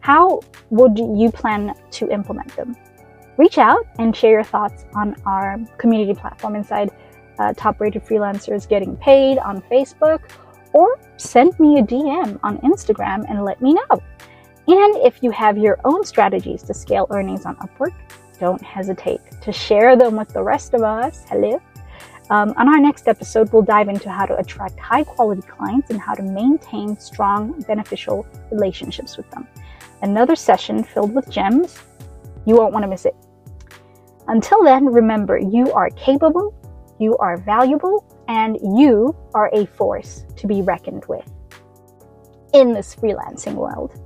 How 0.00 0.40
would 0.70 0.98
you 0.98 1.30
plan 1.30 1.74
to 1.90 2.08
implement 2.08 2.56
them? 2.56 2.74
Reach 3.36 3.58
out 3.58 3.86
and 3.98 4.16
share 4.16 4.30
your 4.30 4.44
thoughts 4.44 4.86
on 4.94 5.14
our 5.26 5.58
community 5.76 6.18
platform 6.18 6.56
inside 6.56 6.90
uh, 7.38 7.52
Top 7.54 7.80
Rated 7.80 8.02
Freelancers 8.04 8.66
Getting 8.66 8.96
Paid 8.96 9.38
on 9.38 9.60
Facebook 9.62 10.20
or 10.72 10.98
send 11.18 11.58
me 11.60 11.78
a 11.78 11.82
DM 11.82 12.38
on 12.42 12.58
Instagram 12.58 13.28
and 13.28 13.44
let 13.44 13.60
me 13.60 13.74
know. 13.74 14.02
And 14.68 14.96
if 15.04 15.22
you 15.22 15.32
have 15.32 15.58
your 15.58 15.78
own 15.84 16.02
strategies 16.04 16.62
to 16.62 16.72
scale 16.72 17.06
earnings 17.10 17.44
on 17.44 17.56
Upwork, 17.56 17.94
don't 18.40 18.62
hesitate 18.62 19.20
to 19.42 19.52
share 19.52 19.96
them 19.96 20.16
with 20.16 20.28
the 20.28 20.42
rest 20.42 20.72
of 20.72 20.82
us. 20.82 21.24
Hello. 21.28 21.60
Um, 22.30 22.54
on 22.56 22.68
our 22.68 22.78
next 22.78 23.06
episode, 23.06 23.52
we'll 23.52 23.62
dive 23.62 23.88
into 23.88 24.10
how 24.10 24.24
to 24.24 24.36
attract 24.38 24.78
high 24.80 25.04
quality 25.04 25.42
clients 25.42 25.90
and 25.90 26.00
how 26.00 26.14
to 26.14 26.22
maintain 26.22 26.98
strong, 26.98 27.60
beneficial 27.62 28.26
relationships 28.50 29.16
with 29.16 29.30
them. 29.30 29.46
Another 30.02 30.34
session 30.34 30.82
filled 30.82 31.14
with 31.14 31.28
gems. 31.30 31.78
You 32.46 32.56
won't 32.56 32.72
want 32.72 32.82
to 32.84 32.88
miss 32.88 33.04
it. 33.04 33.14
Until 34.26 34.64
then, 34.64 34.86
remember 34.86 35.38
you 35.38 35.70
are 35.72 35.90
capable, 35.90 36.54
you 36.98 37.16
are 37.18 37.36
valuable, 37.36 38.06
and 38.28 38.58
you 38.78 39.14
are 39.34 39.50
a 39.52 39.66
force 39.66 40.24
to 40.36 40.46
be 40.46 40.62
reckoned 40.62 41.04
with 41.06 41.30
in 42.54 42.72
this 42.72 42.94
freelancing 42.94 43.54
world. 43.54 44.00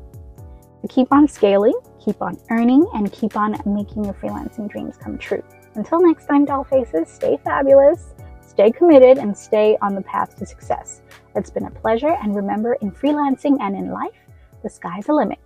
Keep 0.89 1.13
on 1.13 1.29
scaling, 1.29 1.79
keep 2.05 2.21
on 2.23 2.37
earning, 2.51 2.87
and 2.95 3.13
keep 3.13 3.37
on 3.37 3.57
making 3.67 4.05
your 4.05 4.15
freelancing 4.15 4.69
dreams 4.69 4.97
come 4.97 5.19
true. 5.19 5.43
Until 5.79 6.05
next 6.05 6.27
time, 6.27 6.45
doll 6.45 6.65
faces, 6.65 7.09
stay 7.09 7.39
fabulous, 7.45 8.13
stay 8.41 8.73
committed, 8.73 9.17
and 9.17 9.39
stay 9.39 9.79
on 9.81 9.95
the 9.95 10.03
path 10.03 10.35
to 10.37 10.45
success. 10.45 11.03
It's 11.37 11.51
been 11.51 11.67
a 11.67 11.71
pleasure, 11.71 12.17
and 12.21 12.35
remember, 12.35 12.75
in 12.83 12.91
freelancing 12.91 13.59
and 13.61 13.77
in 13.77 13.93
life, 13.93 14.19
the 14.65 14.69
sky's 14.69 15.07
the 15.07 15.15
limit. 15.15 15.39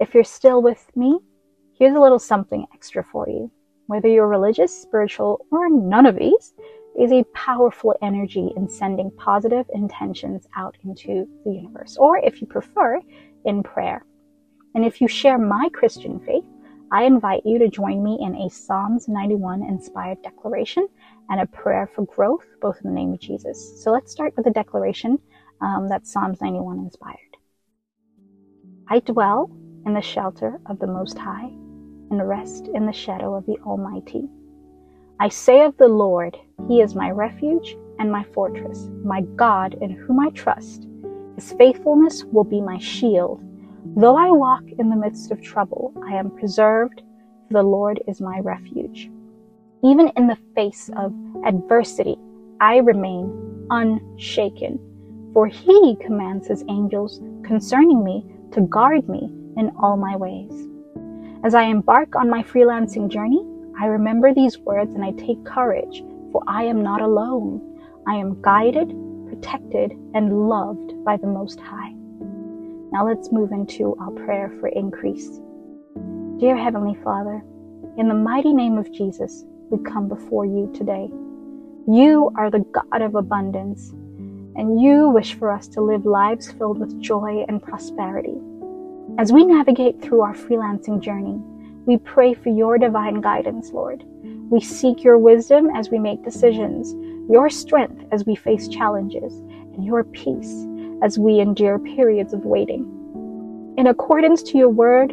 If 0.00 0.12
you're 0.12 0.24
still 0.24 0.60
with 0.60 0.84
me, 0.96 1.20
here's 1.78 1.94
a 1.94 2.00
little 2.00 2.18
something 2.18 2.66
extra 2.74 3.04
for 3.04 3.28
you. 3.28 3.48
Whether 3.86 4.08
you're 4.08 4.26
religious, 4.26 4.76
spiritual, 4.76 5.46
or 5.52 5.70
none 5.70 6.04
of 6.04 6.16
these, 6.16 6.52
is 6.98 7.12
a 7.12 7.22
powerful 7.32 7.94
energy 8.02 8.50
in 8.56 8.68
sending 8.68 9.12
positive 9.12 9.66
intentions 9.72 10.48
out 10.56 10.76
into 10.84 11.28
the 11.44 11.52
universe, 11.52 11.96
or 11.96 12.18
if 12.18 12.40
you 12.40 12.48
prefer, 12.48 13.00
in 13.44 13.62
prayer. 13.62 14.04
And 14.74 14.84
if 14.84 15.00
you 15.00 15.06
share 15.06 15.38
my 15.38 15.68
Christian 15.72 16.18
faith, 16.18 16.42
I 16.92 17.04
invite 17.04 17.42
you 17.44 17.58
to 17.58 17.68
join 17.68 18.02
me 18.02 18.18
in 18.20 18.34
a 18.36 18.50
Psalms 18.50 19.08
91 19.08 19.62
inspired 19.62 20.22
declaration 20.22 20.86
and 21.28 21.40
a 21.40 21.46
prayer 21.46 21.90
for 21.94 22.04
growth, 22.06 22.46
both 22.60 22.78
in 22.84 22.90
the 22.90 22.94
name 22.94 23.12
of 23.12 23.20
Jesus. 23.20 23.82
So 23.82 23.90
let's 23.90 24.12
start 24.12 24.34
with 24.36 24.46
a 24.46 24.50
declaration 24.50 25.18
um, 25.60 25.88
Psalms 26.02 26.40
91 26.40 26.78
inspired. 26.78 27.18
I 28.88 29.00
dwell 29.00 29.50
in 29.86 29.94
the 29.94 30.02
shelter 30.02 30.60
of 30.66 30.78
the 30.78 30.86
Most 30.86 31.18
High 31.18 31.50
and 32.10 32.28
rest 32.28 32.68
in 32.74 32.86
the 32.86 32.92
shadow 32.92 33.34
of 33.34 33.46
the 33.46 33.58
Almighty. 33.66 34.28
I 35.18 35.28
say 35.30 35.62
of 35.62 35.76
the 35.78 35.88
Lord, 35.88 36.36
He 36.68 36.80
is 36.80 36.94
my 36.94 37.10
refuge 37.10 37.76
and 37.98 38.10
my 38.10 38.24
fortress, 38.34 38.86
my 39.04 39.22
God 39.36 39.76
in 39.80 39.90
whom 39.90 40.20
I 40.20 40.30
trust. 40.30 40.86
His 41.36 41.52
faithfulness 41.52 42.24
will 42.24 42.44
be 42.44 42.60
my 42.60 42.78
shield. 42.78 43.40
Though 43.96 44.16
I 44.16 44.30
walk 44.30 44.64
in 44.78 44.88
the 44.88 44.96
midst 44.96 45.30
of 45.30 45.42
trouble, 45.42 45.92
I 46.08 46.14
am 46.14 46.30
preserved, 46.30 47.02
for 47.46 47.52
the 47.52 47.62
Lord 47.62 48.02
is 48.08 48.20
my 48.20 48.40
refuge. 48.40 49.10
Even 49.84 50.08
in 50.16 50.26
the 50.26 50.38
face 50.54 50.90
of 50.96 51.14
adversity, 51.44 52.16
I 52.60 52.78
remain 52.78 53.66
unshaken, 53.70 54.80
for 55.32 55.46
He 55.46 55.96
commands 56.00 56.48
His 56.48 56.64
angels 56.68 57.20
concerning 57.44 58.02
me 58.02 58.24
to 58.52 58.62
guard 58.62 59.08
me 59.08 59.30
in 59.56 59.70
all 59.78 59.96
my 59.96 60.16
ways. 60.16 60.66
As 61.44 61.54
I 61.54 61.64
embark 61.64 62.16
on 62.16 62.30
my 62.30 62.42
freelancing 62.42 63.08
journey, 63.08 63.44
I 63.78 63.86
remember 63.86 64.32
these 64.32 64.58
words 64.58 64.94
and 64.94 65.04
I 65.04 65.10
take 65.12 65.44
courage, 65.44 66.02
for 66.32 66.42
I 66.46 66.64
am 66.64 66.82
not 66.82 67.02
alone. 67.02 67.60
I 68.08 68.14
am 68.14 68.40
guided, 68.40 68.88
protected, 69.28 69.92
and 70.14 70.48
loved 70.48 71.04
by 71.04 71.16
the 71.18 71.26
Most 71.26 71.60
High. 71.60 71.93
Now 72.94 73.08
let's 73.08 73.32
move 73.32 73.50
into 73.50 73.96
our 73.98 74.12
prayer 74.12 74.52
for 74.60 74.68
increase. 74.68 75.40
Dear 76.38 76.56
Heavenly 76.56 76.94
Father, 77.02 77.42
in 77.98 78.06
the 78.06 78.14
mighty 78.14 78.54
name 78.54 78.78
of 78.78 78.92
Jesus, 78.92 79.44
we 79.68 79.82
come 79.82 80.06
before 80.06 80.46
you 80.46 80.70
today. 80.72 81.10
You 81.92 82.30
are 82.36 82.52
the 82.52 82.60
God 82.60 83.02
of 83.02 83.16
abundance, 83.16 83.90
and 84.54 84.80
you 84.80 85.08
wish 85.08 85.34
for 85.34 85.50
us 85.50 85.66
to 85.70 85.80
live 85.80 86.06
lives 86.06 86.52
filled 86.52 86.78
with 86.78 87.00
joy 87.00 87.44
and 87.48 87.60
prosperity. 87.60 88.36
As 89.18 89.32
we 89.32 89.44
navigate 89.44 90.00
through 90.00 90.20
our 90.20 90.34
freelancing 90.34 91.00
journey, 91.00 91.40
we 91.86 91.96
pray 91.96 92.32
for 92.32 92.50
your 92.50 92.78
divine 92.78 93.20
guidance, 93.20 93.72
Lord. 93.72 94.04
We 94.22 94.60
seek 94.60 95.02
your 95.02 95.18
wisdom 95.18 95.68
as 95.74 95.90
we 95.90 95.98
make 95.98 96.22
decisions, 96.22 96.94
your 97.28 97.50
strength 97.50 98.04
as 98.12 98.24
we 98.24 98.36
face 98.36 98.68
challenges, 98.68 99.32
and 99.74 99.84
your 99.84 100.04
peace 100.04 100.68
as 101.02 101.18
we 101.18 101.40
endure 101.40 101.78
periods 101.78 102.32
of 102.32 102.44
waiting. 102.44 102.84
In 103.76 103.86
accordance 103.88 104.42
to 104.44 104.58
your 104.58 104.68
word, 104.68 105.12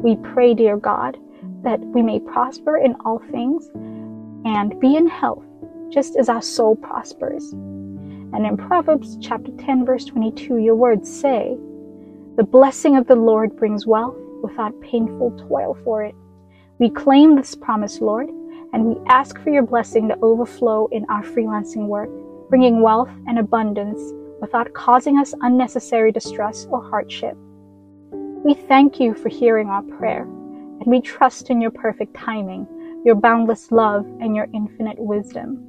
we 0.00 0.16
pray, 0.16 0.54
dear 0.54 0.76
God, 0.76 1.16
that 1.62 1.80
we 1.80 2.02
may 2.02 2.20
prosper 2.20 2.76
in 2.76 2.94
all 3.04 3.18
things 3.30 3.68
and 4.44 4.78
be 4.80 4.96
in 4.96 5.06
health, 5.06 5.44
just 5.90 6.16
as 6.16 6.28
our 6.28 6.42
soul 6.42 6.76
prospers. 6.76 7.52
And 7.52 8.46
in 8.46 8.56
Proverbs 8.56 9.16
chapter 9.20 9.50
10, 9.52 9.86
verse 9.86 10.04
22, 10.04 10.58
your 10.58 10.74
words 10.74 11.08
say, 11.10 11.56
the 12.36 12.44
blessing 12.44 12.96
of 12.96 13.06
the 13.06 13.16
Lord 13.16 13.56
brings 13.56 13.86
wealth 13.86 14.16
without 14.42 14.80
painful 14.80 15.36
toil 15.48 15.76
for 15.82 16.04
it. 16.04 16.14
We 16.78 16.90
claim 16.90 17.34
this 17.34 17.56
promise, 17.56 18.00
Lord, 18.00 18.28
and 18.72 18.84
we 18.84 18.96
ask 19.08 19.40
for 19.40 19.50
your 19.50 19.64
blessing 19.64 20.08
to 20.08 20.18
overflow 20.22 20.88
in 20.92 21.04
our 21.06 21.24
freelancing 21.24 21.86
work, 21.86 22.10
bringing 22.48 22.80
wealth 22.82 23.10
and 23.26 23.38
abundance 23.38 24.00
without 24.40 24.72
causing 24.72 25.18
us 25.18 25.34
unnecessary 25.42 26.12
distress 26.12 26.66
or 26.70 26.82
hardship. 26.88 27.36
We 28.44 28.54
thank 28.54 29.00
you 29.00 29.14
for 29.14 29.28
hearing 29.28 29.68
our 29.68 29.82
prayer, 29.82 30.22
and 30.22 30.86
we 30.86 31.00
trust 31.00 31.50
in 31.50 31.60
your 31.60 31.70
perfect 31.70 32.14
timing, 32.14 32.66
your 33.04 33.14
boundless 33.14 33.72
love, 33.72 34.06
and 34.20 34.34
your 34.34 34.48
infinite 34.54 34.98
wisdom. 34.98 35.64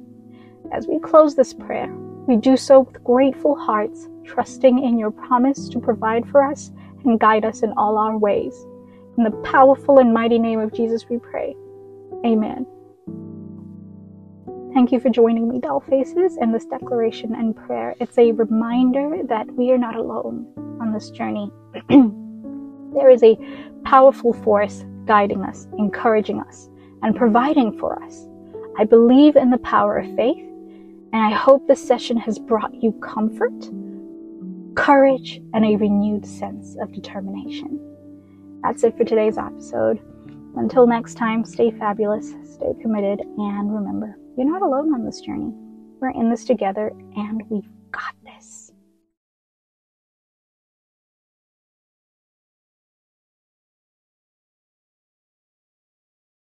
As 0.72 0.86
we 0.86 0.98
close 1.00 1.34
this 1.34 1.52
prayer, 1.52 1.92
we 2.26 2.36
do 2.36 2.56
so 2.56 2.80
with 2.80 3.02
grateful 3.02 3.56
hearts, 3.56 4.08
trusting 4.24 4.84
in 4.84 4.98
your 4.98 5.10
promise 5.10 5.68
to 5.70 5.80
provide 5.80 6.28
for 6.28 6.42
us 6.42 6.70
and 7.04 7.18
guide 7.18 7.44
us 7.44 7.62
in 7.62 7.72
all 7.72 7.98
our 7.98 8.16
ways. 8.16 8.54
In 9.18 9.24
the 9.24 9.32
powerful 9.42 9.98
and 9.98 10.14
mighty 10.14 10.38
name 10.38 10.60
of 10.60 10.72
Jesus, 10.72 11.08
we 11.08 11.18
pray. 11.18 11.56
Amen. 12.24 12.66
Thank 14.74 14.92
you 14.92 15.00
for 15.00 15.10
joining 15.10 15.48
me, 15.48 15.58
Doll 15.58 15.80
Faces, 15.80 16.36
in 16.40 16.52
this 16.52 16.64
declaration 16.64 17.34
and 17.34 17.56
prayer. 17.56 17.94
It's 18.00 18.16
a 18.18 18.32
reminder 18.32 19.22
that 19.28 19.50
we 19.54 19.72
are 19.72 19.78
not 19.78 19.96
alone 19.96 20.46
on 20.80 20.92
this 20.92 21.10
journey. 21.10 21.50
there 22.94 23.10
is 23.10 23.22
a 23.22 23.38
powerful 23.84 24.32
force 24.32 24.84
guiding 25.06 25.42
us, 25.42 25.66
encouraging 25.78 26.40
us, 26.40 26.68
and 27.02 27.16
providing 27.16 27.76
for 27.78 28.02
us. 28.02 28.26
I 28.78 28.84
believe 28.84 29.36
in 29.36 29.50
the 29.50 29.58
power 29.58 29.98
of 29.98 30.14
faith 30.16 30.50
and 31.12 31.22
I 31.22 31.30
hope 31.30 31.66
this 31.66 31.84
session 31.84 32.16
has 32.18 32.38
brought 32.38 32.72
you 32.72 32.92
comfort, 32.92 33.68
courage, 34.76 35.40
and 35.54 35.64
a 35.64 35.76
renewed 35.76 36.24
sense 36.24 36.76
of 36.80 36.92
determination. 36.92 37.80
That's 38.62 38.84
it 38.84 38.96
for 38.96 39.04
today's 39.04 39.36
episode. 39.36 40.00
Until 40.56 40.86
next 40.86 41.14
time, 41.14 41.44
stay 41.44 41.72
fabulous, 41.72 42.32
stay 42.44 42.74
committed, 42.80 43.20
and 43.20 43.74
remember, 43.74 44.16
you're 44.36 44.50
not 44.50 44.62
alone 44.62 44.94
on 44.94 45.04
this 45.04 45.20
journey. 45.20 45.52
We're 46.00 46.10
in 46.10 46.30
this 46.30 46.44
together, 46.44 46.92
and 47.16 47.42
we've 47.50 47.68
got 47.92 48.14
this. 48.24 48.69